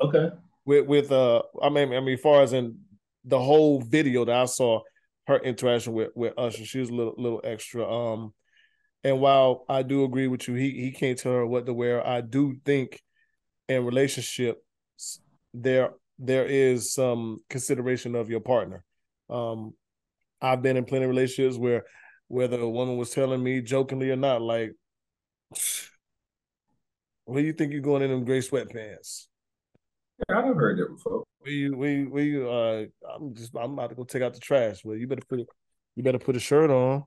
Okay. 0.00 0.30
With 0.64 0.86
with 0.86 1.12
uh, 1.12 1.42
I 1.62 1.70
mean, 1.70 1.92
I 1.94 2.00
mean, 2.00 2.14
as 2.14 2.20
far 2.20 2.42
as 2.42 2.52
in 2.52 2.78
the 3.24 3.38
whole 3.38 3.80
video 3.80 4.24
that 4.26 4.36
I 4.36 4.44
saw, 4.44 4.80
her 5.26 5.38
interaction 5.38 5.92
with 5.92 6.10
with 6.14 6.34
Usher, 6.36 6.64
she 6.64 6.80
was 6.80 6.90
a 6.90 6.94
little 6.94 7.14
little 7.16 7.40
extra. 7.44 7.88
Um, 7.88 8.34
and 9.02 9.20
while 9.20 9.64
I 9.68 9.82
do 9.82 10.04
agree 10.04 10.28
with 10.28 10.48
you, 10.48 10.54
he 10.54 10.70
he 10.70 10.92
can't 10.92 11.18
tell 11.18 11.32
her 11.32 11.46
what 11.46 11.66
to 11.66 11.74
wear. 11.74 12.06
I 12.06 12.20
do 12.20 12.56
think 12.64 13.00
in 13.68 13.84
relationship 13.84 14.62
there 15.52 15.90
there 16.18 16.46
is 16.46 16.92
some 16.92 17.38
consideration 17.48 18.14
of 18.14 18.30
your 18.30 18.40
partner. 18.40 18.84
Um, 19.28 19.74
I've 20.40 20.62
been 20.62 20.76
in 20.76 20.84
plenty 20.84 21.04
of 21.04 21.10
relationships 21.10 21.56
where 21.56 21.84
whether 22.28 22.58
a 22.58 22.68
woman 22.68 22.96
was 22.96 23.10
telling 23.10 23.42
me 23.42 23.60
jokingly 23.60 24.10
or 24.10 24.16
not, 24.16 24.42
like, 24.42 24.72
where 27.24 27.42
you 27.42 27.52
think 27.52 27.72
you're 27.72 27.80
going 27.80 28.02
in 28.02 28.10
them 28.10 28.24
gray 28.24 28.40
sweatpants? 28.40 29.26
Yeah, 30.28 30.38
I've 30.38 30.56
heard 30.56 30.78
that 30.78 30.94
before. 30.94 31.24
You, 31.46 31.76
where 31.76 32.24
you, 32.24 32.48
uh, 32.48 32.84
I'm 33.14 33.34
just, 33.34 33.54
I'm 33.56 33.72
about 33.72 33.90
to 33.90 33.96
go 33.96 34.04
take 34.04 34.22
out 34.22 34.34
the 34.34 34.40
trash. 34.40 34.84
Well, 34.84 34.96
you 34.96 35.06
better 35.06 35.24
put, 35.28 35.40
you 35.94 36.02
better 36.02 36.18
put 36.18 36.36
a 36.36 36.40
shirt 36.40 36.70
on. 36.70 37.04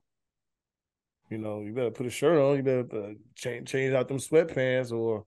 You 1.30 1.38
know, 1.40 1.62
you 1.62 1.74
better 1.74 1.92
put 1.92 2.06
a 2.06 2.10
shirt 2.10 2.38
on. 2.38 2.58
You 2.58 2.64
better 2.64 2.88
uh, 2.94 3.14
change, 3.36 3.70
change 3.70 3.94
out 3.94 4.08
them 4.08 4.18
sweatpants, 4.18 4.92
or, 4.92 5.26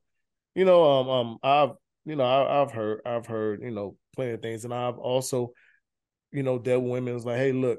you 0.54 0.64
know, 0.64 0.82
um, 0.82 1.08
um, 1.08 1.38
I've 1.42 1.70
you 2.04 2.16
know, 2.16 2.24
I, 2.24 2.61
have 2.61 2.72
heard, 2.72 3.02
I've 3.04 3.26
heard, 3.26 3.62
you 3.62 3.70
know, 3.70 3.96
plenty 4.14 4.32
of 4.32 4.42
things, 4.42 4.64
and 4.64 4.72
I've 4.72 4.98
also, 4.98 5.52
you 6.32 6.42
know, 6.42 6.58
dealt 6.58 6.82
with 6.82 6.92
women. 6.92 7.14
It's 7.14 7.24
like, 7.24 7.36
hey, 7.36 7.52
look, 7.52 7.78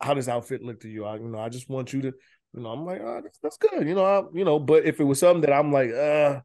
how 0.00 0.14
does 0.14 0.28
outfit 0.28 0.62
look 0.62 0.80
to 0.80 0.88
you? 0.88 1.04
I, 1.04 1.16
you 1.16 1.28
know, 1.28 1.38
I 1.38 1.48
just 1.48 1.68
want 1.68 1.92
you 1.92 2.02
to, 2.02 2.12
you 2.54 2.62
know, 2.62 2.68
I'm 2.70 2.84
like, 2.84 3.00
oh, 3.02 3.20
that's, 3.22 3.38
that's 3.42 3.56
good, 3.56 3.88
you 3.88 3.94
know, 3.94 4.04
I, 4.04 4.22
you 4.34 4.44
know. 4.44 4.58
But 4.58 4.84
if 4.84 5.00
it 5.00 5.04
was 5.04 5.18
something 5.18 5.40
that 5.42 5.52
I'm 5.52 5.72
like, 5.72 5.90
uh, 5.90 6.40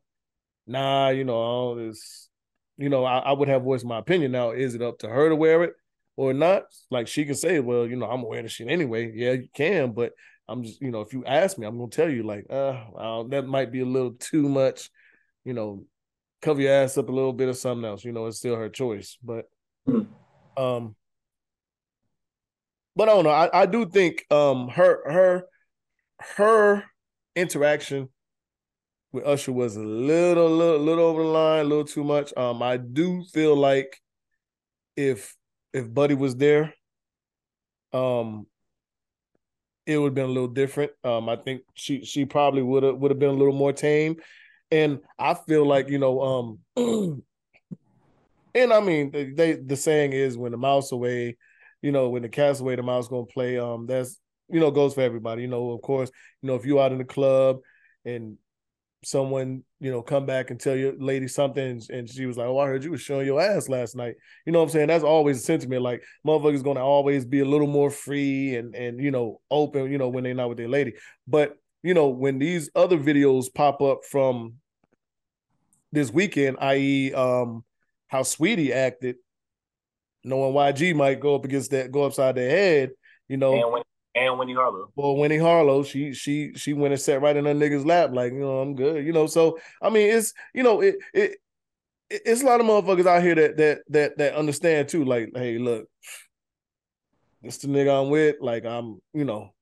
nah, 0.68 1.10
you 1.10 1.26
know, 1.26 1.36
all 1.36 1.76
this, 1.76 2.30
you 2.78 2.90
know, 2.90 3.06
I, 3.06 3.20
I 3.20 3.32
would 3.32 3.48
have 3.48 3.64
voiced 3.64 3.86
my 3.86 4.00
opinion. 4.00 4.32
Now, 4.32 4.52
is 4.52 4.76
it 4.76 4.82
up 4.82 5.00
to 5.00 5.10
her 5.10 5.30
to 5.30 5.36
wear 5.36 5.64
it 5.64 5.74
or 6.16 6.34
not? 6.34 6.64
Like 6.92 7.08
she 7.08 7.26
can 7.26 7.36
say, 7.36 7.60
well, 7.60 7.88
you 7.88 7.96
know, 7.96 8.06
I'm 8.06 8.22
wearing 8.22 8.46
the 8.46 8.50
shit 8.50 8.68
anyway. 8.68 9.12
Yeah, 9.16 9.34
you 9.34 9.48
can, 9.54 9.92
but 9.92 10.14
I'm 10.48 10.64
just, 10.64 10.82
you 10.82 10.92
know, 10.92 11.02
if 11.02 11.14
you 11.14 11.24
ask 11.26 11.58
me, 11.58 11.66
I'm 11.66 11.78
gonna 11.78 11.90
tell 11.90 12.10
you, 12.10 12.24
like, 12.24 12.46
uh, 12.50 12.78
uh 12.98 13.24
that 13.30 13.48
might 13.48 13.72
be 13.72 13.82
a 13.82 13.86
little 13.86 14.12
too 14.12 14.48
much, 14.48 14.90
you 15.44 15.54
know, 15.54 15.86
cover 16.42 16.62
your 16.62 16.74
ass 16.74 16.98
up 16.98 17.10
a 17.10 17.12
little 17.12 17.34
bit 17.34 17.50
or 17.50 17.54
something 17.54 17.86
else. 17.86 18.04
You 18.04 18.12
know, 18.12 18.28
it's 18.28 18.38
still 18.38 18.56
her 18.56 18.70
choice. 18.70 19.18
But 19.24 19.50
mm. 19.88 20.08
um 20.58 20.96
but 22.96 23.10
I 23.10 23.14
don't 23.14 23.24
know. 23.26 23.32
I, 23.32 23.62
I 23.62 23.66
do 23.66 23.86
think 23.86 24.26
um 24.32 24.70
her 24.70 25.12
her 25.12 25.46
her 26.38 26.84
interaction 27.36 28.10
with 29.16 29.26
Usher 29.26 29.52
was 29.52 29.76
a 29.76 29.82
little, 29.82 30.50
little, 30.50 30.80
little 30.80 31.06
over 31.06 31.24
the 31.24 31.30
line, 31.30 31.62
a 31.62 31.64
little 31.64 31.86
too 31.86 32.04
much. 32.04 32.36
Um, 32.38 32.62
I 32.62 32.78
do 32.78 33.24
feel 33.34 33.56
like 33.56 34.00
if 34.96 35.36
if 35.74 35.94
Buddy 35.94 36.14
was 36.14 36.36
there, 36.36 36.74
um, 37.94 38.46
it 39.86 39.98
would 39.98 40.08
have 40.08 40.14
been 40.16 40.26
a 40.26 40.34
little 40.34 40.48
different. 40.48 40.92
Um, 41.04 41.30
I 41.30 41.36
think 41.36 41.62
she 41.74 42.04
she 42.04 42.26
probably 42.26 42.62
would 42.62 42.84
have 42.84 42.98
would 42.98 43.12
have 43.12 43.20
been 43.20 43.30
a 43.30 43.34
little 43.34 43.54
more 43.54 43.74
tame. 43.74 44.18
And 44.72 45.00
I 45.18 45.36
feel 45.36 45.66
like, 45.66 45.90
you 45.90 46.00
know, 46.00 46.22
um 46.22 46.60
and 48.56 48.74
I 48.74 48.80
mean 48.80 49.12
they 49.36 49.54
the 49.54 49.76
saying 49.76 50.14
is 50.14 50.38
when 50.38 50.52
the 50.52 50.58
mouse 50.58 50.92
away, 50.92 51.38
you 51.82 51.92
know, 51.92 52.10
when 52.10 52.24
the 52.24 52.30
cat's 52.30 52.60
away, 52.60 52.76
the 52.76 52.84
mouse 52.84 53.08
gonna 53.08 53.26
play. 53.26 53.58
Um 53.60 53.86
that's 53.86 54.20
you 54.50 54.60
know, 54.60 54.72
goes 54.72 54.94
for 54.94 55.02
everybody. 55.02 55.44
You 55.44 55.48
know, 55.48 55.72
of 55.72 55.82
course, 55.82 56.12
you 56.42 56.48
know, 56.48 56.56
if 56.56 56.66
you 56.66 56.80
out 56.80 56.92
in 56.92 56.98
the 56.98 57.06
club 57.06 57.60
and 58.04 58.38
someone, 59.06 59.64
you 59.80 59.92
know, 59.92 60.02
come 60.02 60.26
back 60.26 60.50
and 60.50 60.60
tell 60.60 60.76
your 60.76 60.94
lady 60.98 61.28
something 61.28 61.82
and 61.90 62.10
she 62.10 62.26
was 62.26 62.38
like, 62.38 62.48
Oh, 62.48 62.58
I 62.58 62.66
heard 62.66 62.84
you 62.84 62.92
was 62.92 63.02
showing 63.02 63.28
your 63.28 63.40
ass 63.40 63.70
last 63.70 63.96
night. 63.96 64.16
You 64.46 64.52
know 64.52 64.60
what 64.60 64.66
I'm 64.66 64.72
saying? 64.72 64.88
That's 64.88 65.04
always 65.04 65.38
a 65.38 65.44
sentiment. 65.44 65.84
Like 65.84 66.04
motherfuckers 66.26 66.64
gonna 66.64 66.84
always 66.84 67.24
be 67.24 67.42
a 67.42 67.46
little 67.46 67.68
more 67.68 67.92
free 67.92 68.56
and 68.56 68.76
and 68.76 69.00
you 69.00 69.12
know, 69.12 69.42
open, 69.52 69.92
you 69.92 69.98
know, 69.98 70.10
when 70.10 70.24
they're 70.24 70.34
not 70.34 70.50
with 70.50 70.58
their 70.58 70.68
lady. 70.68 70.94
But 71.28 71.58
you 71.84 71.94
know, 71.94 72.08
when 72.08 72.40
these 72.40 72.70
other 72.76 72.98
videos 72.98 73.54
pop 73.54 73.82
up 73.82 74.06
from 74.10 74.56
this 75.92 76.12
weekend, 76.12 76.58
i.e., 76.60 77.14
um, 77.14 77.64
how 78.08 78.22
Saweetie 78.22 78.72
acted, 78.72 79.18
knowing 80.24 80.54
YG 80.54 80.96
might 80.96 81.20
go 81.20 81.36
up 81.36 81.46
against 81.46 81.72
that, 81.72 81.92
go 81.92 82.04
upside 82.04 82.36
their 82.36 82.50
head, 82.50 82.92
you 83.28 83.38
know. 83.38 83.84
And, 84.16 84.40
Winnie 84.40 84.54
Harlow. 84.54 84.92
Well, 84.96 85.18
Winnie 85.18 85.38
Harlow, 85.38 85.84
she 85.84 86.14
she 86.14 86.54
she 86.56 86.74
went 86.74 86.94
and 86.94 87.02
sat 87.02 87.22
right 87.22 87.36
in 87.36 87.46
her 87.46 87.54
nigga's 87.54 87.86
lap, 87.86 88.12
like, 88.14 88.32
you 88.32 88.40
know, 88.40 88.60
I'm 88.60 88.74
good, 88.74 89.06
you 89.06 89.12
know. 89.12 89.28
So 89.28 89.60
I 89.82 89.90
mean, 89.90 90.10
it's 90.10 90.34
you 90.54 90.64
know, 90.64 90.82
it 90.82 90.96
it 91.14 91.38
it's 92.10 92.42
a 92.42 92.46
lot 92.46 92.62
of 92.62 92.66
motherfuckers 92.66 93.06
out 93.06 93.24
here 93.24 93.36
that 93.36 93.58
that 93.58 93.80
that 93.90 94.18
that 94.18 94.36
understand 94.36 94.88
too. 94.88 95.04
Like, 95.04 95.32
hey, 95.36 95.58
look, 95.58 95.90
it's 97.44 97.58
the 97.58 97.68
nigga 97.68 98.02
I'm 98.02 98.10
with. 98.10 98.38
Like, 98.40 98.64
I'm, 98.66 99.02
you 99.14 99.26
know, 99.26 99.54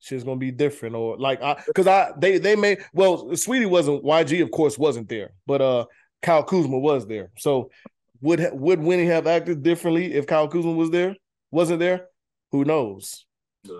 shit's 0.00 0.24
gonna 0.24 0.36
be 0.36 0.50
different 0.50 0.96
or 0.96 1.16
like 1.18 1.42
I 1.42 1.62
because 1.66 1.86
I 1.86 2.12
they 2.16 2.38
they 2.38 2.56
made 2.56 2.78
well 2.92 3.26
Saweetie 3.26 3.68
wasn't 3.68 4.02
YG 4.02 4.42
of 4.42 4.50
course 4.50 4.78
wasn't 4.78 5.08
there 5.08 5.32
but 5.46 5.60
uh 5.60 5.84
Kyle 6.22 6.42
Kuzma 6.42 6.78
was 6.78 7.06
there 7.06 7.30
so 7.38 7.70
would 8.22 8.48
would 8.52 8.80
Winnie 8.80 9.06
have 9.06 9.26
acted 9.26 9.62
differently 9.62 10.14
if 10.14 10.26
Kyle 10.26 10.48
Kuzma 10.48 10.72
was 10.72 10.90
there 10.90 11.14
wasn't 11.50 11.80
there 11.80 12.06
who 12.52 12.64
knows 12.64 13.26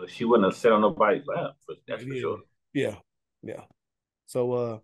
she 0.08 0.24
wouldn't 0.24 0.50
have 0.50 0.58
sat 0.58 0.72
on 0.72 0.80
nobody's 0.82 1.26
lap 1.26 1.52
but 1.66 1.76
that's 1.86 2.02
for 2.02 2.14
sure 2.14 2.38
yeah 2.74 2.96
yeah 3.42 3.62
so 4.26 4.52
uh 4.52 4.78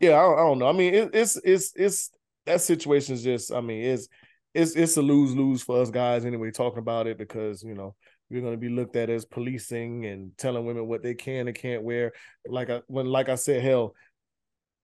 yeah 0.00 0.12
I, 0.12 0.32
I 0.32 0.36
don't 0.36 0.58
know 0.58 0.68
I 0.68 0.72
mean 0.72 0.94
it, 0.94 1.10
it's 1.12 1.36
it's 1.44 1.72
it's 1.76 2.10
that 2.46 2.60
situation 2.60 3.14
is 3.14 3.22
just 3.22 3.52
I 3.52 3.60
mean 3.60 3.84
it's 3.84 4.08
it's 4.54 4.74
it's 4.74 4.96
a 4.96 5.02
lose 5.02 5.34
lose 5.34 5.62
for 5.62 5.80
us 5.80 5.90
guys 5.90 6.24
anyway 6.24 6.50
talking 6.50 6.78
about 6.78 7.06
it 7.06 7.18
because 7.18 7.62
you 7.62 7.74
know 7.74 7.94
we're 8.30 8.40
going 8.40 8.54
to 8.54 8.58
be 8.58 8.68
looked 8.68 8.96
at 8.96 9.10
as 9.10 9.24
policing 9.24 10.06
and 10.06 10.36
telling 10.38 10.64
women 10.64 10.86
what 10.86 11.02
they 11.02 11.14
can 11.14 11.48
and 11.48 11.56
can't 11.56 11.82
wear. 11.82 12.12
Like 12.46 12.70
I 12.70 12.80
when 12.86 13.06
like 13.06 13.28
I 13.28 13.34
said, 13.34 13.62
hell, 13.62 13.94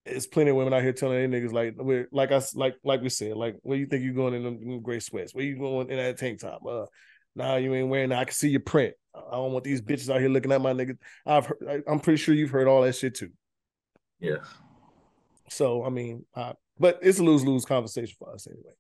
it's 0.05 0.27
plenty 0.27 0.51
of 0.51 0.57
women 0.57 0.73
out 0.73 0.83
here 0.83 0.93
telling 0.93 1.19
any 1.19 1.41
niggas 1.41 1.53
like 1.53 1.75
we're 1.79 2.09
like 2.11 2.33
I 2.33 2.43
like 2.55 2.77
like 2.83 3.03
we 3.03 3.09
said, 3.09 3.37
like 3.37 3.57
where 3.63 3.79
you 3.79 3.87
think 3.87 4.05
you're 4.05 4.15
going 4.15 4.35
in 4.35 4.43
them 4.43 4.83
gray 4.83 5.01
sweats? 5.01 5.35
Where 5.35 5.45
you 5.45 5.57
going 5.57 5.91
in 5.91 5.97
that 5.97 6.19
tank 6.19 6.41
top? 6.41 6.67
Uh, 6.67 6.87
Nah, 7.37 7.57
you 7.57 7.75
ain't 7.75 7.89
wearing 7.89 8.09
that. 8.09 8.19
I 8.19 8.25
can 8.25 8.35
see 8.35 8.49
your 8.49 8.61
print. 8.61 8.95
I 9.15 9.33
don't 9.33 9.53
want 9.53 9.65
these 9.65 9.83
bitches 9.83 10.13
out 10.13 10.21
here 10.21 10.31
looking 10.31 10.53
at 10.53 10.61
my 10.61 10.73
niggas. 10.73 10.99
I've 11.25 11.47
heard, 11.47 11.85
I'm 11.87 12.01
pretty 12.01 12.17
sure 12.17 12.35
you've 12.35 12.51
heard 12.51 12.67
all 12.67 12.83
that 12.83 12.95
shit 12.95 13.15
too. 13.15 13.31
Yes. 14.19 14.45
So 15.51 15.85
I 15.85 15.91
mean, 15.91 16.25
uh, 16.35 16.55
but 16.79 16.99
it's 17.03 17.19
a 17.19 17.23
lose 17.23 17.45
lose 17.45 17.65
conversation 17.65 18.17
for 18.19 18.33
us 18.33 18.47
anyway. 18.47 18.73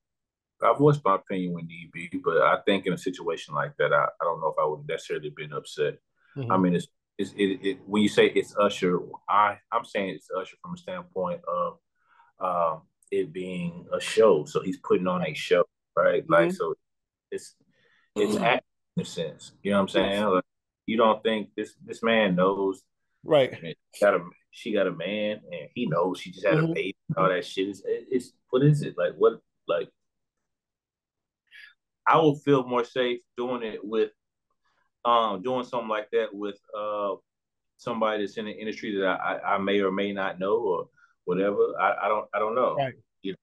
I've 0.62 0.78
voiced 0.78 1.04
my 1.04 1.16
opinion 1.16 1.52
when 1.52 1.66
need 1.66 1.90
be, 1.92 2.10
but 2.24 2.38
I 2.38 2.58
think 2.66 2.86
in 2.86 2.94
a 2.94 2.98
situation 2.98 3.54
like 3.54 3.72
that, 3.78 3.92
I, 3.92 4.04
I 4.04 4.24
don't 4.24 4.40
know 4.40 4.48
if 4.48 4.58
I 4.58 4.64
would 4.64 4.88
necessarily 4.88 5.30
been 5.36 5.52
upset. 5.52 5.98
Mm-hmm. 6.34 6.50
I 6.50 6.56
mean, 6.56 6.74
it's, 6.74 6.88
it's 7.18 7.32
it, 7.32 7.60
it, 7.62 7.78
when 7.86 8.02
you 8.02 8.08
say 8.08 8.26
it's 8.28 8.56
Usher, 8.56 9.00
I 9.28 9.58
I'm 9.70 9.84
saying 9.84 10.10
it's 10.10 10.28
Usher 10.34 10.56
from 10.62 10.74
a 10.74 10.78
standpoint 10.78 11.42
of 11.46 11.78
um, 12.40 12.82
it 13.10 13.32
being 13.32 13.86
a 13.92 14.00
show. 14.00 14.44
So 14.46 14.62
he's 14.62 14.78
putting 14.78 15.06
on 15.06 15.26
a 15.26 15.34
show, 15.34 15.64
right? 15.94 16.22
Mm-hmm. 16.22 16.32
Like 16.32 16.52
so, 16.52 16.74
it's 17.30 17.54
it's 18.16 18.34
mm-hmm. 18.34 18.44
acting 18.44 18.66
in 18.96 19.02
a 19.02 19.06
sense. 19.06 19.52
You 19.62 19.70
know 19.70 19.78
what 19.78 19.82
I'm 19.82 19.88
saying? 19.88 20.24
Like, 20.24 20.44
you 20.86 20.96
don't 20.96 21.22
think 21.22 21.50
this 21.56 21.74
this 21.84 22.02
man 22.02 22.34
knows, 22.36 22.82
right? 23.24 23.52
Got 24.00 24.14
a 24.14 24.20
she 24.50 24.72
got 24.72 24.86
a 24.86 24.92
man, 24.92 25.40
and 25.52 25.68
he 25.74 25.86
knows 25.86 26.18
she 26.18 26.30
just 26.30 26.46
had 26.46 26.56
mm-hmm. 26.56 26.72
a 26.72 26.74
baby. 26.74 26.96
All 27.16 27.28
that 27.28 27.44
shit 27.44 27.68
is 27.68 27.82
it's 27.86 28.32
what 28.50 28.62
is 28.62 28.82
it 28.82 28.94
like? 28.96 29.12
What 29.16 29.40
like? 29.68 29.88
I 32.08 32.18
would 32.20 32.40
feel 32.44 32.64
more 32.64 32.84
safe 32.84 33.18
doing 33.36 33.64
it 33.64 33.80
with, 33.84 34.12
um, 35.04 35.42
doing 35.42 35.64
something 35.64 35.88
like 35.88 36.08
that 36.12 36.28
with 36.32 36.56
uh 36.76 37.16
somebody 37.78 38.22
that's 38.22 38.36
in 38.36 38.46
the 38.46 38.52
industry 38.52 38.96
that 38.96 39.06
I, 39.06 39.40
I 39.54 39.58
may 39.58 39.80
or 39.80 39.90
may 39.90 40.12
not 40.12 40.38
know 40.38 40.56
or 40.56 40.88
whatever. 41.24 41.58
I, 41.80 42.06
I 42.06 42.08
don't 42.08 42.26
I 42.32 42.38
don't 42.38 42.54
know. 42.54 42.76
Right. 42.76 42.94
You 43.22 43.32
know, 43.32 43.38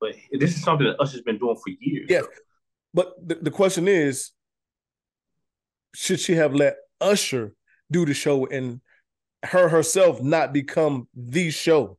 but 0.00 0.14
this 0.32 0.56
is 0.56 0.62
something 0.62 0.86
that 0.86 1.00
us 1.00 1.12
has 1.12 1.22
been 1.22 1.38
doing 1.38 1.56
for 1.56 1.70
years. 1.80 2.06
Yes. 2.10 2.26
But 2.98 3.14
the, 3.24 3.36
the 3.36 3.50
question 3.52 3.86
is, 3.86 4.32
should 5.94 6.18
she 6.18 6.34
have 6.34 6.52
let 6.52 6.78
Usher 7.00 7.54
do 7.92 8.04
the 8.04 8.12
show 8.12 8.46
and 8.46 8.80
her 9.44 9.68
herself 9.68 10.20
not 10.20 10.52
become 10.52 11.06
the 11.14 11.52
show? 11.52 11.96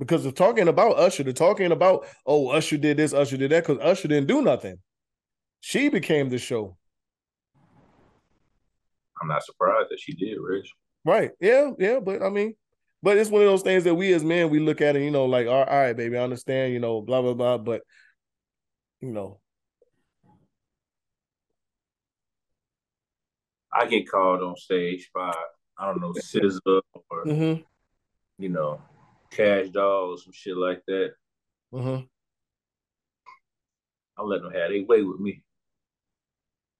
Because 0.00 0.24
they're 0.24 0.32
talking 0.32 0.66
about 0.66 0.98
Usher, 0.98 1.22
they're 1.22 1.32
talking 1.32 1.70
about, 1.70 2.08
oh, 2.26 2.48
Usher 2.48 2.76
did 2.76 2.96
this, 2.96 3.14
Usher 3.14 3.36
did 3.36 3.52
that, 3.52 3.64
because 3.64 3.80
Usher 3.80 4.08
didn't 4.08 4.26
do 4.26 4.42
nothing. 4.42 4.78
She 5.60 5.88
became 5.88 6.28
the 6.28 6.38
show. 6.38 6.76
I'm 9.22 9.28
not 9.28 9.44
surprised 9.44 9.90
that 9.90 10.00
she 10.00 10.12
did, 10.14 10.38
Rich. 10.40 10.72
Right. 11.04 11.30
Yeah, 11.38 11.70
yeah. 11.78 12.00
But 12.00 12.20
I 12.20 12.30
mean, 12.30 12.56
but 13.00 13.16
it's 13.16 13.30
one 13.30 13.42
of 13.42 13.48
those 13.48 13.62
things 13.62 13.84
that 13.84 13.94
we 13.94 14.12
as 14.12 14.24
men 14.24 14.50
we 14.50 14.58
look 14.58 14.80
at 14.80 14.96
it, 14.96 15.04
you 15.04 15.12
know, 15.12 15.26
like, 15.26 15.46
all 15.46 15.66
right, 15.66 15.96
baby, 15.96 16.18
I 16.18 16.24
understand, 16.24 16.72
you 16.72 16.80
know, 16.80 17.00
blah 17.00 17.22
blah 17.22 17.34
blah. 17.34 17.58
But 17.58 17.82
you 19.02 19.10
know, 19.10 19.40
I 23.72 23.86
get 23.86 24.08
called 24.08 24.42
on 24.42 24.56
stage 24.56 25.10
by 25.12 25.34
I 25.76 25.86
don't 25.86 26.00
know 26.00 26.12
SZA 26.12 26.80
or 27.10 27.24
mm-hmm. 27.26 27.62
you 28.38 28.48
know 28.48 28.80
Cash 29.30 29.68
Doll 29.70 30.12
or 30.12 30.18
some 30.18 30.32
shit 30.32 30.56
like 30.56 30.82
that. 30.86 31.12
Mm-hmm. 31.74 32.04
I'm 34.18 34.28
letting 34.28 34.44
them 34.44 34.52
have 34.52 34.70
their 34.70 34.84
way 34.84 35.02
with 35.02 35.18
me. 35.18 35.42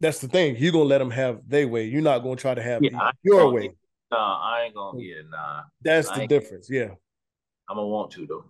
That's 0.00 0.20
the 0.20 0.28
thing. 0.28 0.56
You're 0.58 0.72
gonna 0.72 0.84
let 0.84 0.98
them 0.98 1.10
have 1.10 1.40
their 1.48 1.66
way. 1.66 1.84
You're 1.86 2.02
not 2.02 2.20
gonna 2.20 2.36
try 2.36 2.54
to 2.54 2.62
have 2.62 2.82
yeah, 2.82 3.10
your 3.22 3.50
way. 3.52 3.72
Nah, 4.10 4.40
I 4.42 4.64
ain't 4.64 4.74
gonna. 4.74 5.00
Yeah, 5.00 5.22
nah. 5.28 5.62
That's 5.80 6.10
the 6.10 6.26
difference. 6.26 6.68
Yeah. 6.70 6.90
I'm 7.68 7.76
gonna 7.76 7.86
want 7.86 8.12
to 8.12 8.26
though. 8.26 8.44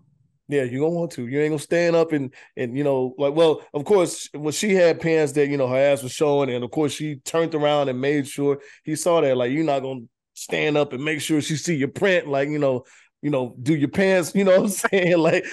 Yeah, 0.49 0.65
you're 0.65 0.81
gonna 0.87 0.99
want 0.99 1.13
to. 1.13 1.27
You 1.27 1.41
ain't 1.41 1.53
gonna 1.53 1.59
stand 1.61 1.97
up 1.97 2.13
and 2.13 2.35
and 2.57 2.77
you 2.77 2.85
know, 2.85 3.15
like 3.17 3.35
well, 3.35 3.63
of 3.73 3.85
course, 3.85 4.29
when 4.35 4.53
she 4.53 4.75
had 4.75 5.01
pants 5.01 5.33
that, 5.33 5.49
you 5.49 5.57
know, 5.57 5.69
her 5.69 5.77
ass 5.77 6.03
was 6.03 6.13
showing, 6.13 6.51
and 6.51 6.65
of 6.65 6.71
course 6.71 6.93
she 6.93 7.17
turned 7.17 7.55
around 7.55 7.89
and 7.89 8.01
made 8.01 8.27
sure 8.27 8.61
he 8.85 8.97
saw 8.97 9.21
that. 9.21 9.37
Like, 9.37 9.53
you're 9.53 9.65
not 9.65 9.81
gonna 9.81 10.03
stand 10.35 10.77
up 10.77 10.93
and 10.93 11.03
make 11.05 11.21
sure 11.21 11.41
she 11.41 11.57
see 11.57 11.77
your 11.77 11.89
print, 11.89 12.27
like, 12.29 12.49
you 12.49 12.59
know, 12.59 12.85
you 13.23 13.31
know, 13.31 13.55
do 13.63 13.75
your 13.75 13.89
pants, 13.89 14.35
you 14.35 14.45
know 14.45 14.61
what 14.61 14.65
I'm 14.65 14.69
saying? 14.91 15.19
Like 15.19 15.47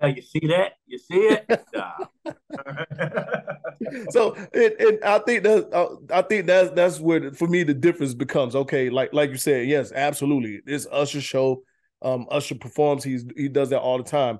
Now 0.00 0.08
you 0.08 0.22
see 0.22 0.46
that? 0.48 0.72
You 0.86 0.98
see 0.98 1.14
it? 1.18 1.46
Nah. 1.74 2.06
so 4.10 4.34
and 4.54 4.98
I 5.04 5.18
think 5.20 5.42
that 5.44 5.72
uh, 5.72 5.96
I 6.12 6.22
think 6.22 6.46
that's 6.46 6.70
that's 6.72 7.00
where 7.00 7.32
for 7.32 7.48
me 7.48 7.62
the 7.62 7.74
difference 7.74 8.14
becomes 8.14 8.54
okay. 8.56 8.90
Like 8.90 9.12
like 9.12 9.30
you 9.30 9.36
said, 9.36 9.68
yes, 9.68 9.92
absolutely. 9.92 10.60
It's 10.66 10.86
Usher 10.90 11.20
show. 11.20 11.62
Um, 12.02 12.26
Usher 12.30 12.54
performs. 12.54 13.04
He's 13.04 13.24
he 13.36 13.48
does 13.48 13.70
that 13.70 13.80
all 13.80 13.98
the 13.98 14.04
time. 14.04 14.38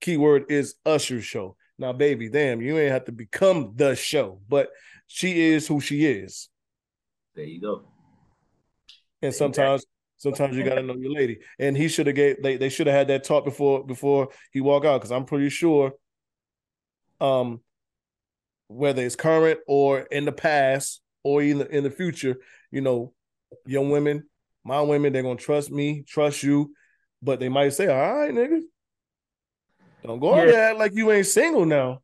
Keyword 0.00 0.50
is 0.50 0.74
Usher 0.84 1.20
show. 1.20 1.56
Now, 1.78 1.92
baby, 1.92 2.28
damn, 2.28 2.60
you 2.60 2.78
ain't 2.78 2.92
have 2.92 3.04
to 3.04 3.12
become 3.12 3.72
the 3.76 3.94
show, 3.94 4.40
but 4.48 4.70
she 5.06 5.40
is 5.50 5.68
who 5.68 5.80
she 5.80 6.06
is. 6.06 6.48
There 7.34 7.44
you 7.44 7.60
go. 7.60 7.82
And 9.22 9.34
sometimes 9.34 9.84
Sometimes 10.18 10.56
you 10.56 10.64
got 10.64 10.76
to 10.76 10.82
know 10.82 10.96
your 10.96 11.12
lady. 11.12 11.38
And 11.58 11.76
he 11.76 11.88
should 11.88 12.06
have 12.06 12.16
gave 12.16 12.42
they, 12.42 12.56
they 12.56 12.68
should 12.68 12.86
have 12.86 12.96
had 12.96 13.08
that 13.08 13.24
talk 13.24 13.44
before 13.44 13.84
before 13.84 14.28
he 14.52 14.60
walk 14.60 14.84
out 14.84 14.98
because 14.98 15.12
I'm 15.12 15.24
pretty 15.24 15.50
sure 15.50 15.92
um 17.20 17.60
whether 18.68 19.02
it's 19.02 19.16
current 19.16 19.60
or 19.66 20.00
in 20.00 20.24
the 20.24 20.32
past 20.32 21.00
or 21.22 21.42
in 21.42 21.58
the 21.58 21.68
in 21.68 21.84
the 21.84 21.90
future, 21.90 22.36
you 22.70 22.80
know, 22.80 23.12
young 23.66 23.90
women, 23.90 24.24
my 24.64 24.80
women, 24.80 25.12
they're 25.12 25.22
gonna 25.22 25.36
trust 25.36 25.70
me, 25.70 26.02
trust 26.06 26.42
you, 26.42 26.74
but 27.22 27.40
they 27.40 27.48
might 27.48 27.70
say, 27.70 27.88
All 27.88 28.18
right, 28.18 28.32
nigga. 28.32 28.60
Don't 30.04 30.20
go 30.20 30.36
yeah. 30.36 30.42
out 30.42 30.46
there 30.46 30.74
like 30.74 30.92
you 30.94 31.10
ain't 31.10 31.26
single 31.26 31.64
now. 31.64 32.00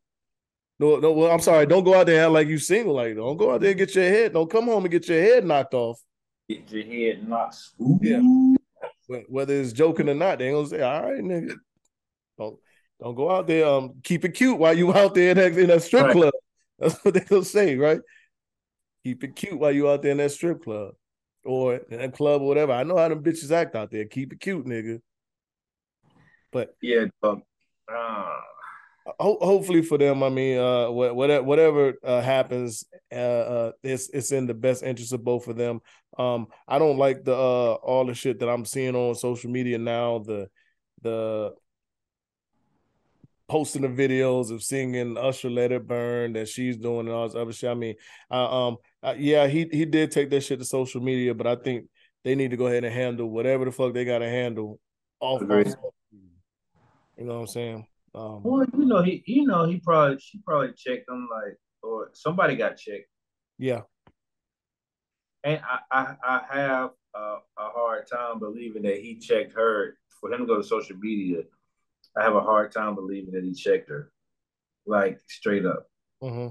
No, 0.78 0.96
no, 0.96 1.12
well, 1.12 1.30
I'm 1.30 1.40
sorry. 1.40 1.66
Don't 1.66 1.84
go 1.84 1.94
out 1.94 2.06
there 2.06 2.28
like 2.28 2.48
you 2.48 2.58
single. 2.58 2.94
Like, 2.94 3.14
don't 3.14 3.36
go 3.36 3.52
out 3.54 3.60
there 3.60 3.70
and 3.70 3.78
get 3.78 3.94
your 3.94 4.08
head. 4.08 4.32
Don't 4.32 4.50
come 4.50 4.64
home 4.64 4.84
and 4.84 4.90
get 4.90 5.08
your 5.08 5.20
head 5.20 5.44
knocked 5.44 5.74
off 5.74 6.00
get 6.48 6.70
your 6.70 6.84
head 6.84 7.28
knocked. 7.28 7.58
Ooh. 7.80 7.98
Yeah. 8.02 9.22
Whether 9.28 9.54
it's 9.60 9.72
joking 9.72 10.08
or 10.08 10.14
not, 10.14 10.38
they 10.38 10.50
gonna 10.50 10.66
say, 10.66 10.80
"All 10.80 11.02
right, 11.02 11.22
nigga, 11.22 11.54
don't 12.38 12.58
don't 13.00 13.14
go 13.14 13.30
out 13.30 13.46
there. 13.46 13.66
Um, 13.66 13.94
keep 14.02 14.24
it 14.24 14.30
cute 14.30 14.58
while 14.58 14.76
you 14.76 14.92
out 14.94 15.14
there 15.14 15.30
in 15.30 15.36
that, 15.36 15.58
in 15.58 15.68
that 15.68 15.82
strip 15.82 16.04
right. 16.04 16.12
club." 16.12 16.32
That's 16.78 17.04
what 17.04 17.14
they 17.14 17.20
gonna 17.20 17.44
say, 17.44 17.76
right? 17.76 18.00
Keep 19.04 19.24
it 19.24 19.36
cute 19.36 19.58
while 19.58 19.72
you 19.72 19.90
out 19.90 20.02
there 20.02 20.12
in 20.12 20.18
that 20.18 20.30
strip 20.30 20.62
club 20.62 20.94
or 21.44 21.76
in 21.76 21.98
that 21.98 22.14
club 22.14 22.42
or 22.42 22.48
whatever. 22.48 22.72
I 22.72 22.82
know 22.82 22.96
how 22.96 23.08
them 23.08 23.22
bitches 23.22 23.50
act 23.50 23.74
out 23.74 23.90
there. 23.90 24.04
Keep 24.04 24.32
it 24.32 24.40
cute, 24.40 24.66
nigga. 24.66 25.00
But 26.50 26.76
yeah, 26.82 27.06
um, 27.22 27.42
uh, 27.92 28.40
ho- 29.06 29.38
hopefully 29.40 29.82
for 29.82 29.98
them, 29.98 30.22
I 30.22 30.28
mean, 30.28 30.58
uh, 30.58 30.90
whatever 30.90 31.42
whatever 31.42 31.94
uh, 32.04 32.20
happens, 32.20 32.84
uh, 33.10 33.14
uh, 33.14 33.72
it's 33.82 34.08
it's 34.10 34.32
in 34.32 34.46
the 34.46 34.54
best 34.54 34.82
interest 34.82 35.12
of 35.12 35.24
both 35.24 35.48
of 35.48 35.56
them. 35.56 35.80
Um, 36.18 36.48
I 36.68 36.78
don't 36.78 36.98
like 36.98 37.24
the 37.24 37.34
uh 37.34 37.74
all 37.74 38.04
the 38.06 38.14
shit 38.14 38.40
that 38.40 38.48
I'm 38.48 38.64
seeing 38.64 38.94
on 38.94 39.14
social 39.14 39.50
media 39.50 39.78
now. 39.78 40.18
The 40.18 40.48
the 41.00 41.54
posting 43.48 43.82
the 43.82 43.88
videos 43.88 44.50
of 44.50 44.62
singing 44.62 45.16
Usher 45.16 45.50
"Let 45.50 45.72
It 45.72 45.86
Burn" 45.86 46.34
that 46.34 46.48
she's 46.48 46.76
doing 46.76 47.06
and 47.06 47.10
all 47.10 47.26
this 47.28 47.36
other 47.36 47.52
shit. 47.52 47.70
I 47.70 47.74
mean, 47.74 47.94
uh, 48.30 48.68
um, 48.68 48.76
uh, 49.02 49.14
yeah, 49.16 49.46
he 49.46 49.68
he 49.70 49.84
did 49.84 50.10
take 50.10 50.30
that 50.30 50.42
shit 50.42 50.58
to 50.58 50.64
social 50.64 51.00
media, 51.00 51.34
but 51.34 51.46
I 51.46 51.56
think 51.56 51.86
they 52.24 52.34
need 52.34 52.50
to 52.52 52.56
go 52.56 52.66
ahead 52.66 52.84
and 52.84 52.94
handle 52.94 53.28
whatever 53.28 53.64
the 53.64 53.72
fuck 53.72 53.94
they 53.94 54.04
got 54.04 54.18
to 54.18 54.28
handle 54.28 54.78
off. 55.20 55.42
off 55.42 55.74
you 57.16 57.24
know 57.24 57.34
what 57.34 57.40
I'm 57.40 57.46
saying? 57.46 57.86
Um, 58.14 58.42
well, 58.42 58.64
you 58.76 58.84
know, 58.84 59.02
he 59.02 59.22
you 59.26 59.46
know 59.46 59.64
he 59.64 59.78
probably 59.78 60.18
she 60.20 60.38
probably 60.44 60.72
checked 60.76 61.06
them 61.06 61.28
like 61.30 61.56
or 61.82 62.10
somebody 62.12 62.56
got 62.56 62.76
checked. 62.76 63.08
Yeah. 63.58 63.82
And 65.44 65.60
I 65.64 65.78
I, 65.90 66.40
I 66.50 66.56
have 66.60 66.90
a, 67.14 67.18
a 67.18 67.38
hard 67.56 68.06
time 68.06 68.38
believing 68.38 68.82
that 68.82 68.98
he 68.98 69.18
checked 69.18 69.54
her 69.54 69.96
for 70.20 70.32
him 70.32 70.40
to 70.40 70.46
go 70.46 70.56
to 70.56 70.62
social 70.62 70.96
media. 70.96 71.42
I 72.16 72.22
have 72.22 72.36
a 72.36 72.40
hard 72.40 72.72
time 72.72 72.94
believing 72.94 73.32
that 73.32 73.44
he 73.44 73.52
checked 73.52 73.88
her, 73.88 74.12
like 74.86 75.18
straight 75.28 75.64
up. 75.64 75.86
Mm-hmm. 76.22 76.48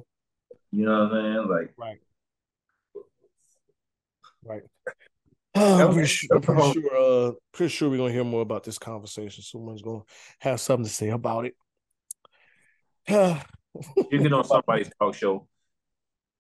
You 0.72 0.86
know 0.86 1.04
what 1.04 1.14
I'm 1.14 1.36
saying? 1.36 1.50
Like 1.50 1.74
right, 1.78 2.00
right. 4.44 4.62
I'm 5.56 5.94
pretty 5.94 6.08
sure, 6.08 6.36
I'm 6.36 6.42
pretty 6.42 6.72
sure, 6.74 6.98
uh, 6.98 7.32
pretty 7.52 7.70
sure 7.70 7.90
we're 7.90 7.98
gonna 7.98 8.14
hear 8.14 8.24
more 8.24 8.42
about 8.42 8.64
this 8.64 8.78
conversation. 8.80 9.44
Someone's 9.44 9.82
gonna 9.82 10.04
have 10.40 10.62
something 10.62 10.86
to 10.86 10.92
say 10.92 11.10
about 11.10 11.46
it. 11.46 11.56
you 13.10 14.20
get 14.20 14.34
on 14.34 14.46
somebody's 14.46 14.90
talk 15.00 15.16
show. 15.16 15.48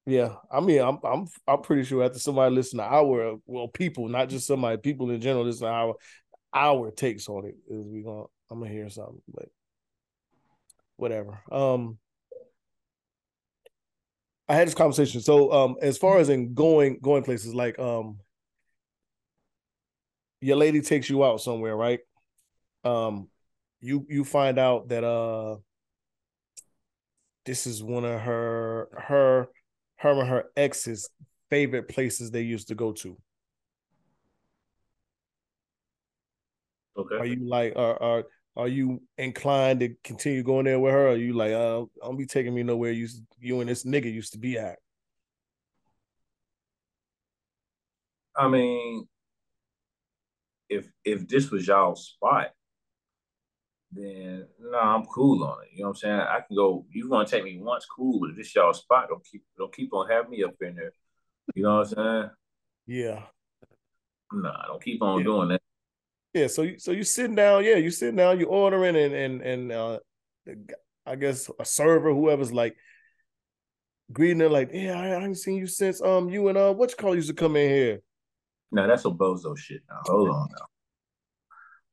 Yeah, 0.05 0.35
I 0.51 0.61
mean, 0.61 0.81
I'm 0.81 0.97
I'm 1.03 1.27
I'm 1.47 1.61
pretty 1.61 1.83
sure 1.83 2.03
after 2.03 2.19
somebody 2.19 2.55
listen 2.55 2.79
to 2.79 2.85
our 2.85 3.37
well, 3.45 3.67
people, 3.67 4.07
not 4.07 4.29
just 4.29 4.47
somebody, 4.47 4.77
people 4.77 5.11
in 5.11 5.21
general 5.21 5.45
listen 5.45 5.67
to 5.67 5.73
our 5.73 5.95
our 6.53 6.91
takes 6.91 7.27
on 7.29 7.45
it. 7.45 7.55
Is 7.69 7.87
we 7.87 8.01
gonna 8.01 8.23
I'm 8.49 8.59
gonna 8.59 8.71
hear 8.71 8.89
something, 8.89 9.21
but 9.33 9.49
whatever. 10.95 11.41
Um, 11.51 11.97
I 14.51 14.55
had 14.55 14.67
this 14.67 14.75
conversation. 14.75 15.21
So, 15.21 15.49
um, 15.53 15.77
as 15.81 15.97
far 15.97 16.19
as 16.19 16.27
in 16.27 16.53
going 16.53 16.99
going 17.01 17.23
places 17.23 17.55
like 17.55 17.79
um 17.79 18.17
your 20.41 20.57
lady 20.57 20.81
takes 20.81 21.09
you 21.09 21.23
out 21.23 21.39
somewhere, 21.39 21.73
right? 21.73 21.99
Um, 22.83 23.29
you 23.79 24.05
you 24.09 24.25
find 24.25 24.59
out 24.59 24.89
that 24.89 25.05
uh 25.05 25.55
this 27.45 27.65
is 27.65 27.81
one 27.81 28.03
of 28.03 28.19
her 28.19 28.89
her 28.91 29.47
her 29.95 30.19
and 30.19 30.27
her 30.27 30.43
ex's 30.57 31.09
favorite 31.49 31.87
places 31.87 32.29
they 32.29 32.41
used 32.41 32.67
to 32.67 32.75
go 32.75 32.91
to. 32.91 33.15
Okay. 36.97 37.15
Are 37.15 37.25
you 37.25 37.47
like 37.47 37.71
are 37.77 38.01
are 38.03 38.23
are 38.55 38.67
you 38.67 39.01
inclined 39.17 39.79
to 39.79 39.95
continue 40.03 40.43
going 40.43 40.65
there 40.65 40.79
with 40.79 40.91
her? 40.91 41.07
Or 41.07 41.11
are 41.11 41.15
you 41.15 41.33
like, 41.33 41.53
uh, 41.53 41.85
don't 42.01 42.17
be 42.17 42.25
taking 42.25 42.53
me 42.53 42.63
nowhere 42.63 42.91
you 42.91 43.07
you 43.39 43.61
and 43.61 43.69
this 43.69 43.85
nigga 43.85 44.11
used 44.11 44.33
to 44.33 44.39
be 44.39 44.57
at? 44.57 44.79
I 48.35 48.47
mean, 48.47 49.07
if 50.69 50.91
if 51.03 51.27
this 51.27 51.51
was 51.51 51.67
y'all 51.67 51.95
spot, 51.95 52.51
then 53.91 54.47
no, 54.59 54.71
nah, 54.71 54.95
I'm 54.95 55.05
cool 55.05 55.43
on 55.43 55.63
it. 55.63 55.69
You 55.73 55.83
know 55.83 55.89
what 55.89 55.95
I'm 55.95 55.95
saying? 55.97 56.19
I 56.19 56.39
can 56.47 56.55
go. 56.55 56.85
You 56.89 57.09
want 57.09 57.27
to 57.27 57.35
take 57.35 57.43
me 57.43 57.59
once, 57.61 57.85
cool. 57.85 58.19
But 58.19 58.31
if 58.31 58.37
this 58.37 58.55
y'all 58.55 58.73
spot, 58.73 59.09
don't 59.09 59.25
keep 59.25 59.43
don't 59.57 59.73
keep 59.75 59.93
on 59.93 60.09
having 60.09 60.31
me 60.31 60.43
up 60.43 60.55
in 60.61 60.75
there. 60.75 60.93
You 61.55 61.63
know 61.63 61.79
what 61.79 61.87
I'm 61.87 61.93
saying? 61.93 62.29
Yeah. 62.87 63.23
Nah, 64.33 64.67
don't 64.67 64.83
keep 64.83 65.01
on 65.01 65.19
yeah. 65.19 65.23
doing 65.23 65.49
that. 65.49 65.60
Yeah, 66.33 66.47
so 66.47 66.61
you 66.61 66.79
so 66.79 66.91
you 66.91 67.03
sitting 67.03 67.35
down, 67.35 67.65
yeah, 67.65 67.75
you 67.75 67.91
sitting 67.91 68.15
down, 68.15 68.39
you 68.39 68.45
ordering, 68.45 68.95
and 68.95 69.13
and 69.13 69.41
and 69.41 69.71
uh, 69.71 69.99
I 71.05 71.15
guess 71.15 71.49
a 71.59 71.65
server, 71.65 72.13
whoever's 72.13 72.53
like 72.53 72.75
greeting 74.11 74.39
her, 74.39 74.49
like, 74.49 74.69
yeah, 74.73 74.97
I, 74.97 75.05
I 75.05 75.07
haven't 75.07 75.35
seen 75.35 75.57
you 75.57 75.67
since 75.67 76.01
um 76.01 76.29
you 76.29 76.47
and 76.47 76.57
uh 76.57 76.73
what 76.73 76.91
you 76.91 76.95
call 76.95 77.15
used 77.15 77.29
to 77.29 77.33
come 77.33 77.55
in 77.55 77.69
here. 77.69 77.99
No, 78.71 78.87
that's 78.87 79.03
some 79.03 79.17
bozo 79.17 79.57
shit. 79.57 79.81
Now 79.89 79.99
hold 80.05 80.29
on 80.29 80.47
now. 80.57 80.65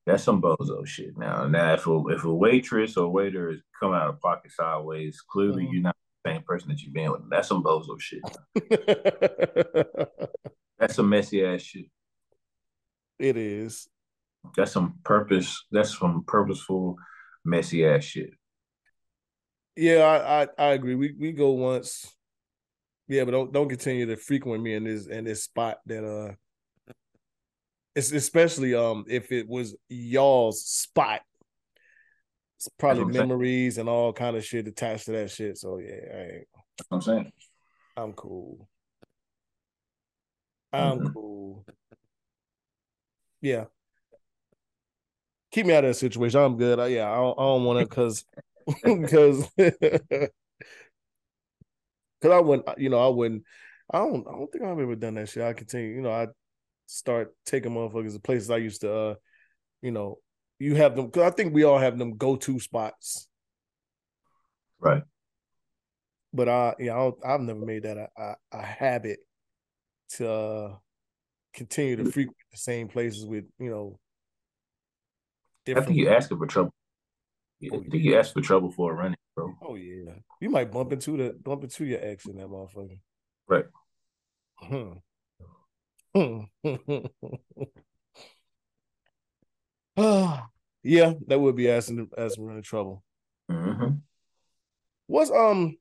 That's 0.07 0.23
some 0.23 0.41
bozo 0.41 0.87
shit. 0.87 1.19
Now, 1.19 1.47
now 1.49 1.75
if 1.75 1.87
a 1.87 2.03
if 2.09 2.25
a 2.25 2.33
waitress 2.33 2.97
or 2.97 3.11
waiter 3.11 3.51
is 3.51 3.61
coming 3.79 3.99
out 3.99 4.09
of 4.09 4.21
pocket 4.21 4.53
sideways, 4.53 5.21
clearly 5.21 5.65
mm-hmm. 5.65 5.73
you're 5.73 5.83
not 5.83 5.97
the 6.25 6.31
same 6.31 6.43
person 6.43 6.69
that 6.69 6.81
you've 6.81 6.95
been 6.95 7.11
with. 7.11 7.29
That's 7.29 7.49
some 7.49 7.63
bozo 7.63 8.01
shit. 8.01 8.23
that's 10.79 10.95
some 10.95 11.09
messy 11.09 11.45
ass 11.45 11.63
shit. 11.63 11.87
It 13.19 13.37
is. 13.37 13.89
That's 14.57 14.73
some 14.73 14.95
purpose. 15.05 15.67
That's 15.71 15.99
some 15.99 16.25
purposeful, 16.27 16.97
messy 17.45 17.87
ass 17.87 18.05
shit. 18.05 18.31
Yeah, 19.77 19.99
I, 19.99 20.43
I, 20.43 20.49
I 20.59 20.73
agree. 20.73 20.95
We 20.95 21.15
we 21.19 21.33
go 21.33 21.51
once. 21.51 22.13
Yeah, 23.07 23.25
but 23.25 23.31
don't 23.31 23.53
don't 23.53 23.69
continue 23.69 24.07
to 24.07 24.17
frequent 24.17 24.63
me 24.63 24.75
in 24.75 24.85
this 24.85 25.07
in 25.07 25.25
this 25.25 25.45
spot 25.45 25.79
that 25.87 26.05
uh 26.05 26.35
it's 27.95 28.13
especially 28.13 28.75
um 28.75 29.05
if 29.09 29.33
it 29.33 29.49
was 29.49 29.77
y'all's 29.89 30.65
spot. 30.65 31.23
It's 32.57 32.69
probably 32.79 33.05
memories 33.05 33.77
saying. 33.77 33.87
and 33.87 33.89
all 33.89 34.13
kind 34.13 34.37
of 34.37 34.45
shit 34.45 34.67
attached 34.67 35.07
to 35.07 35.13
that 35.13 35.31
shit. 35.31 35.59
So 35.59 35.79
yeah, 35.79 36.17
I, 36.17 36.43
I'm 36.91 37.01
saying 37.01 37.31
I'm 37.97 38.13
cool. 38.13 38.69
I'm 40.73 40.99
mm-hmm. 40.99 41.13
cool. 41.13 41.65
Yeah, 43.41 43.65
keep 45.51 45.67
me 45.67 45.75
out 45.75 45.85
of 45.85 45.91
that 45.91 45.95
situation. 45.95 46.41
I'm 46.41 46.57
good. 46.57 46.79
I, 46.79 46.87
yeah, 46.89 47.11
I 47.11 47.17
don't, 47.17 47.37
don't 47.37 47.65
want 47.65 47.81
to 47.81 47.87
because 47.87 48.25
because 48.85 49.49
because 49.57 50.31
I 52.25 52.41
wouldn't. 52.41 52.79
You 52.79 52.91
know, 52.91 52.99
I 52.99 53.09
wouldn't. 53.09 53.45
I 53.91 53.99
don't. 53.99 54.27
I 54.27 54.33
don't 54.33 54.53
think 54.53 54.65
I've 54.65 54.79
ever 54.79 54.97
done 54.97 55.15
that 55.15 55.29
shit. 55.29 55.43
I 55.43 55.53
continue. 55.53 55.97
You 55.97 56.03
know, 56.03 56.13
I 56.13 56.29
start 56.87 57.35
taking 57.45 57.73
motherfuckers 57.73 58.15
to 58.15 58.21
places 58.21 58.51
I 58.51 58.59
used 58.59 58.83
to. 58.83 58.93
uh 58.93 59.15
You 59.83 59.93
know, 59.93 60.19
you 60.59 60.75
have 60.77 60.97
them 60.97 61.07
because 61.07 61.23
I 61.23 61.35
think 61.35 61.55
we 61.55 61.65
all 61.65 61.79
have 61.79 61.99
them 61.99 62.17
go 62.17 62.37
to 62.37 62.61
spots. 62.61 63.29
Right. 64.81 65.03
But 66.33 66.49
I, 66.49 66.75
yeah, 66.79 67.11
I 67.25 67.33
have 67.33 67.41
never 67.41 67.65
made 67.65 67.85
that 67.85 67.97
a, 67.97 68.09
a, 68.17 68.37
a 68.53 68.63
habit 68.63 69.21
to 70.11 70.31
uh, 70.31 70.77
continue 71.55 71.97
to 71.97 72.11
frequent 72.11 72.37
the 72.51 72.59
same 72.59 72.89
places 72.89 73.27
with 73.27 73.45
you 73.59 73.71
know 73.71 73.99
I 75.77 75.81
think 75.81 75.97
you 75.97 76.09
asking 76.09 76.39
for 76.39 76.47
trouble. 76.47 76.73
Yeah, 77.61 77.71
oh, 77.75 77.81
I 77.81 77.89
think 77.89 78.05
you 78.05 78.19
asked 78.19 78.35
for 78.35 78.41
trouble 78.41 78.71
for 78.71 78.93
a 78.93 78.95
running, 78.95 79.17
bro. 79.35 79.53
Oh 79.63 79.75
yeah, 79.75 80.13
you 80.41 80.49
might 80.49 80.71
bump 80.71 80.93
into 80.93 81.17
the 81.17 81.37
bump 81.43 81.65
into 81.65 81.85
your 81.85 81.99
ex 82.03 82.27
in 82.27 82.37
that 82.37 82.47
motherfucker. 82.47 83.01
Right. 83.49 83.65
Hmm. 84.61 84.93
yeah, 90.83 91.13
that 91.27 91.41
would 91.41 91.57
be 91.57 91.71
asking 91.71 92.09
asking 92.17 92.47
running 92.47 92.63
trouble. 92.63 93.03
Mm-hmm. 93.51 93.97
What's 95.07 95.31
um 95.31 95.77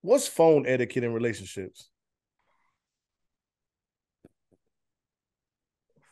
what's 0.00 0.28
phone 0.28 0.66
etiquette 0.66 1.04
in 1.04 1.12
relationships? 1.12 1.90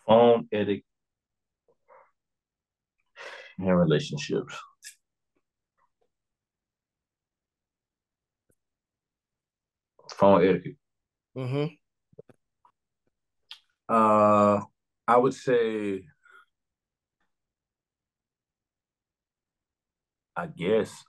Phone 0.07 0.47
etiquette 0.53 0.85
in 3.59 3.67
relationships. 3.67 4.55
Phone 10.11 10.43
etiquette. 10.43 10.77
Mm-hmm. 11.37 11.67
Uh, 13.89 14.61
I 15.07 15.17
would 15.17 15.35
say, 15.35 16.05
I 20.35 20.47
guess, 20.47 21.05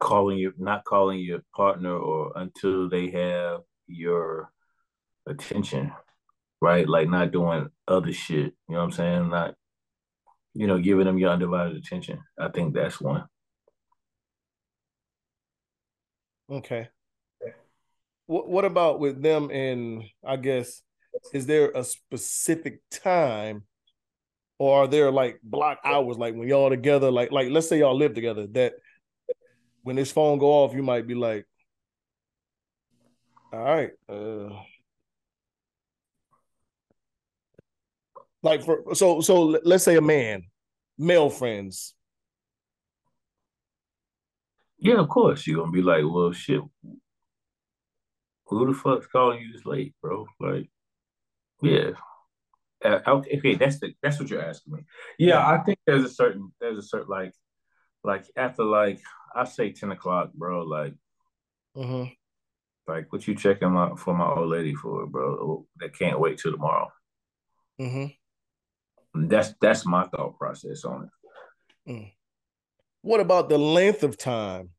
calling 0.00 0.38
you, 0.38 0.52
not 0.58 0.84
calling 0.84 1.20
your 1.20 1.40
partner 1.56 1.96
or 1.96 2.32
until 2.36 2.88
they 2.88 3.10
have 3.10 3.60
your 3.86 4.50
attention, 5.26 5.92
right? 6.60 6.88
Like 6.88 7.08
not 7.08 7.32
doing 7.32 7.68
other 7.88 8.12
shit. 8.12 8.54
You 8.68 8.74
know 8.74 8.78
what 8.78 8.84
I'm 8.84 8.92
saying? 8.92 9.28
Not 9.30 9.54
you 10.54 10.66
know, 10.66 10.78
giving 10.78 11.06
them 11.06 11.18
your 11.18 11.30
undivided 11.30 11.76
attention. 11.76 12.20
I 12.38 12.48
think 12.48 12.74
that's 12.74 13.00
one. 13.00 13.24
Okay. 16.50 16.88
What 18.26 18.48
what 18.48 18.64
about 18.64 19.00
with 19.00 19.22
them 19.22 19.50
and 19.50 20.04
I 20.24 20.36
guess 20.36 20.82
is 21.32 21.46
there 21.46 21.70
a 21.74 21.84
specific 21.84 22.80
time 22.90 23.64
or 24.58 24.84
are 24.84 24.86
there 24.86 25.10
like 25.10 25.40
block 25.42 25.78
hours 25.84 26.16
like 26.16 26.34
when 26.34 26.48
y'all 26.48 26.70
together 26.70 27.10
like 27.10 27.30
like 27.32 27.50
let's 27.50 27.68
say 27.68 27.78
y'all 27.78 27.96
live 27.96 28.14
together 28.14 28.46
that 28.48 28.74
when 29.82 29.96
this 29.96 30.10
phone 30.10 30.38
go 30.38 30.46
off 30.46 30.74
you 30.74 30.82
might 30.82 31.06
be 31.06 31.14
like 31.14 31.46
all 33.52 33.62
right 33.62 33.90
uh 34.08 34.48
Like 38.44 38.62
for 38.62 38.94
so 38.94 39.22
so 39.22 39.58
let's 39.64 39.84
say 39.84 39.96
a 39.96 40.02
man, 40.02 40.44
male 40.98 41.30
friends. 41.30 41.94
Yeah, 44.78 45.00
of 45.00 45.08
course. 45.08 45.46
You're 45.46 45.60
gonna 45.60 45.72
be 45.72 45.80
like, 45.80 46.04
well 46.04 46.30
shit. 46.32 46.60
Who 48.46 48.66
the 48.66 48.74
fuck's 48.74 49.06
calling 49.06 49.40
you 49.40 49.50
this 49.50 49.64
late, 49.64 49.94
bro? 50.02 50.26
Like, 50.38 50.68
yeah. 51.62 51.92
Uh, 52.84 53.00
okay, 53.06 53.54
that's 53.54 53.80
the 53.80 53.94
that's 54.02 54.20
what 54.20 54.28
you're 54.28 54.44
asking 54.44 54.74
me. 54.74 54.80
Yeah, 55.18 55.38
yeah, 55.38 55.48
I 55.48 55.64
think 55.64 55.78
there's 55.86 56.04
a 56.04 56.10
certain 56.10 56.52
there's 56.60 56.76
a 56.76 56.82
certain 56.82 57.08
like 57.08 57.32
like 58.04 58.26
after 58.36 58.62
like 58.62 59.00
I 59.34 59.44
say 59.44 59.72
ten 59.72 59.90
o'clock, 59.90 60.34
bro. 60.34 60.64
Like, 60.64 60.92
uh-huh. 61.74 62.08
like 62.86 63.10
what 63.10 63.26
you 63.26 63.34
checking 63.36 63.72
my 63.72 63.96
for 63.96 64.12
my 64.12 64.26
old 64.26 64.50
lady 64.50 64.74
for, 64.74 65.06
bro? 65.06 65.64
That 65.78 65.98
can't 65.98 66.20
wait 66.20 66.36
till 66.36 66.52
tomorrow. 66.52 66.92
Mm-hmm. 67.80 68.08
That's 69.14 69.54
that's 69.60 69.86
my 69.86 70.04
thought 70.04 70.36
process 70.38 70.84
on 70.84 71.04
it. 71.04 71.90
Mm. 71.90 72.12
What 73.02 73.20
about 73.20 73.48
the 73.48 73.58
length 73.58 74.02
of 74.02 74.18
time? 74.18 74.70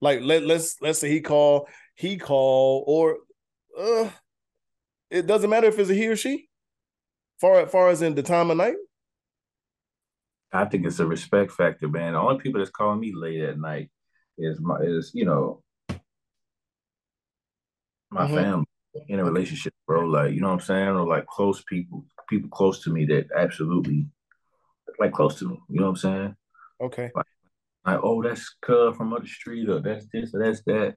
Like 0.00 0.20
let 0.22 0.44
let's 0.44 0.76
let's 0.80 0.98
say 0.98 1.10
he 1.10 1.20
call 1.20 1.68
he 1.94 2.16
call 2.16 2.84
or 2.86 3.18
uh 3.78 4.10
it 5.10 5.26
doesn't 5.26 5.50
matter 5.50 5.66
if 5.66 5.78
it's 5.78 5.90
a 5.90 5.94
he 5.94 6.08
or 6.08 6.16
she. 6.16 6.48
Far 7.40 7.66
far 7.66 7.90
as 7.90 8.02
in 8.02 8.14
the 8.14 8.22
time 8.22 8.50
of 8.50 8.56
night. 8.56 8.76
I 10.52 10.64
think 10.64 10.86
it's 10.86 11.00
a 11.00 11.06
respect 11.06 11.52
factor, 11.52 11.88
man. 11.88 12.14
The 12.14 12.20
only 12.20 12.38
people 12.38 12.60
that's 12.60 12.70
calling 12.70 13.00
me 13.00 13.12
late 13.14 13.42
at 13.42 13.58
night 13.58 13.90
is 14.38 14.60
my 14.60 14.76
is 14.80 15.10
you 15.12 15.26
know 15.26 15.62
my 18.10 18.26
mm-hmm. 18.26 18.34
family 18.34 18.66
in 19.08 19.20
a 19.20 19.24
relationship, 19.24 19.74
bro. 19.86 20.06
Like 20.06 20.32
you 20.32 20.40
know 20.40 20.48
what 20.48 20.54
I'm 20.54 20.60
saying, 20.60 20.88
or 20.88 21.06
like 21.06 21.26
close 21.26 21.62
people 21.64 22.04
people 22.28 22.50
close 22.50 22.82
to 22.84 22.90
me 22.90 23.04
that 23.06 23.28
absolutely 23.36 24.08
like 24.98 25.12
close 25.12 25.38
to 25.38 25.48
me. 25.48 25.60
You 25.68 25.80
know 25.80 25.86
what 25.86 25.90
I'm 25.90 25.96
saying? 25.96 26.36
Okay. 26.80 27.10
Like, 27.14 27.26
like 27.84 28.00
oh, 28.02 28.22
that's 28.22 28.54
cuz 28.62 28.96
from 28.96 29.10
the 29.10 29.26
street, 29.26 29.68
or 29.68 29.80
that's 29.80 30.06
this, 30.12 30.34
or 30.34 30.44
that's 30.44 30.62
that. 30.64 30.96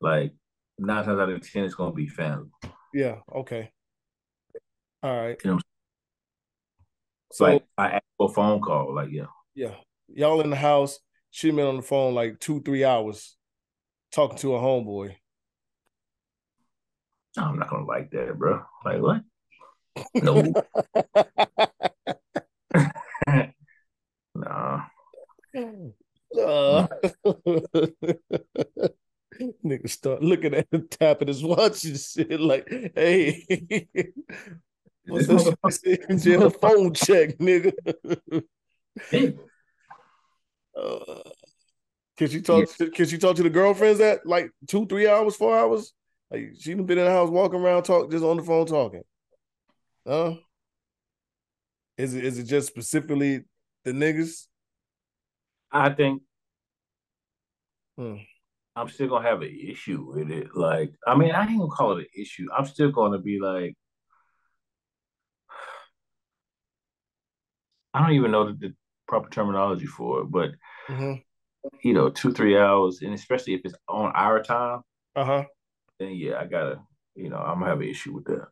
Like 0.00 0.32
nine 0.78 1.04
times 1.04 1.20
out 1.20 1.28
of 1.28 1.50
ten, 1.50 1.64
it's 1.64 1.74
gonna 1.74 1.92
be 1.92 2.08
family. 2.08 2.50
Yeah. 2.94 3.16
Okay. 3.34 3.70
All 5.02 5.16
right. 5.16 5.38
You 5.44 5.52
know. 5.52 5.60
So 7.32 7.44
like 7.44 7.64
I 7.78 7.90
ask 7.90 8.04
for 8.16 8.30
a 8.30 8.32
phone 8.32 8.60
call. 8.60 8.94
Like 8.94 9.10
yeah. 9.10 9.26
Yeah. 9.54 9.74
Y'all 10.08 10.40
in 10.40 10.50
the 10.50 10.56
house. 10.56 10.98
She 11.32 11.50
been 11.52 11.66
on 11.66 11.76
the 11.76 11.82
phone 11.82 12.14
like 12.14 12.40
two, 12.40 12.60
three 12.60 12.84
hours 12.84 13.36
talking 14.10 14.38
to 14.38 14.56
a 14.56 14.58
homeboy. 14.58 15.14
I'm 17.36 17.58
not 17.58 17.70
gonna 17.70 17.84
like 17.84 18.10
that, 18.10 18.36
bro. 18.36 18.62
Like 18.84 19.00
what? 19.00 19.22
No. 20.14 20.52
nah. 24.34 24.84
Uh, 26.38 26.86
nigga 29.64 29.88
start 29.88 30.22
looking 30.22 30.54
at 30.54 30.66
him, 30.70 30.86
tapping 30.90 31.28
his 31.28 31.42
watch 31.42 31.84
and 31.84 31.98
shit 31.98 32.40
like, 32.40 32.68
hey, 32.94 33.44
what's 35.06 35.26
this 35.26 35.80
shit? 35.82 36.18
Jail 36.18 36.50
phone 36.50 36.94
check, 36.94 37.38
nigga. 37.38 37.72
uh, 40.76 41.30
can 42.16 42.28
she 42.28 42.42
talk? 42.42 42.68
Yeah. 42.78 42.88
Can 42.94 43.06
she 43.06 43.18
talk 43.18 43.36
to 43.36 43.42
the 43.42 43.50
girlfriends 43.50 43.98
that 43.98 44.26
like 44.26 44.50
two, 44.68 44.86
three 44.86 45.08
hours, 45.08 45.36
four 45.36 45.58
hours? 45.58 45.92
Like 46.30 46.50
she 46.58 46.74
been 46.74 46.98
in 46.98 47.04
the 47.04 47.10
house 47.10 47.30
walking 47.30 47.60
around, 47.60 47.82
talk 47.84 48.10
just 48.10 48.24
on 48.24 48.36
the 48.36 48.42
phone 48.42 48.66
talking. 48.66 49.02
Huh? 50.06 50.34
Is 51.96 52.14
it 52.14 52.24
is 52.24 52.38
it 52.38 52.44
just 52.44 52.68
specifically 52.68 53.44
the 53.84 53.92
niggas? 53.92 54.46
I 55.72 55.90
think 55.90 56.22
Hmm. 57.96 58.16
I'm 58.76 58.88
still 58.88 59.08
gonna 59.08 59.28
have 59.28 59.42
an 59.42 59.56
issue 59.68 60.12
with 60.14 60.30
it. 60.30 60.54
Like, 60.56 60.92
I 61.06 61.14
mean, 61.16 61.32
I 61.32 61.46
ain't 61.46 61.58
gonna 61.58 61.70
call 61.70 61.92
it 61.98 62.00
an 62.00 62.06
issue. 62.22 62.46
I'm 62.56 62.66
still 62.66 62.90
gonna 62.92 63.18
be 63.18 63.38
like, 63.40 63.74
I 67.94 68.02
don't 68.02 68.12
even 68.12 68.30
know 68.30 68.46
the, 68.46 68.52
the 68.54 68.74
proper 69.08 69.28
terminology 69.30 69.86
for 69.86 70.20
it, 70.22 70.30
but 70.30 70.50
Mm-hmm. 70.88 71.20
you 71.82 71.92
know, 71.92 72.10
two 72.10 72.32
three 72.32 72.58
hours, 72.58 73.00
and 73.02 73.14
especially 73.14 73.54
if 73.54 73.60
it's 73.64 73.74
on 73.88 74.12
our 74.14 74.42
time, 74.42 74.80
Uh 75.14 75.24
huh. 75.24 75.44
then 75.98 76.14
yeah, 76.14 76.40
I 76.40 76.46
gotta, 76.46 76.80
you 77.14 77.28
know, 77.28 77.38
I'm 77.38 77.58
gonna 77.58 77.70
have 77.70 77.80
an 77.80 77.88
issue 77.88 78.14
with 78.14 78.24
that. 78.26 78.48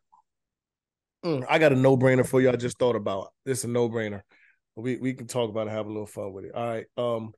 Mm, 1.25 1.45
I 1.49 1.59
got 1.59 1.73
a 1.73 1.75
no 1.75 1.97
brainer 1.97 2.25
for 2.25 2.41
you. 2.41 2.49
I 2.49 2.55
just 2.55 2.79
thought 2.79 2.95
about 2.95 3.33
this. 3.45 3.63
A 3.63 3.67
no 3.67 3.89
brainer. 3.89 4.21
We 4.75 4.97
we 4.97 5.13
can 5.13 5.27
talk 5.27 5.49
about 5.49 5.67
it. 5.67 5.71
Have 5.71 5.85
a 5.85 5.89
little 5.89 6.05
fun 6.05 6.33
with 6.33 6.45
it. 6.45 6.55
All 6.55 6.67
right. 6.67 6.85
Um, 6.97 7.33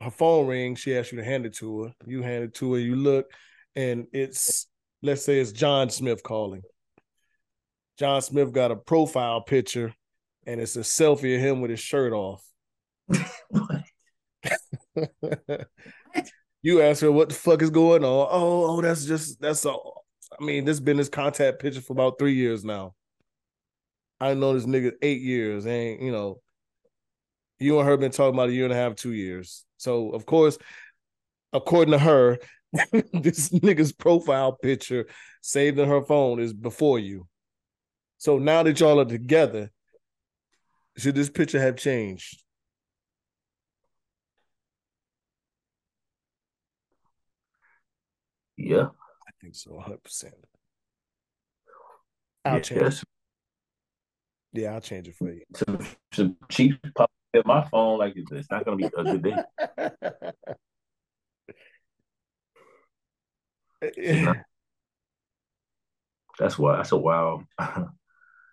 her 0.00 0.10
phone 0.10 0.46
rings. 0.46 0.80
She 0.80 0.96
asked 0.96 1.12
you 1.12 1.18
to 1.18 1.24
hand 1.24 1.46
it 1.46 1.54
to 1.56 1.84
her. 1.84 1.92
You 2.06 2.22
hand 2.22 2.44
it 2.44 2.54
to 2.54 2.74
her. 2.74 2.78
You 2.78 2.96
look, 2.96 3.26
and 3.74 4.06
it's 4.12 4.66
let's 5.02 5.24
say 5.24 5.38
it's 5.38 5.52
John 5.52 5.90
Smith 5.90 6.22
calling. 6.22 6.62
John 7.98 8.20
Smith 8.22 8.52
got 8.52 8.70
a 8.70 8.76
profile 8.76 9.40
picture, 9.40 9.94
and 10.46 10.60
it's 10.60 10.76
a 10.76 10.80
selfie 10.80 11.36
of 11.36 11.40
him 11.40 11.60
with 11.60 11.70
his 11.70 11.80
shirt 11.80 12.12
off. 12.12 12.44
you 16.62 16.82
ask 16.82 17.02
her 17.02 17.12
what 17.12 17.28
the 17.30 17.34
fuck 17.34 17.62
is 17.62 17.70
going 17.70 18.04
on. 18.04 18.28
Oh, 18.30 18.76
oh, 18.76 18.80
that's 18.82 19.04
just 19.04 19.40
that's 19.40 19.64
all. 19.66 20.04
I 20.40 20.44
mean, 20.44 20.64
this 20.64 20.80
been 20.80 20.98
his 20.98 21.08
contact 21.08 21.60
picture 21.60 21.80
for 21.80 21.92
about 21.92 22.18
three 22.18 22.34
years 22.34 22.64
now. 22.64 22.94
I 24.20 24.34
know 24.34 24.54
this 24.54 24.66
nigga 24.66 24.92
eight 25.02 25.20
years, 25.20 25.66
and 25.66 26.02
you 26.02 26.12
know. 26.12 26.40
You 27.60 27.78
and 27.80 27.88
her 27.88 27.96
been 27.96 28.12
talking 28.12 28.34
about 28.34 28.50
a 28.50 28.52
year 28.52 28.64
and 28.64 28.72
a 28.72 28.76
half, 28.76 28.94
two 28.94 29.12
years. 29.12 29.64
So 29.78 30.10
of 30.10 30.26
course, 30.26 30.58
according 31.52 31.92
to 31.92 31.98
her, 31.98 32.38
this 33.12 33.48
nigga's 33.50 33.92
profile 33.92 34.52
picture 34.52 35.06
saved 35.40 35.78
in 35.78 35.88
her 35.88 36.02
phone 36.02 36.38
is 36.38 36.52
before 36.52 36.98
you. 36.98 37.26
So 38.18 38.38
now 38.38 38.62
that 38.62 38.78
y'all 38.78 39.00
are 39.00 39.04
together, 39.04 39.70
should 40.96 41.14
this 41.14 41.30
picture 41.30 41.60
have 41.60 41.76
changed? 41.76 42.42
Yeah, 48.56 48.88
think 49.40 49.54
so, 49.54 49.70
100%. 49.72 50.32
I'll 52.44 52.54
yeah, 52.54 52.60
change 52.60 52.82
it. 52.82 53.02
Yeah, 54.52 54.74
I'll 54.74 54.80
change 54.80 55.08
it 55.08 55.16
for 55.16 55.30
you. 55.30 55.42
some, 55.54 55.78
some 56.12 56.36
cheap 56.50 56.80
pop 56.94 57.10
at 57.34 57.46
my 57.46 57.66
phone. 57.68 57.98
Like 57.98 58.14
it's, 58.16 58.50
not 58.50 58.64
gonna 58.64 58.76
be 58.76 58.86
a 58.86 58.90
good 58.90 59.22
day. 59.22 59.36
That's 66.38 66.58
why. 66.58 66.76
That's 66.76 66.92
a 66.92 66.96
wild. 66.96 67.44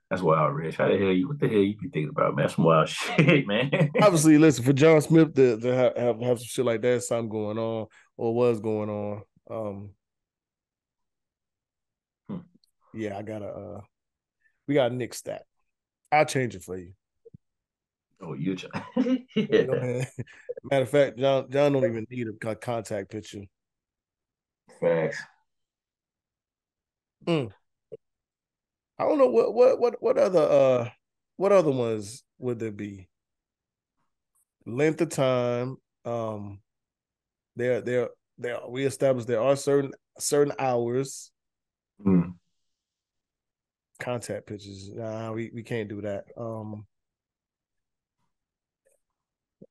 That's 0.09 0.21
wild, 0.21 0.55
Rich. 0.55 0.77
How 0.77 0.87
the 0.87 0.97
hell 0.97 1.11
you? 1.11 1.27
What 1.27 1.39
the 1.39 1.47
hell 1.47 1.57
you 1.57 1.77
be 1.77 1.89
thinking 1.89 2.09
about, 2.09 2.35
man? 2.35 2.43
That's 2.43 2.55
some 2.55 2.65
wild 2.65 2.89
shit, 3.17 3.47
man. 3.47 3.71
Obviously, 4.01 4.37
listen 4.37 4.63
for 4.63 4.73
John 4.73 5.01
Smith 5.01 5.33
to, 5.35 5.59
to 5.59 5.75
have, 5.75 5.97
have 5.97 6.21
have 6.21 6.39
some 6.39 6.45
shit 6.47 6.65
like 6.65 6.81
that, 6.81 7.03
something 7.03 7.29
going 7.29 7.57
on 7.57 7.87
or 8.17 8.33
was 8.33 8.59
going 8.59 8.89
on. 8.89 9.21
Um. 9.49 9.89
Yeah, 12.95 13.17
I 13.17 13.21
gotta. 13.21 13.47
uh 13.47 13.81
We 14.67 14.75
gotta 14.75 14.93
Nick 14.95 15.13
stat. 15.13 15.43
I'll 16.11 16.25
change 16.25 16.55
it 16.55 16.63
for 16.63 16.77
you. 16.77 16.93
oh, 18.21 18.33
you. 18.33 18.55
Ch- 18.55 18.65
yeah. 19.35 20.05
Matter 20.63 20.83
of 20.83 20.89
fact, 20.89 21.17
John 21.17 21.49
John 21.51 21.73
don't 21.73 21.85
even 21.85 22.07
need 22.09 22.27
a 22.27 22.55
contact 22.55 23.11
picture. 23.11 23.43
Facts. 24.79 25.21
I 27.27 27.49
don't 28.99 29.17
know 29.17 29.27
what 29.27 29.53
what 29.53 29.79
what 29.79 30.01
what 30.01 30.17
other 30.17 30.39
uh 30.41 30.89
what 31.37 31.51
other 31.51 31.71
ones 31.71 32.23
would 32.39 32.59
there 32.59 32.71
be? 32.71 33.09
Length 34.65 35.01
of 35.01 35.09
time. 35.09 35.77
Um, 36.05 36.59
there 37.55 37.81
there 37.81 38.09
there 38.37 38.59
we 38.67 38.85
established 38.85 39.27
there 39.27 39.41
are 39.41 39.55
certain 39.55 39.91
certain 40.19 40.53
hours 40.59 41.31
Mm. 42.05 42.33
Contact 43.99 44.47
pictures. 44.47 44.89
Nah, 44.93 45.31
we, 45.31 45.51
we 45.53 45.63
can't 45.63 45.89
do 45.89 46.01
that. 46.01 46.25
Um, 46.37 46.85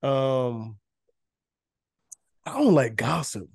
um, 0.02 0.76
I 2.46 2.58
don't 2.58 2.74
like 2.74 2.96
gossip, 2.96 3.48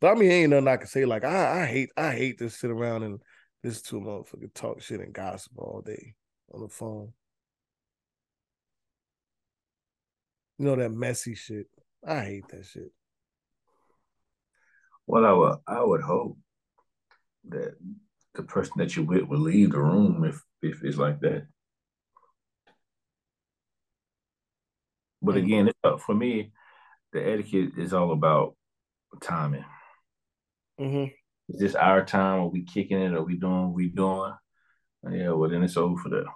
but 0.00 0.10
I 0.10 0.14
mean, 0.14 0.30
ain't 0.30 0.50
nothing 0.50 0.68
I 0.68 0.76
can 0.76 0.86
say. 0.86 1.04
Like 1.04 1.24
I, 1.24 1.62
I 1.62 1.66
hate, 1.66 1.90
I 1.96 2.12
hate 2.12 2.38
to 2.38 2.50
sit 2.50 2.70
around 2.70 3.04
and 3.04 3.20
listen 3.62 3.82
to 3.90 3.96
a 3.98 4.00
motherfucker 4.00 4.52
talk 4.54 4.80
shit 4.82 5.00
and 5.00 5.12
gossip 5.12 5.52
all 5.56 5.82
day 5.84 6.14
on 6.52 6.62
the 6.62 6.68
phone. 6.68 7.12
You 10.58 10.66
know 10.66 10.76
that 10.76 10.90
messy 10.90 11.34
shit. 11.34 11.66
I 12.06 12.20
hate 12.20 12.48
that 12.48 12.66
shit. 12.66 12.92
Well, 15.06 15.24
I 15.24 15.32
would. 15.32 15.58
I 15.66 15.82
would 15.82 16.02
hope 16.02 16.36
that 17.48 17.74
the 18.34 18.42
person 18.42 18.74
that 18.76 18.96
you're 18.96 19.04
with 19.04 19.24
will 19.24 19.40
leave 19.40 19.72
the 19.72 19.80
room 19.80 20.24
if 20.24 20.42
if 20.62 20.82
it's 20.84 20.98
like 20.98 21.20
that. 21.20 21.46
But 25.22 25.36
again, 25.36 25.70
for 26.04 26.14
me. 26.14 26.52
The 27.12 27.26
etiquette 27.26 27.72
is 27.76 27.92
all 27.92 28.12
about 28.12 28.54
timing. 29.20 29.64
Mm-hmm. 30.80 31.12
Is 31.48 31.60
this 31.60 31.74
our 31.74 32.04
time? 32.04 32.40
Are 32.40 32.46
we 32.46 32.62
kicking 32.62 33.00
it? 33.00 33.14
Are 33.14 33.24
we 33.24 33.36
doing 33.36 33.66
what 33.66 33.74
we 33.74 33.88
doing? 33.88 34.32
Yeah, 35.10 35.30
well 35.30 35.50
then 35.50 35.64
it's 35.64 35.76
over 35.76 36.00
for 36.00 36.08
that. 36.10 36.26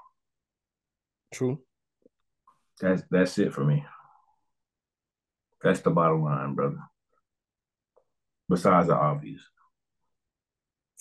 True. 1.33 1.61
That's 2.81 3.05
that's 3.09 3.39
it 3.39 3.55
for 3.55 3.65
me. 3.65 3.85
That's 5.63 5.81
the 5.81 5.91
bottom 5.91 6.25
line, 6.25 6.55
brother. 6.55 6.81
Besides 8.49 8.89
the 8.89 8.97
obvious. 8.97 9.43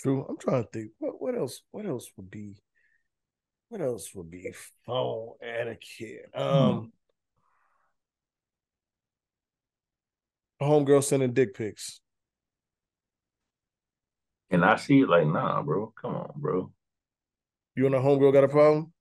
True. 0.03 0.25
I'm 0.27 0.37
trying 0.37 0.63
to 0.63 0.69
think. 0.69 0.91
What 0.99 1.21
what 1.21 1.35
else? 1.35 1.61
What 1.71 1.85
else 1.85 2.11
would 2.17 2.29
be? 2.29 2.57
What 3.69 3.79
else 3.79 4.13
would 4.13 4.29
be 4.29 4.53
phone 4.85 5.35
etiquette? 5.41 6.29
Um, 6.35 6.91
homegirl 10.61 11.03
sending 11.03 11.33
dick 11.33 11.55
pics. 11.55 12.01
And 14.51 14.63
I 14.63 14.75
see 14.75 14.99
it 14.99 15.09
like, 15.09 15.25
nah, 15.25 15.61
bro. 15.63 15.93
Come 15.99 16.15
on, 16.15 16.31
bro. 16.35 16.71
You 17.75 17.85
and 17.85 17.95
a 17.95 17.99
homegirl 17.99 18.33
got 18.33 18.43
a 18.43 18.49
problem? 18.49 18.91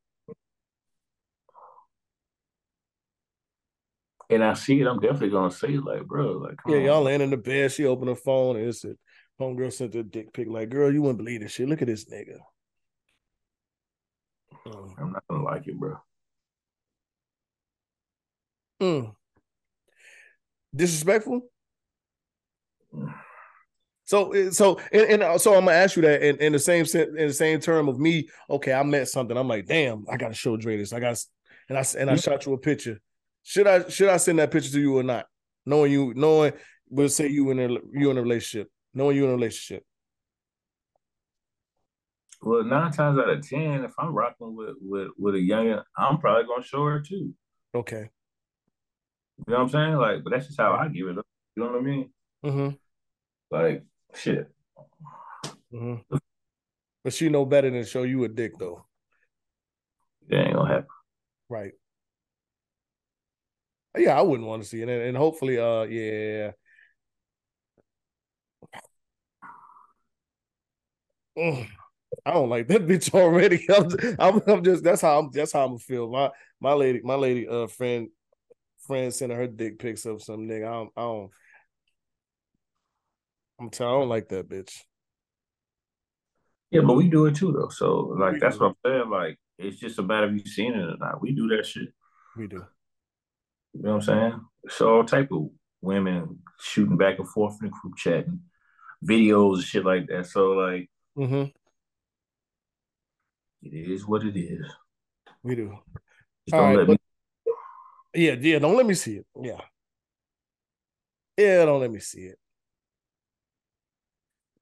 And 4.31 4.43
I 4.43 4.55
see 4.55 4.81
it, 4.81 4.87
I'm 4.87 5.01
definitely 5.01 5.31
gonna 5.31 5.51
say 5.51 5.77
like, 5.77 6.07
bro, 6.07 6.39
like, 6.39 6.57
Yeah, 6.67 6.77
on. 6.77 6.85
y'all 6.85 7.03
laying 7.03 7.21
in 7.21 7.31
the 7.31 7.37
bed. 7.37 7.73
She 7.73 7.85
opened 7.85 8.09
her 8.09 8.15
phone 8.15 8.57
and 8.57 8.69
it's 8.69 8.85
a 8.85 8.95
homegirl 9.41 9.73
sent 9.73 9.95
a 9.95 10.03
dick 10.03 10.33
pic. 10.33 10.49
Like, 10.49 10.71
girl, 10.71 10.93
you 10.93 11.03
wouldn't 11.03 11.19
believe 11.19 11.41
this 11.41 11.53
shit. 11.53 11.69
Look 11.69 11.83
at 11.83 11.89
this 11.89 12.05
nigga. 12.07 12.39
Mm. 14.67 14.95
I'm 14.99 15.13
not 15.13 15.25
gonna 15.29 15.45
like 15.45 15.67
it, 15.67 15.79
bro. 15.79 15.97
Mm. 18.81 19.15
Disrespectful. 20.75 21.43
Mm. 22.95 23.15
So, 24.05 24.33
eh, 24.33 24.51
so, 24.51 24.79
and, 24.93 25.03
and 25.03 25.23
uh, 25.23 25.39
so 25.39 25.55
I'm 25.55 25.65
gonna 25.65 25.77
ask 25.77 25.97
you 25.97 26.03
that 26.03 26.23
in, 26.23 26.37
in 26.37 26.53
the 26.53 26.59
same 26.59 26.85
in 26.95 27.29
the 27.29 27.33
same 27.33 27.61
term 27.61 27.89
of 27.89 27.99
me. 27.99 28.29
Okay, 28.51 28.73
I 28.73 28.83
met 28.83 29.09
something. 29.09 29.37
I'm 29.37 29.49
like, 29.49 29.67
damn, 29.67 30.05
I 30.11 30.17
gotta 30.17 30.35
show 30.35 30.57
Dre 30.57 30.77
this. 30.77 30.93
I 30.93 31.01
got, 31.01 31.17
and 31.69 31.79
I 31.79 31.85
and 31.99 32.11
I 32.11 32.15
Yeah. 32.15 32.21
shot 32.21 32.45
you 32.47 32.53
a 32.53 32.59
picture. 32.59 33.01
Should 33.43 33.67
I 33.67 33.89
should 33.89 34.09
I 34.09 34.17
send 34.19 34.39
that 34.39 34.51
picture 34.51 34.71
to 34.73 34.81
you 34.81 34.99
or 34.99 35.03
not? 35.03 35.27
Knowing 35.65 35.93
you, 35.93 36.13
knowing 36.15 36.53
we'll 36.89 37.09
say 37.09 37.29
you 37.29 37.51
in 37.51 37.59
a 37.61 37.69
you 37.93 38.11
in 38.11 38.19
a 38.19 38.23
relationship, 38.23 38.69
knowing 38.95 39.17
you 39.17 39.25
in 39.25 39.31
a 39.31 39.35
relationship. 39.35 39.85
Well, 42.43 42.65
nine 42.65 42.91
times 42.91 43.19
out 43.19 43.29
of 43.29 43.49
ten, 43.49 43.85
if 43.85 43.93
I'm 43.99 44.15
rocking 44.15 44.57
with 44.57 44.75
with 44.81 45.09
with 45.17 45.37
a 45.37 45.41
young, 45.41 45.81
I'm 45.97 46.19
probably 46.19 46.45
gonna 46.45 46.63
show 46.65 46.85
her 46.85 47.01
too. 47.01 47.35
Okay. 47.75 48.11
You 49.39 49.53
know 49.53 49.59
what 49.59 49.63
I'm 49.63 49.69
saying? 49.69 49.95
Like, 49.95 50.25
but 50.25 50.31
that's 50.31 50.47
just 50.47 50.61
how 50.61 50.73
I 50.73 50.89
give 50.89 51.07
it 51.09 51.19
up. 51.19 51.27
You 51.57 51.63
know 51.63 51.71
what 51.71 51.81
I 51.81 51.83
mean? 51.83 52.11
Mm-hmm. 52.45 52.69
Like, 53.51 53.85
shit. 54.15 54.51
Mm-hmm. 55.73 56.17
But 57.05 57.13
she 57.13 57.29
know 57.29 57.45
better 57.45 57.71
than 57.71 57.85
show 57.85 58.03
you 58.03 58.25
a 58.25 58.29
dick 58.29 58.53
though. 58.59 58.85
That 60.29 60.47
ain't 60.47 60.55
gonna 60.55 60.69
happen. 60.69 60.87
Right. 61.49 61.73
Yeah, 63.97 64.19
I 64.19 64.23
wouldn't 64.23 64.49
want 64.49 64.63
to 64.63 64.69
see 64.69 64.81
it, 64.81 64.89
and, 64.89 65.03
and 65.03 65.17
hopefully, 65.17 65.59
uh, 65.59 65.83
yeah. 65.83 66.53
Mm, 71.39 71.69
I 72.27 72.33
don't 72.33 72.51
like 72.51 72.69
that 72.69 72.87
bitch 72.87 73.15
already. 73.15 73.67
I'm, 73.75 74.17
I'm, 74.19 74.43
I'm, 74.47 74.65
just 74.65 74.85
that's 74.85 75.01
how 75.01 75.19
I'm 75.19 75.31
that's 75.33 75.53
how 75.53 75.67
I'm 75.67 75.79
feel. 75.79 76.11
My 76.11 76.31
my 76.61 76.73
lady, 76.73 77.01
my 77.03 77.15
lady, 77.15 77.49
uh, 77.49 77.67
friend, 77.67 78.09
friend 78.87 79.13
sending 79.13 79.39
her 79.39 79.47
dick 79.47 79.79
pics 79.79 80.05
of 80.07 80.23
some 80.23 80.49
nigga. 80.49 80.67
I 80.67 80.73
don't, 80.73 80.91
I 80.97 81.01
don't 81.01 81.31
I'm 83.63 83.71
telling, 83.71 83.95
I 83.95 83.99
don't 84.01 84.09
like 84.09 84.29
that 84.31 84.49
bitch. 84.49 84.81
Yeah, 86.73 86.81
but 86.81 86.95
we 86.95 87.09
do 87.09 87.27
it 87.27 87.37
too, 87.37 87.53
though. 87.53 87.69
So, 87.69 88.17
like, 88.19 88.35
we 88.35 88.39
that's 88.41 88.57
do. 88.57 88.65
what 88.65 88.69
I'm 88.69 88.91
saying. 88.91 89.11
Like, 89.11 89.39
it's 89.59 89.79
just 89.79 89.99
a 89.99 90.03
matter 90.03 90.27
of 90.27 90.35
you 90.35 90.45
seeing 90.45 90.75
it 90.75 90.83
or 90.83 90.97
not. 90.97 91.23
We 91.23 91.33
do 91.33 91.47
that 91.49 91.65
shit. 91.65 91.91
We 92.37 92.49
do. 92.49 92.65
You 93.75 93.83
know 93.83 93.91
what 93.91 93.95
I'm 93.97 94.03
saying? 94.03 94.41
So, 94.69 94.97
all 94.97 95.05
type 95.05 95.31
of 95.31 95.51
women 95.81 96.41
shooting 96.61 96.97
back 96.97 97.19
and 97.19 97.29
forth 97.29 97.59
in 97.61 97.69
the 97.69 97.73
group 97.73 97.97
chat 97.97 98.27
and 98.27 98.41
videos 99.05 99.57
and 99.57 99.65
shit 99.65 99.85
like 99.85 100.09
that. 100.09 100.27
So, 100.27 100.53
like, 100.53 100.91
mm-hmm. 101.17 101.45
it 103.63 103.91
is 103.91 104.07
what 104.07 104.25
it 104.25 104.39
is. 104.39 104.67
We 105.43 105.57
do. 105.57 105.79
Just 106.49 106.55
all 106.55 106.75
right, 106.75 106.87
but, 106.87 106.93
me- 106.93 106.99
yeah, 108.15 108.37
yeah. 108.41 108.59
Don't 108.59 108.77
let 108.77 108.87
me 108.87 108.95
see 108.95 109.17
it. 109.17 109.27
Yeah. 109.41 109.61
Yeah, 111.37 111.65
don't 111.65 111.81
let 111.81 111.91
me 111.91 111.99
see 111.99 112.23
it. 112.23 112.39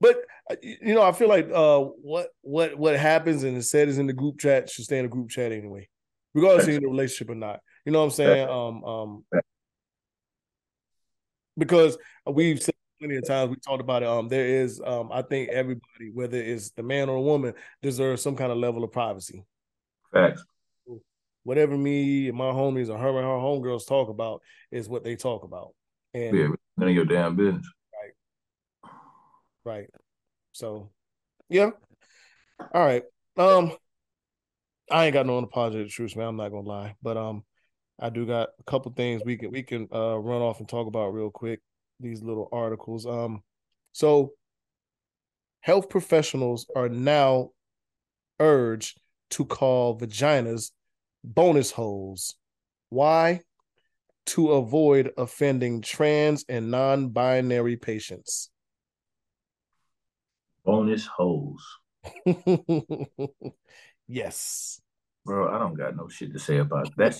But 0.00 0.16
uh, 0.50 0.56
you 0.62 0.94
know, 0.94 1.02
I 1.02 1.12
feel 1.12 1.28
like 1.28 1.50
uh, 1.52 1.80
what 1.80 2.28
what 2.40 2.78
what 2.78 2.96
happens 2.96 3.44
and 3.44 3.56
is 3.56 3.70
said 3.70 3.88
is 3.88 3.98
in 3.98 4.06
the 4.06 4.12
group 4.12 4.38
chat 4.38 4.70
should 4.70 4.84
stay 4.84 4.98
in 4.98 5.04
the 5.04 5.10
group 5.10 5.28
chat 5.28 5.52
anyway, 5.52 5.88
regardless 6.32 6.68
of 6.68 6.80
the 6.80 6.86
relationship 6.86 7.30
or 7.30 7.34
not. 7.34 7.60
You 7.84 7.92
know 7.92 7.98
what 7.98 8.06
I'm 8.06 8.10
saying? 8.12 8.48
Um, 8.48 8.84
um, 8.84 9.24
because 11.58 11.98
we've 12.26 12.62
said 12.62 12.74
plenty 13.00 13.16
of 13.16 13.26
times 13.26 13.50
we 13.50 13.56
talked 13.56 13.80
about 13.80 14.02
it. 14.02 14.08
Um, 14.08 14.28
there 14.28 14.46
is 14.46 14.80
um, 14.84 15.10
I 15.10 15.22
think 15.22 15.48
everybody, 15.48 16.10
whether 16.12 16.36
it's 16.36 16.70
the 16.70 16.82
man 16.82 17.08
or 17.08 17.16
a 17.16 17.22
woman, 17.22 17.54
deserves 17.82 18.22
some 18.22 18.36
kind 18.36 18.52
of 18.52 18.58
level 18.58 18.84
of 18.84 18.92
privacy. 18.92 19.44
Facts. 20.12 20.44
Whatever 21.42 21.76
me 21.76 22.28
and 22.28 22.36
my 22.36 22.52
homies 22.52 22.90
or 22.90 22.98
her 22.98 23.08
and 23.08 23.26
her 23.26 23.40
homegirls 23.40 23.88
talk 23.88 24.10
about 24.10 24.42
is 24.70 24.88
what 24.88 25.02
they 25.02 25.16
talk 25.16 25.42
about. 25.42 25.74
And 26.12 26.36
yeah, 26.36 26.48
none 26.76 26.88
of 26.90 26.94
your 26.94 27.06
damn 27.06 27.34
business. 27.34 27.66
Right. 28.84 28.92
Right. 29.64 29.90
So, 30.52 30.90
yeah. 31.48 31.70
All 32.74 32.84
right. 32.84 33.04
Um, 33.38 33.72
I 34.90 35.06
ain't 35.06 35.14
got 35.14 35.24
no 35.24 35.40
unapologetic 35.40 35.90
truth, 35.90 36.14
man. 36.14 36.28
I'm 36.28 36.36
not 36.36 36.50
gonna 36.50 36.68
lie, 36.68 36.94
but 37.02 37.16
um, 37.16 37.44
I 37.98 38.10
do 38.10 38.26
got 38.26 38.50
a 38.58 38.62
couple 38.64 38.92
things 38.92 39.22
we 39.24 39.36
can 39.36 39.50
we 39.50 39.62
can 39.62 39.88
uh 39.94 40.18
run 40.18 40.42
off 40.42 40.58
and 40.60 40.68
talk 40.68 40.88
about 40.88 41.14
real 41.14 41.30
quick. 41.30 41.60
These 42.00 42.22
little 42.22 42.48
articles. 42.52 43.06
Um, 43.06 43.42
so 43.92 44.32
health 45.60 45.88
professionals 45.88 46.66
are 46.74 46.88
now 46.88 47.50
urged 48.38 49.00
to 49.30 49.44
call 49.44 49.98
vaginas 49.98 50.70
bonus 51.22 51.70
holes. 51.70 52.34
Why? 52.88 53.42
To 54.26 54.52
avoid 54.52 55.12
offending 55.18 55.82
trans 55.82 56.44
and 56.48 56.70
non-binary 56.70 57.76
patients 57.76 58.50
bonus 60.64 61.06
holes. 61.06 61.64
yes. 64.08 64.80
Bro, 65.24 65.54
I 65.54 65.58
don't 65.58 65.74
got 65.74 65.96
no 65.96 66.08
shit 66.08 66.32
to 66.32 66.38
say 66.38 66.58
about 66.58 66.94
that. 66.96 67.14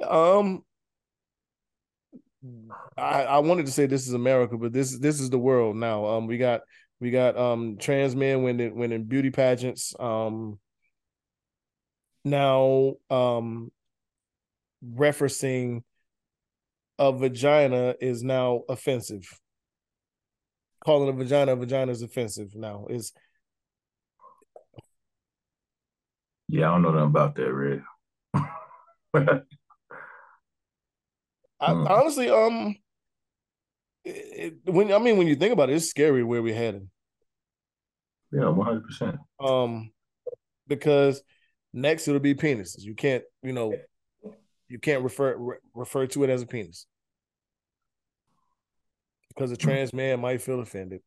um 0.06 0.62
I, 2.96 3.22
I 3.24 3.38
wanted 3.38 3.66
to 3.66 3.72
say 3.72 3.86
this 3.86 4.06
is 4.06 4.14
America, 4.14 4.56
but 4.56 4.72
this 4.72 4.98
this 4.98 5.20
is 5.20 5.30
the 5.30 5.38
world 5.38 5.76
now. 5.76 6.06
Um 6.06 6.26
we 6.26 6.38
got 6.38 6.62
we 7.00 7.10
got 7.10 7.36
um 7.36 7.76
trans 7.78 8.16
men 8.16 8.42
winning 8.42 8.76
winning 8.76 9.04
beauty 9.04 9.30
pageants. 9.30 9.94
Um 9.98 10.58
now 12.24 12.94
um 13.10 13.70
referencing 14.84 15.82
a 16.98 17.12
vagina 17.12 17.94
is 18.00 18.22
now 18.22 18.62
offensive 18.68 19.28
calling 20.86 21.08
a 21.08 21.12
vagina 21.12 21.52
a 21.52 21.56
vagina 21.56 21.90
is 21.90 22.02
offensive 22.02 22.54
now. 22.54 22.86
Is 22.88 23.12
yeah, 26.48 26.68
I 26.68 26.72
don't 26.72 26.82
know 26.82 26.92
nothing 26.92 27.08
about 27.08 27.34
that, 27.34 27.52
Red. 27.52 27.82
I, 31.60 31.72
mm. 31.72 31.88
honestly, 31.88 32.28
um, 32.28 32.76
it, 34.04 34.54
when 34.64 34.92
I 34.92 34.98
mean 34.98 35.16
when 35.16 35.26
you 35.26 35.36
think 35.36 35.52
about 35.52 35.70
it, 35.70 35.74
it's 35.74 35.88
scary 35.88 36.22
where 36.22 36.42
we're 36.42 36.54
heading. 36.54 36.90
Yeah, 38.32 38.48
one 38.48 38.66
hundred 38.66 38.84
percent. 38.84 39.16
Um, 39.40 39.92
because 40.66 41.22
next 41.72 42.08
it'll 42.08 42.20
be 42.20 42.34
penises. 42.34 42.82
You 42.82 42.94
can't, 42.94 43.24
you 43.42 43.52
know, 43.52 43.74
you 44.68 44.78
can't 44.78 45.02
refer 45.02 45.36
re- 45.36 45.56
refer 45.74 46.06
to 46.08 46.24
it 46.24 46.30
as 46.30 46.42
a 46.42 46.46
penis 46.46 46.86
because 49.28 49.50
a 49.52 49.56
trans 49.56 49.92
man 49.92 50.20
might 50.20 50.42
feel 50.42 50.60
offended. 50.60 51.00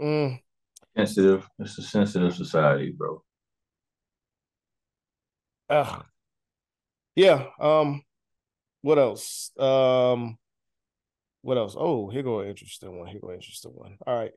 Mm. 0.00 0.40
Sensitive. 0.96 1.48
It's 1.58 1.78
a 1.78 1.82
sensitive 1.82 2.34
society, 2.34 2.92
bro. 2.96 3.22
Uh, 5.68 6.00
yeah. 7.18 7.46
Um. 7.60 8.02
What 8.82 8.98
else? 8.98 9.50
Um. 9.58 10.38
What 11.42 11.58
else? 11.58 11.74
Oh, 11.76 12.08
here 12.08 12.22
go 12.22 12.40
an 12.40 12.48
interesting 12.48 12.96
one. 12.96 13.08
Here 13.08 13.20
go 13.20 13.30
an 13.30 13.34
interesting 13.34 13.72
one. 13.72 13.96
All 14.06 14.16
right. 14.16 14.32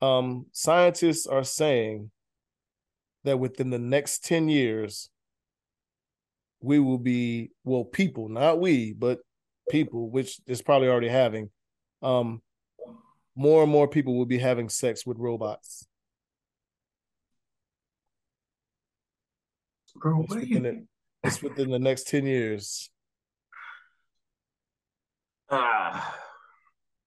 Um. 0.00 0.46
Scientists 0.52 1.26
are 1.26 1.44
saying 1.44 2.10
that 3.24 3.38
within 3.38 3.68
the 3.68 3.78
next 3.78 4.24
ten 4.24 4.48
years, 4.48 5.10
we 6.62 6.78
will 6.78 6.98
be 6.98 7.50
well, 7.64 7.84
people, 7.84 8.30
not 8.30 8.58
we, 8.58 8.94
but 8.94 9.18
people, 9.70 10.08
which 10.08 10.40
is 10.46 10.62
probably 10.62 10.88
already 10.88 11.08
having, 11.08 11.50
um, 12.02 12.40
more 13.36 13.62
and 13.62 13.70
more 13.70 13.86
people 13.86 14.16
will 14.16 14.24
be 14.24 14.38
having 14.38 14.70
sex 14.70 15.04
with 15.04 15.18
robots. 15.18 15.86
Bro, 19.94 20.22
it's 20.22 20.34
within, 20.34 20.62
the, 20.62 20.86
it's 21.28 21.42
within 21.42 21.70
the 21.70 21.78
next 21.78 22.08
10 22.08 22.26
years. 22.26 22.90
Ah. 25.50 26.16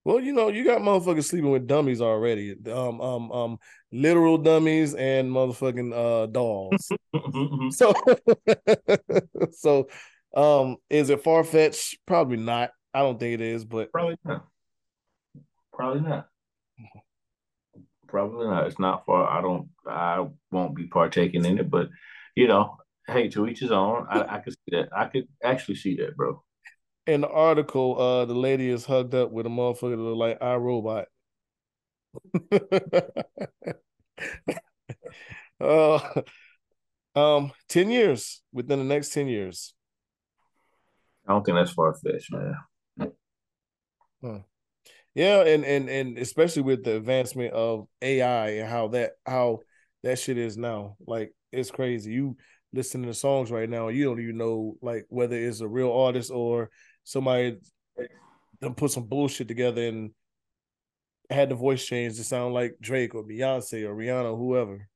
Well, 0.04 0.20
you 0.20 0.34
know, 0.34 0.50
you 0.50 0.64
got 0.64 0.82
motherfuckers 0.82 1.26
sleeping 1.26 1.52
with 1.52 1.68
dummies 1.68 2.02
already. 2.02 2.56
Um, 2.68 3.02
um, 3.02 3.32
um, 3.32 3.60
literal 3.92 4.38
dummies 4.38 4.96
and 4.96 5.32
motherfucking 5.32 5.94
uh 5.94 6.26
dolls. 6.28 6.92
so, 7.76 7.94
so 9.52 9.88
um, 10.36 10.78
is 10.90 11.10
it 11.10 11.24
far 11.24 11.44
fetched? 11.44 12.00
Probably 12.08 12.38
not. 12.38 12.72
I 12.94 13.00
don't 13.00 13.20
think 13.20 13.36
it 13.36 13.42
is, 13.42 13.64
but 13.64 13.92
probably 13.92 14.18
not. 14.26 14.46
Probably 15.72 16.02
not. 16.02 16.28
Probably 18.08 18.48
not. 18.48 18.68
It's 18.68 18.80
not 18.80 19.06
far. 19.06 19.28
I 19.30 19.42
don't. 19.42 19.70
I 19.88 20.26
won't 20.52 20.76
be 20.76 20.88
partaking 20.88 21.46
in 21.46 21.60
it, 21.60 21.70
but 21.70 21.90
you 22.36 22.48
know, 22.48 22.78
hey, 23.12 23.30
to 23.30 23.48
each 23.48 23.60
his 23.60 23.72
own. 23.72 24.08
I, 24.10 24.36
I 24.36 24.40
could 24.40 24.54
see 24.54 24.78
that. 24.78 24.90
I 24.96 25.06
could 25.06 25.28
actually 25.44 25.76
see 25.76 25.96
that, 25.98 26.16
bro. 26.16 26.44
In 27.08 27.22
the 27.22 27.30
article, 27.30 28.00
uh, 28.00 28.26
the 28.26 28.36
lady 28.36 28.70
is 28.70 28.86
hugged 28.86 29.16
up 29.16 29.32
with 29.32 29.46
a 29.46 29.50
motherfucker 29.50 29.92
that 29.92 29.98
look 29.98 30.18
like 30.18 30.40
iRobot. 30.40 31.06
uh, 35.60 36.22
um, 37.20 37.52
ten 37.68 37.90
years 37.90 38.42
within 38.54 38.80
the 38.80 38.86
next 38.86 39.10
ten 39.14 39.28
years. 39.28 39.74
I 41.28 41.34
don't 41.34 41.46
think 41.46 41.58
that's 41.58 41.72
far 41.72 41.94
fetched, 41.94 42.32
man. 42.32 42.56
Hmm. 44.22 44.38
Yeah, 45.14 45.42
and 45.42 45.66
and 45.66 45.90
and 45.90 46.18
especially 46.18 46.62
with 46.62 46.84
the 46.84 46.96
advancement 46.96 47.54
of 47.54 47.88
AI 48.02 48.50
and 48.50 48.70
how 48.70 48.90
that 48.90 49.14
how 49.26 49.60
that 50.04 50.20
shit 50.20 50.38
is 50.38 50.58
now, 50.58 50.96
like 51.06 51.34
it's 51.52 51.72
crazy. 51.72 52.12
You 52.14 52.38
listening 52.74 53.08
to 53.08 53.14
songs 53.14 53.52
right 53.52 53.70
now, 53.70 53.90
you 53.90 54.06
don't 54.06 54.22
even 54.22 54.38
know 54.38 54.76
like 54.82 55.06
whether 55.10 55.36
it's 55.36 55.62
a 55.62 55.68
real 55.68 55.92
artist 55.92 56.32
or 56.32 56.70
somebody 57.04 57.58
them 58.62 58.76
put 58.76 58.92
some 58.92 59.06
bullshit 59.06 59.48
together 59.48 59.88
and 59.88 60.12
had 61.30 61.50
the 61.50 61.56
voice 61.56 61.86
changed 61.86 62.18
to 62.18 62.24
sound 62.24 62.54
like 62.54 62.78
Drake 62.80 63.16
or 63.16 63.24
Beyonce 63.24 63.84
or 63.86 63.96
Rihanna 63.96 64.34
or 64.34 64.38
whoever. 64.38 64.88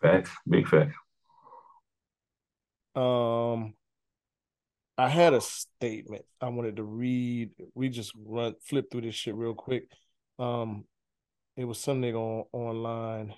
Facts, 0.00 0.30
big 0.48 0.66
facts. 0.66 0.96
Um, 2.94 3.74
I 4.98 5.08
had 5.08 5.34
a 5.34 5.40
statement 5.40 6.24
I 6.40 6.48
wanted 6.48 6.76
to 6.76 6.82
read. 6.82 7.50
We 7.74 7.88
just 7.88 8.12
run 8.16 8.54
flip 8.64 8.90
through 8.90 9.02
this 9.02 9.14
shit 9.14 9.34
real 9.34 9.54
quick. 9.54 9.84
Um, 10.38 10.84
it 11.56 11.64
was 11.64 11.78
something 11.78 12.14
on 12.14 12.44
online 12.52 13.34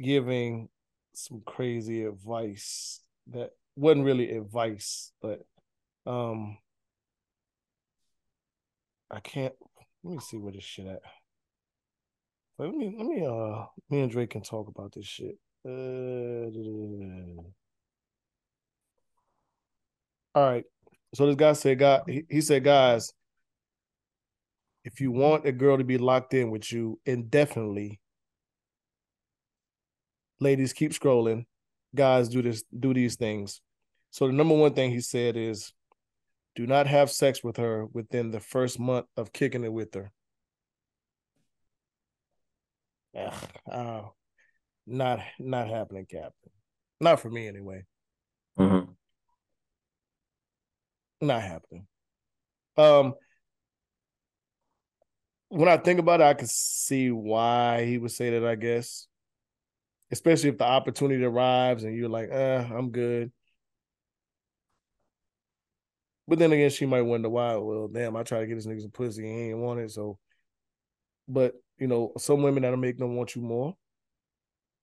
giving 0.00 0.68
some 1.14 1.42
crazy 1.44 2.04
advice 2.04 3.00
that 3.28 3.50
wasn't 3.76 4.04
really 4.04 4.30
advice, 4.30 5.12
but 5.20 5.44
um, 6.06 6.58
I 9.10 9.20
can't. 9.20 9.54
Let 10.04 10.14
me 10.14 10.20
see 10.20 10.36
where 10.36 10.52
this 10.52 10.64
shit 10.64 10.86
at. 10.86 11.02
Let 12.58 12.70
me 12.74 12.94
let 12.96 13.06
me 13.06 13.24
uh 13.24 13.66
me 13.88 14.00
and 14.00 14.10
Drake 14.10 14.30
can 14.30 14.42
talk 14.42 14.68
about 14.68 14.92
this 14.92 15.06
shit. 15.06 15.38
Uh, 15.64 16.50
all 20.34 20.50
right. 20.50 20.64
So 21.14 21.26
this 21.26 21.36
guy 21.36 21.52
said, 21.52 21.78
"God," 21.78 22.02
he, 22.06 22.24
he 22.28 22.40
said, 22.40 22.64
"Guys, 22.64 23.12
if 24.84 25.00
you 25.00 25.10
want 25.12 25.46
a 25.46 25.52
girl 25.52 25.78
to 25.78 25.84
be 25.84 25.98
locked 25.98 26.34
in 26.34 26.50
with 26.50 26.72
you 26.72 26.98
indefinitely, 27.06 28.00
ladies 30.40 30.72
keep 30.72 30.92
scrolling. 30.92 31.44
Guys 31.94 32.28
do 32.28 32.42
this, 32.42 32.64
do 32.78 32.92
these 32.92 33.16
things. 33.16 33.60
So 34.10 34.26
the 34.26 34.32
number 34.32 34.54
one 34.54 34.74
thing 34.74 34.90
he 34.90 35.00
said 35.00 35.36
is, 35.36 35.72
do 36.54 36.66
not 36.66 36.86
have 36.86 37.10
sex 37.10 37.44
with 37.44 37.56
her 37.56 37.86
within 37.86 38.30
the 38.30 38.40
first 38.40 38.80
month 38.80 39.06
of 39.16 39.32
kicking 39.32 39.64
it 39.64 39.72
with 39.72 39.94
her. 39.94 40.10
Ugh, 43.16 43.34
uh, 43.70 44.02
not 44.86 45.20
not 45.38 45.68
happening, 45.68 46.06
Captain. 46.10 46.52
Not 47.00 47.20
for 47.20 47.30
me 47.30 47.46
anyway. 47.46 47.84
Mm-hmm. 48.58 48.90
Not 51.20 51.42
happening. 51.42 51.86
Um, 52.76 53.14
when 55.48 55.68
I 55.68 55.76
think 55.76 56.00
about 56.00 56.20
it, 56.20 56.24
I 56.24 56.34
can 56.34 56.48
see 56.48 57.10
why 57.10 57.84
he 57.84 57.98
would 57.98 58.10
say 58.10 58.30
that. 58.30 58.44
I 58.44 58.56
guess, 58.56 59.06
especially 60.10 60.50
if 60.50 60.58
the 60.58 60.64
opportunity 60.64 61.24
arrives 61.24 61.84
and 61.84 61.96
you're 61.96 62.08
like, 62.08 62.30
"Uh, 62.30 62.64
I'm 62.70 62.90
good." 62.90 63.32
But 66.26 66.38
then 66.38 66.52
again, 66.52 66.70
she 66.70 66.84
might 66.84 67.02
wonder 67.02 67.30
why. 67.30 67.56
Well, 67.56 67.88
damn, 67.88 68.14
I 68.14 68.22
try 68.22 68.40
to 68.40 68.46
get 68.46 68.54
this 68.54 68.66
nigga 68.66 68.82
some 68.82 68.90
pussy, 68.90 69.26
and 69.26 69.38
he 69.38 69.44
ain't 69.50 69.58
want 69.58 69.80
it. 69.80 69.90
So, 69.90 70.18
but 71.26 71.54
you 71.78 71.86
know, 71.86 72.12
some 72.18 72.42
women 72.42 72.62
that'll 72.62 72.78
make 72.78 72.98
them 72.98 73.16
want 73.16 73.34
you 73.34 73.42
more. 73.42 73.74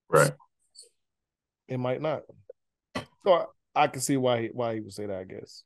Right. 0.09 0.31
It 1.67 1.77
might 1.77 2.01
not. 2.01 2.23
So 3.23 3.33
I, 3.33 3.45
I 3.75 3.87
can 3.87 4.01
see 4.01 4.17
why 4.17 4.43
he, 4.43 4.47
why 4.47 4.75
he 4.75 4.79
would 4.79 4.93
say 4.93 5.05
that. 5.05 5.19
I 5.19 5.23
guess. 5.23 5.63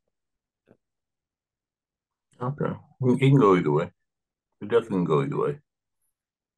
Okay. 2.41 2.73
He 3.19 3.29
can 3.29 3.39
go 3.39 3.55
either 3.55 3.71
way. 3.71 3.91
It 4.61 4.67
definitely 4.67 4.97
can 4.97 5.05
go 5.05 5.23
either 5.23 5.37
way. 5.37 5.59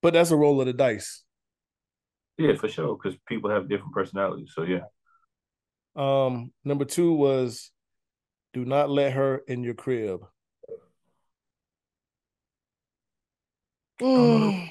But 0.02 0.14
that's 0.14 0.32
a 0.32 0.36
roll 0.36 0.60
of 0.60 0.68
the 0.68 0.74
dice. 0.74 1.24
Yeah, 2.38 2.56
for 2.56 2.68
sure. 2.68 2.98
Because 2.98 3.18
people 3.28 3.50
have 3.50 3.70
different 3.70 3.94
personalities. 3.94 4.52
So 4.56 4.64
yeah. 4.64 4.82
Um, 5.96 6.52
number 6.64 6.86
two 6.86 7.14
was 7.14 7.72
do 8.54 8.66
not 8.66 8.90
let 8.90 9.14
her 9.14 9.42
in 9.48 9.64
your 9.64 9.74
crib. 9.74 10.26
I 14.00 14.04
don't, 14.04 14.40
know 14.40 14.52
the, 14.52 14.70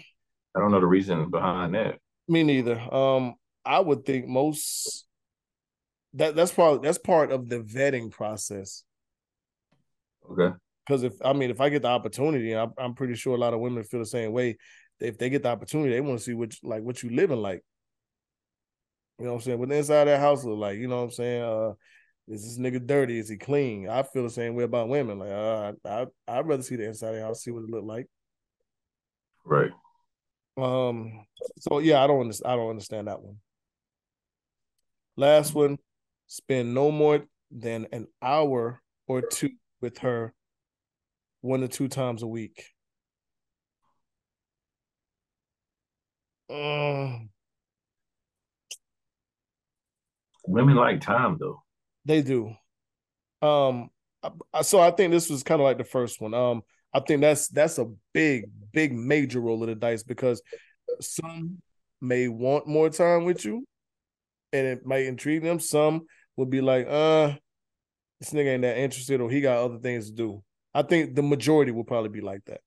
I 0.57 0.61
don't 0.61 0.73
know 0.73 0.81
the 0.81 0.87
reason 0.87 1.31
behind 1.31 1.75
that. 1.75 1.99
Me 2.27 2.43
neither. 2.43 2.81
Um, 2.93 3.35
I 3.65 3.79
would 3.79 4.05
think 4.05 4.27
most 4.27 5.07
that 6.15 6.35
that's 6.35 6.53
probably 6.53 6.87
that's 6.87 6.99
part 6.99 7.31
of 7.31 7.49
the 7.49 7.61
vetting 7.61 8.11
process. 8.11 8.83
Okay. 10.31 10.55
Because 10.87 11.05
if 11.05 11.13
I 11.25 11.33
mean, 11.33 11.51
if 11.51 11.61
I 11.61 11.69
get 11.69 11.83
the 11.83 11.89
opportunity, 11.89 12.53
I'm, 12.57 12.73
I'm 12.77 12.95
pretty 12.95 13.15
sure 13.15 13.37
a 13.37 13.39
lot 13.39 13.55
of 13.55 13.61
women 13.61 13.85
feel 13.85 14.01
the 14.01 14.07
same 14.07 14.33
way. 14.33 14.57
If 15.01 15.19
they 15.19 15.31
get 15.31 15.43
the 15.43 15.49
opportunity, 15.49 15.93
they 15.93 16.01
want 16.01 16.19
to 16.19 16.25
see 16.25 16.35
what 16.35 16.55
like 16.63 16.83
what 16.83 17.03
you 17.03 17.11
living 17.11 17.41
like. 17.41 17.65
You 19.19 19.27
know 19.27 19.33
what 19.33 19.37
I'm 19.39 19.43
saying? 19.43 19.59
What 19.59 19.69
the 19.69 19.77
inside 19.77 20.03
of 20.03 20.07
that 20.07 20.21
house 20.21 20.45
look 20.45 20.59
like? 20.59 20.79
You 20.79 20.89
know 20.89 20.97
what 20.97 21.05
I'm 21.05 21.11
saying? 21.11 21.43
Uh, 21.43 21.73
is 22.29 22.45
this 22.45 22.59
nigga 22.59 22.87
dirty? 22.87 23.19
Is 23.19 23.29
he 23.29 23.37
clean? 23.37 23.89
I 23.89 24.03
feel 24.03 24.23
the 24.23 24.31
same 24.31 24.55
way 24.55 24.65
about 24.65 24.89
women. 24.89 25.19
Like 25.19 25.31
uh, 25.31 25.73
I, 25.85 26.07
I'd 26.29 26.47
rather 26.47 26.63
see 26.63 26.77
the 26.77 26.87
inside 26.87 27.09
of 27.09 27.15
the 27.17 27.23
house, 27.23 27.43
see 27.43 27.51
what 27.51 27.65
it 27.65 27.71
look 27.71 27.85
like. 27.85 28.07
Right. 29.45 29.73
Um. 30.57 31.27
So 31.59 31.79
yeah, 31.81 32.03
I 32.03 32.07
don't 32.07 32.21
understand. 32.21 32.53
I 32.53 32.57
don't 32.57 32.71
understand 32.71 33.09
that 33.09 33.21
one. 33.21 33.37
Last 35.17 35.55
one: 35.55 35.79
spend 36.27 36.73
no 36.73 36.91
more 36.91 37.25
than 37.51 37.89
an 37.93 38.07
hour 38.23 38.81
or 39.07 39.23
two 39.23 39.51
with 39.81 39.99
her, 39.99 40.33
one 41.41 41.61
to 41.61 41.69
two 41.69 41.89
times 41.89 42.23
a 42.23 42.27
week. 42.27 42.65
Mm, 46.51 47.29
Women 50.47 50.75
like 50.77 51.01
time 51.01 51.37
though. 51.39 51.63
they 52.05 52.23
do. 52.23 52.53
Um. 53.43 53.91
I- 54.53 54.63
So 54.63 54.81
I 54.81 54.91
think 54.91 55.13
this 55.13 55.31
was 55.31 55.43
kind 55.43 55.61
of 55.61 55.65
like 55.65 55.79
the 55.79 55.85
first 55.85 56.21
one. 56.21 56.35
Um. 56.35 56.63
I 56.93 56.99
think 57.01 57.21
that's 57.21 57.47
that's 57.49 57.79
a 57.79 57.87
big, 58.13 58.47
big, 58.73 58.93
major 58.93 59.41
roll 59.41 59.63
of 59.63 59.69
the 59.69 59.77
dice 59.77 60.03
because 60.03 60.43
some 61.01 61.63
may 62.01 62.27
want 62.27 62.67
more 62.67 62.91
time 62.91 63.25
with 63.25 63.45
you, 63.45 63.65
and 64.53 64.67
it 64.67 64.85
might 64.85 65.05
intrigue 65.07 65.45
them. 65.45 65.61
Some 65.61 66.07
will 66.37 66.47
be 66.47 66.61
like, 66.61 66.87
uh, 66.89 67.35
this 68.19 68.33
nigga 68.33 68.55
ain't 68.55 68.63
that 68.63 68.77
interested, 68.79 69.21
or 69.21 69.31
he 69.31 69.41
got 69.41 69.59
other 69.65 69.79
things 69.79 70.11
to 70.11 70.17
do. 70.17 70.43
I 70.75 70.83
think 70.83 71.15
the 71.15 71.23
majority 71.23 71.71
will 71.71 71.85
probably 71.85 72.09
be 72.11 72.21
like 72.21 72.45
that. 72.47 72.61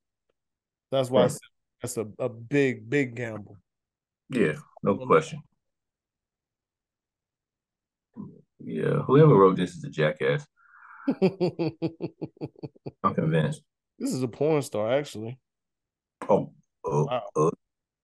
That's 0.89 1.09
why 1.09 1.27
said 1.27 1.39
that's 1.81 1.97
a, 1.97 2.07
a 2.19 2.29
big, 2.29 2.89
big 2.89 3.15
gamble. 3.15 3.57
Yeah, 4.33 4.53
no 4.81 4.97
question. 5.05 5.41
Yeah, 8.59 8.99
whoever 9.05 9.35
wrote 9.35 9.57
this 9.57 9.75
is 9.75 9.83
a 9.83 9.89
jackass. 9.89 10.45
I'm 13.03 13.13
convinced. 13.13 13.61
This 13.99 14.13
is 14.13 14.23
a 14.23 14.27
porn 14.27 14.61
star, 14.61 14.91
actually. 14.91 15.37
Oh, 16.29 16.51
oh, 16.85 17.05
Wow. 17.05 17.23
oh 17.35 17.51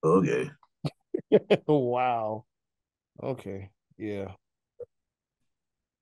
okay. 0.04 0.52
wow. 1.68 2.46
Okay. 3.22 3.70
Yeah. 3.98 4.34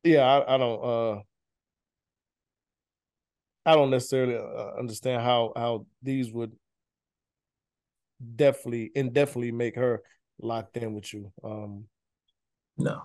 Yeah, 0.04 0.22
I, 0.24 0.56
I 0.56 0.58
don't 0.58 0.84
uh 0.84 1.22
I 3.66 3.76
don't 3.76 3.90
necessarily 3.92 4.38
uh, 4.38 4.80
understand 4.80 5.22
how 5.22 5.52
how 5.56 5.86
these 6.02 6.32
would 6.32 6.54
definitely 8.36 8.92
indefinitely 8.96 9.52
make 9.52 9.76
her 9.76 10.02
locked 10.40 10.78
in 10.78 10.94
with 10.94 11.14
you. 11.14 11.32
Um 11.44 11.86
No. 12.78 13.04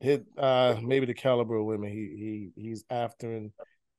hit 0.00 0.24
uh 0.36 0.76
maybe 0.82 1.06
the 1.06 1.14
caliber 1.14 1.56
of 1.56 1.66
women 1.66 1.90
he 1.90 2.52
he 2.56 2.62
he's 2.62 2.84
after 2.88 3.30
and 3.36 3.52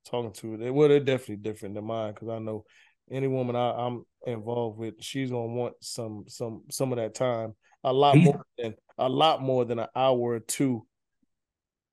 talking 0.05 0.32
to 0.34 0.57
they 0.57 0.71
well 0.71 0.89
they're 0.89 0.99
definitely 0.99 1.36
different 1.36 1.75
than 1.75 1.86
mine 1.86 2.13
because 2.13 2.29
I 2.29 2.39
know 2.39 2.65
any 3.11 3.27
woman 3.27 3.55
I, 3.55 3.71
I'm 3.71 4.05
involved 4.25 4.77
with, 4.79 4.95
she's 5.01 5.29
gonna 5.29 5.53
want 5.53 5.75
some 5.82 6.25
some 6.27 6.63
some 6.69 6.91
of 6.91 6.97
that 6.97 7.13
time. 7.13 7.53
A 7.84 7.91
lot 7.91 8.15
more 8.17 8.45
than 8.57 8.75
a 8.97 9.09
lot 9.09 9.41
more 9.41 9.65
than 9.65 9.79
an 9.79 9.88
hour 9.95 10.17
or 10.17 10.39
two, 10.39 10.86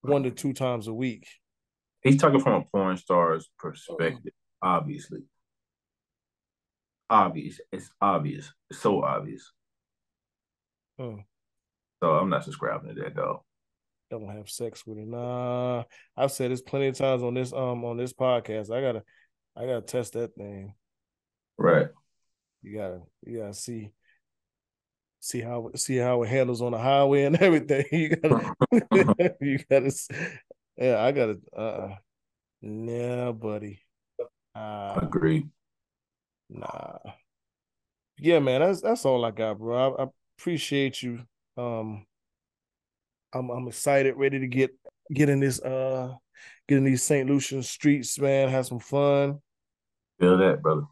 one 0.03 0.23
to 0.23 0.31
two 0.31 0.53
times 0.53 0.87
a 0.87 0.95
week. 0.95 1.27
He's 2.03 2.19
talking 2.19 2.41
from 2.41 2.63
a 2.63 2.65
porn 2.65 2.97
star's 2.97 3.51
perspective, 3.59 4.33
obviously. 4.63 5.21
Obvious. 7.11 7.61
It's 7.73 7.91
obvious. 8.01 8.53
It's 8.71 8.81
so 8.81 9.03
obvious. 9.03 9.53
Hmm. 10.99 11.21
So 12.03 12.13
I'm 12.13 12.31
not 12.31 12.45
subscribing 12.45 12.95
to 12.95 13.03
that 13.03 13.15
though. 13.15 13.45
Don't 14.11 14.29
have 14.29 14.49
sex 14.49 14.87
with 14.87 14.99
it. 14.99 15.07
Nah. 15.07 15.85
I've 16.17 16.33
said 16.33 16.51
this 16.51 16.63
plenty 16.63 16.89
of 16.89 16.97
times 16.97 17.23
on 17.23 17.35
this 17.35 17.53
um 17.53 17.85
on 17.85 17.97
this 17.97 18.13
podcast. 18.13 18.71
I 18.71 18.81
gotta 18.81 19.03
I 19.57 19.67
gotta 19.67 19.83
test 19.83 20.15
that 20.15 20.35
thing. 20.35 20.75
Right. 21.57 21.89
You 22.63 22.77
gotta 22.77 23.01
you 23.27 23.39
gotta 23.39 23.55
see 23.55 23.91
see 25.21 25.41
how 25.41 25.71
see 25.75 25.97
how 25.97 26.23
it 26.23 26.29
handles 26.29 26.63
on 26.63 26.73
the 26.73 26.79
highway 26.79 27.25
and 27.25 27.37
everything. 27.41 27.85
You 27.91 28.17
gotta 28.17 28.55
you 29.41 29.59
gotta 29.71 29.93
yeah, 30.77 31.03
I 31.03 31.13
gotta 31.13 31.39
uh 31.57 31.95
nah 32.63 33.33
buddy. 33.33 33.81
Uh 34.55 35.01
Agreed. 35.03 35.49
Nah. 36.49 36.99
Yeah, 38.19 38.41
man, 38.41 38.61
that's 38.61 38.81
that's 38.81 39.05
all 39.05 39.25
I 39.25 39.31
got, 39.31 39.59
bro. 39.59 39.95
I, 39.97 40.03
I 40.03 40.07
appreciate 40.39 41.03
you. 41.03 41.21
Um, 41.57 42.07
I'm 43.33 43.51
I'm 43.51 43.69
excited, 43.69 44.17
ready 44.17 44.41
to 44.41 44.47
get 44.47 44.71
get 45.13 45.29
in 45.29 45.41
this 45.41 45.61
uh 45.61 46.15
get 46.67 46.79
in 46.79 46.85
these 46.85 47.03
St. 47.03 47.29
Lucian 47.29 47.63
streets, 47.63 48.19
man. 48.19 48.49
Have 48.49 48.67
some 48.67 48.81
fun. 48.81 49.39
Feel 50.19 50.39
that, 50.39 50.63
brother. 50.63 50.87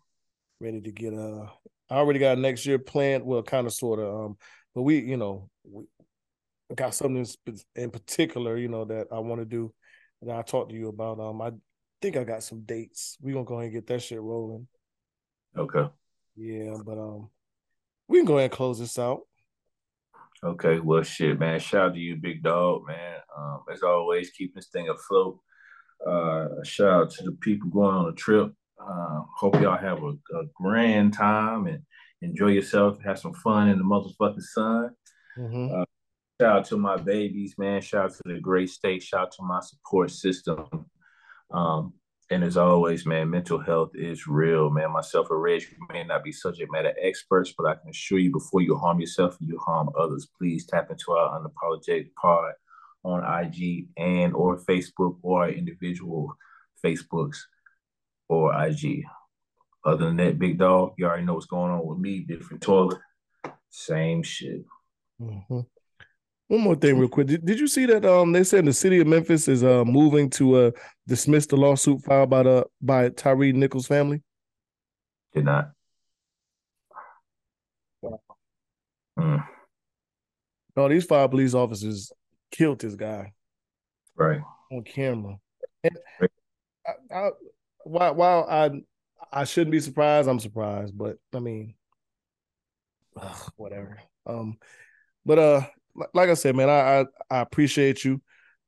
Ready 0.60 0.80
to 0.80 0.92
get 0.92 1.14
uh 1.14 1.46
I 1.88 1.96
already 1.96 2.18
got 2.18 2.38
next 2.38 2.66
year 2.66 2.78
planned, 2.78 3.24
well, 3.24 3.42
kind 3.42 3.66
of 3.66 3.72
sort 3.72 4.00
of 4.00 4.26
um, 4.26 4.36
but 4.74 4.82
we, 4.82 4.98
you 4.98 5.16
know, 5.16 5.48
we 5.64 5.84
got 6.74 6.94
something 6.94 7.26
in 7.76 7.90
particular, 7.90 8.56
you 8.56 8.68
know, 8.68 8.84
that 8.84 9.08
I 9.12 9.18
want 9.20 9.40
to 9.40 9.46
do 9.46 9.72
and 10.22 10.30
I 10.30 10.42
talked 10.42 10.70
to 10.70 10.76
you 10.76 10.88
about. 10.88 11.20
Um 11.20 11.40
I 11.40 11.52
think 12.02 12.16
I 12.16 12.24
got 12.24 12.42
some 12.42 12.62
dates. 12.62 13.16
We're 13.20 13.34
gonna 13.34 13.44
go 13.44 13.54
ahead 13.54 13.64
and 13.64 13.72
get 13.72 13.86
that 13.88 14.02
shit 14.02 14.20
rolling. 14.20 14.68
Okay. 15.56 15.88
Yeah, 16.36 16.74
but 16.84 16.98
um 16.98 17.30
we 18.08 18.18
can 18.18 18.26
go 18.26 18.34
ahead 18.34 18.50
and 18.50 18.52
close 18.52 18.78
this 18.78 18.98
out. 18.98 19.22
Okay, 20.44 20.78
well, 20.78 21.02
shit, 21.02 21.38
man. 21.38 21.58
Shout 21.58 21.90
out 21.90 21.94
to 21.94 22.00
you, 22.00 22.16
big 22.16 22.42
dog, 22.42 22.86
man. 22.86 23.18
Um, 23.36 23.62
as 23.72 23.82
always, 23.82 24.30
keep 24.30 24.54
this 24.54 24.68
thing 24.68 24.88
afloat. 24.88 25.40
Uh, 26.06 26.48
shout 26.62 26.88
out 26.88 27.10
to 27.10 27.24
the 27.24 27.32
people 27.32 27.68
going 27.70 27.96
on 27.96 28.06
the 28.06 28.12
trip. 28.12 28.52
Uh, 28.78 29.22
hope 29.36 29.60
y'all 29.60 29.78
have 29.78 30.02
a, 30.02 30.10
a, 30.10 30.44
grand 30.54 31.14
time 31.14 31.66
and 31.66 31.82
enjoy 32.20 32.48
yourself. 32.48 32.98
Have 33.02 33.18
some 33.18 33.32
fun 33.32 33.70
in 33.70 33.78
the 33.78 33.84
motherfucking 33.84 34.42
sun. 34.42 34.90
Mm-hmm. 35.38 35.74
Uh, 35.74 35.84
shout 36.40 36.56
out 36.58 36.64
to 36.66 36.76
my 36.76 36.96
babies, 36.96 37.54
man. 37.56 37.80
Shout 37.80 38.04
out 38.04 38.12
to 38.12 38.22
the 38.26 38.38
great 38.38 38.68
state. 38.68 39.02
Shout 39.02 39.22
out 39.22 39.32
to 39.32 39.42
my 39.42 39.60
support 39.60 40.10
system. 40.10 40.66
Um, 41.50 41.94
and 42.28 42.42
as 42.42 42.56
always, 42.56 43.06
man, 43.06 43.30
mental 43.30 43.60
health 43.60 43.90
is 43.94 44.26
real, 44.26 44.68
man. 44.68 44.90
Myself 44.90 45.28
and 45.30 45.40
Reg, 45.40 45.62
may 45.92 46.02
not 46.02 46.24
be 46.24 46.32
subject 46.32 46.72
matter 46.72 46.92
experts, 47.00 47.54
but 47.56 47.66
I 47.66 47.74
can 47.76 47.90
assure 47.90 48.18
you 48.18 48.32
before 48.32 48.62
you 48.62 48.76
harm 48.76 48.98
yourself 48.98 49.36
you 49.40 49.58
harm 49.64 49.90
others, 49.96 50.28
please 50.36 50.66
tap 50.66 50.90
into 50.90 51.12
our 51.12 51.40
unapologetic 51.40 52.10
pod 52.20 52.52
on 53.04 53.22
IG 53.22 53.88
and 53.96 54.34
or 54.34 54.58
Facebook 54.58 55.18
or 55.22 55.44
our 55.44 55.50
individual 55.50 56.36
Facebooks 56.84 57.38
or 58.28 58.52
IG. 58.60 59.04
Other 59.84 60.06
than 60.06 60.16
that, 60.16 60.40
big 60.40 60.58
dog, 60.58 60.94
you 60.98 61.06
already 61.06 61.24
know 61.24 61.34
what's 61.34 61.46
going 61.46 61.70
on 61.70 61.86
with 61.86 61.98
me. 61.98 62.20
Different 62.20 62.60
toilet, 62.60 62.98
same 63.70 64.24
shit. 64.24 64.64
Mm-hmm. 65.20 65.60
One 66.48 66.60
more 66.60 66.76
thing, 66.76 66.98
real 66.98 67.08
quick. 67.08 67.26
Did, 67.26 67.44
did 67.44 67.58
you 67.58 67.66
see 67.66 67.86
that? 67.86 68.04
Um, 68.04 68.30
they 68.32 68.44
said 68.44 68.64
the 68.64 68.72
city 68.72 69.00
of 69.00 69.06
Memphis 69.06 69.48
is 69.48 69.64
uh 69.64 69.84
moving 69.84 70.30
to 70.30 70.54
uh 70.56 70.70
dismiss 71.06 71.46
the 71.46 71.56
lawsuit 71.56 72.02
filed 72.04 72.30
by 72.30 72.44
the 72.44 72.66
by 72.80 73.08
Tyre 73.08 73.52
Nichols 73.52 73.86
family. 73.86 74.22
Did 75.34 75.44
not. 75.44 75.72
Mm. 79.18 79.46
No, 80.76 80.88
these 80.88 81.04
five 81.04 81.30
police 81.30 81.54
officers 81.54 82.12
killed 82.50 82.80
this 82.80 82.94
guy. 82.94 83.32
Right. 84.14 84.40
On 84.70 84.82
camera. 84.82 85.36
And 85.82 85.98
right. 86.20 86.30
I, 86.86 87.14
I, 87.14 87.30
while, 87.84 88.14
while 88.14 88.46
I 88.48 88.70
I 89.32 89.44
shouldn't 89.44 89.72
be 89.72 89.80
surprised, 89.80 90.28
I'm 90.28 90.40
surprised, 90.40 90.96
but 90.96 91.16
I 91.34 91.40
mean, 91.40 91.74
ugh, 93.16 93.52
whatever. 93.56 93.98
Um, 94.26 94.58
but 95.24 95.38
uh, 95.38 95.60
like 96.14 96.30
I 96.30 96.34
said, 96.34 96.56
man, 96.56 96.68
I, 96.68 97.00
I, 97.00 97.04
I 97.30 97.40
appreciate 97.40 98.04
you 98.04 98.20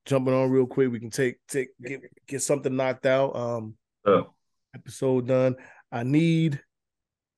jumping 0.06 0.34
on 0.34 0.50
real 0.50 0.66
quick. 0.66 0.90
We 0.90 1.00
can 1.00 1.10
take 1.10 1.36
take 1.48 1.68
get 1.84 2.00
get 2.26 2.42
something 2.42 2.74
knocked 2.74 3.06
out. 3.06 3.36
Um, 3.36 3.74
oh. 4.06 4.32
episode 4.74 5.28
done. 5.28 5.56
I 5.92 6.02
need 6.02 6.60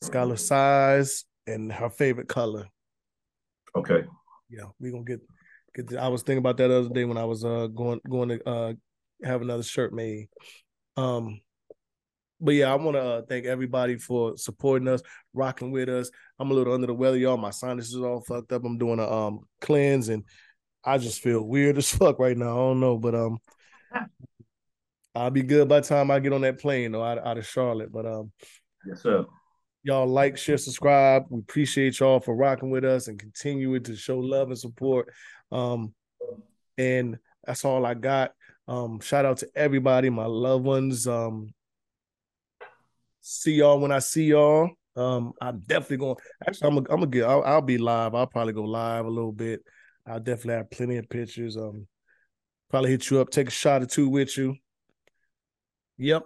Skylar 0.03 0.39
size 0.39 1.25
and 1.47 1.73
her 1.73 1.91
favorite 1.91 2.29
color. 2.29 2.69
Okay. 3.77 4.05
Yeah, 4.49 4.65
we 4.81 4.91
gonna 4.91 5.05
get 5.05 5.21
get. 5.75 5.89
The, 5.89 6.01
I 6.01 6.09
was 6.09 6.23
thinking 6.23 6.39
about 6.39 6.57
that 6.59 6.71
other 6.71 6.89
day 6.89 7.05
when 7.05 7.19
I 7.19 7.25
was 7.25 7.45
uh 7.45 7.67
going 7.69 8.01
going 8.09 8.31
to 8.31 8.49
uh 8.49 8.73
have 9.23 9.43
another 9.43 9.63
shirt 9.63 9.93
made. 9.93 10.29
Um, 10.97 11.41
but 12.41 12.55
yeah, 12.55 12.73
I 12.73 12.77
want 12.77 12.97
to 12.97 13.03
uh, 13.03 13.23
thank 13.29 13.47
everybody 13.47 13.97
for 13.97 14.37
supporting 14.37 14.89
us, 14.89 15.03
rocking 15.35 15.71
with 15.71 15.89
us. 15.89 16.11
I'm 16.39 16.51
a 16.51 16.55
little 16.55 16.73
under 16.73 16.87
the 16.87 16.95
weather, 16.95 17.17
y'all. 17.17 17.37
My 17.37 17.51
sinuses 17.51 17.95
is 17.95 18.01
all 18.01 18.21
fucked 18.21 18.53
up. 18.53 18.65
I'm 18.65 18.79
doing 18.79 18.99
a 18.99 19.11
um 19.11 19.41
cleanse, 19.61 20.09
and 20.09 20.25
I 20.85 20.99
just 20.99 21.23
feel 21.23 21.43
weird 21.43 21.79
as 21.79 21.91
fuck 21.95 22.19
right 22.19 22.37
now. 22.37 22.53
I 22.53 22.57
don't 22.57 22.81
know, 22.81 22.99
but 22.99 23.15
um, 23.15 23.39
I'll 25.15 25.31
be 25.31 25.43
good 25.43 25.69
by 25.69 25.81
the 25.81 25.89
time 25.89 26.11
I 26.11 26.21
get 26.21 26.33
on 26.33 26.43
that 26.43 26.61
plane 26.61 26.93
though, 26.93 27.05
out, 27.05 27.19
out 27.19 27.39
of 27.39 27.47
Charlotte. 27.47 27.93
But 27.93 28.07
um, 28.07 28.33
yes, 28.87 29.03
sir. 29.03 29.27
Y'all 29.83 30.07
like, 30.07 30.37
share, 30.37 30.59
subscribe. 30.59 31.25
We 31.31 31.41
appreciate 31.41 32.01
y'all 32.01 32.21
for 32.21 32.37
rocking 32.37 32.71
with 32.71 32.85
us 32.85 33.09
and 33.09 33.19
continuing 33.19 33.83
to 33.85 33.97
show 33.97 34.19
love 34.19 34.49
and 34.49 34.59
support. 34.59 35.11
Um, 35.51 35.95
and 36.77 37.19
that's 37.45 37.65
all 37.65 37.87
I 37.87 37.95
got. 37.95 38.33
Um, 38.69 39.01
shout 39.01 39.25
out 39.25 39.39
to 39.39 39.49
everybody, 39.57 40.11
my 40.11 40.27
loved 40.27 40.65
ones. 40.65 41.07
Um, 41.07 41.55
see 43.21 43.55
y'all 43.55 43.81
when 43.81 43.93
I 43.93 43.99
see 43.99 44.25
y'all. 44.27 44.71
Um, 44.97 45.33
I'm 45.41 45.61
definitely 45.61 45.99
going. 45.99 46.17
Actually, 46.47 46.69
I'm 46.69 46.75
gonna, 46.75 46.87
I'm 46.91 47.01
gonna 47.01 47.11
get. 47.11 47.25
I'll, 47.25 47.43
I'll, 47.43 47.63
be 47.63 47.79
live. 47.79 48.15
I'll 48.15 48.27
probably 48.27 48.53
go 48.53 48.65
live 48.65 49.07
a 49.07 49.11
little 49.11 49.33
bit. 49.33 49.63
I'll 50.07 50.21
definitely 50.21 50.55
have 50.55 50.71
plenty 50.71 50.97
of 50.97 51.09
pictures. 51.09 51.57
Um, 51.57 51.87
probably 52.69 52.91
hit 52.91 53.11
you 53.11 53.21
up, 53.21 53.31
take 53.31 53.49
a 53.49 53.53
shot 53.53 53.83
or 53.83 53.87
two 53.87 54.09
with 54.09 54.37
you. 54.37 54.57
Yep, 55.99 56.25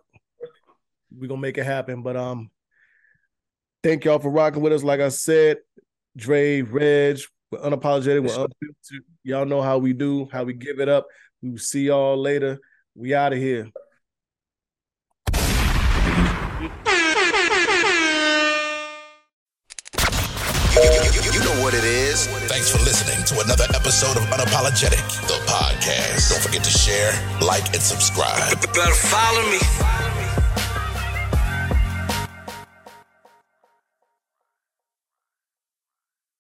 we're 1.17 1.29
gonna 1.29 1.41
make 1.41 1.59
it 1.59 1.65
happen. 1.65 2.03
But 2.03 2.17
um, 2.17 2.51
thank 3.83 4.05
y'all 4.05 4.19
for 4.19 4.31
rocking 4.31 4.63
with 4.63 4.73
us. 4.73 4.83
Like 4.83 5.01
I 5.01 5.09
said, 5.09 5.59
Dre, 6.17 6.63
Reg, 6.63 7.19
we're 7.51 7.59
unapologetic. 7.59 8.23
We're 8.23 8.45
unfiltered. 8.47 9.05
Y'all 9.25 9.47
know 9.47 9.63
how 9.63 9.79
we 9.79 9.93
do, 9.93 10.29
how 10.33 10.45
we 10.45 10.55
give 10.55 10.81
it 10.81 10.89
up. 10.89 11.07
We 11.43 11.51
will 11.51 11.59
see 11.59 11.87
y'all 11.87 12.17
later. 12.17 12.59
We 12.95 13.15
out 13.15 13.33
of 13.33 13.39
here. 13.39 13.69
What 21.63 21.75
it 21.75 21.85
is. 21.85 22.27
Thanks 22.49 22.71
for 22.71 22.79
listening 22.79 23.25
to 23.27 23.45
another 23.45 23.65
episode 23.75 24.17
of 24.17 24.25
Unapologetic, 24.31 25.05
the 25.27 25.39
podcast. 25.47 26.31
Don't 26.31 26.43
forget 26.43 26.65
to 26.65 26.71
share, 26.71 27.13
like, 27.41 27.67
and 27.75 27.83
subscribe. 27.83 28.61
Better 28.73 28.95
follow 28.95 29.43
me. 29.51 30.04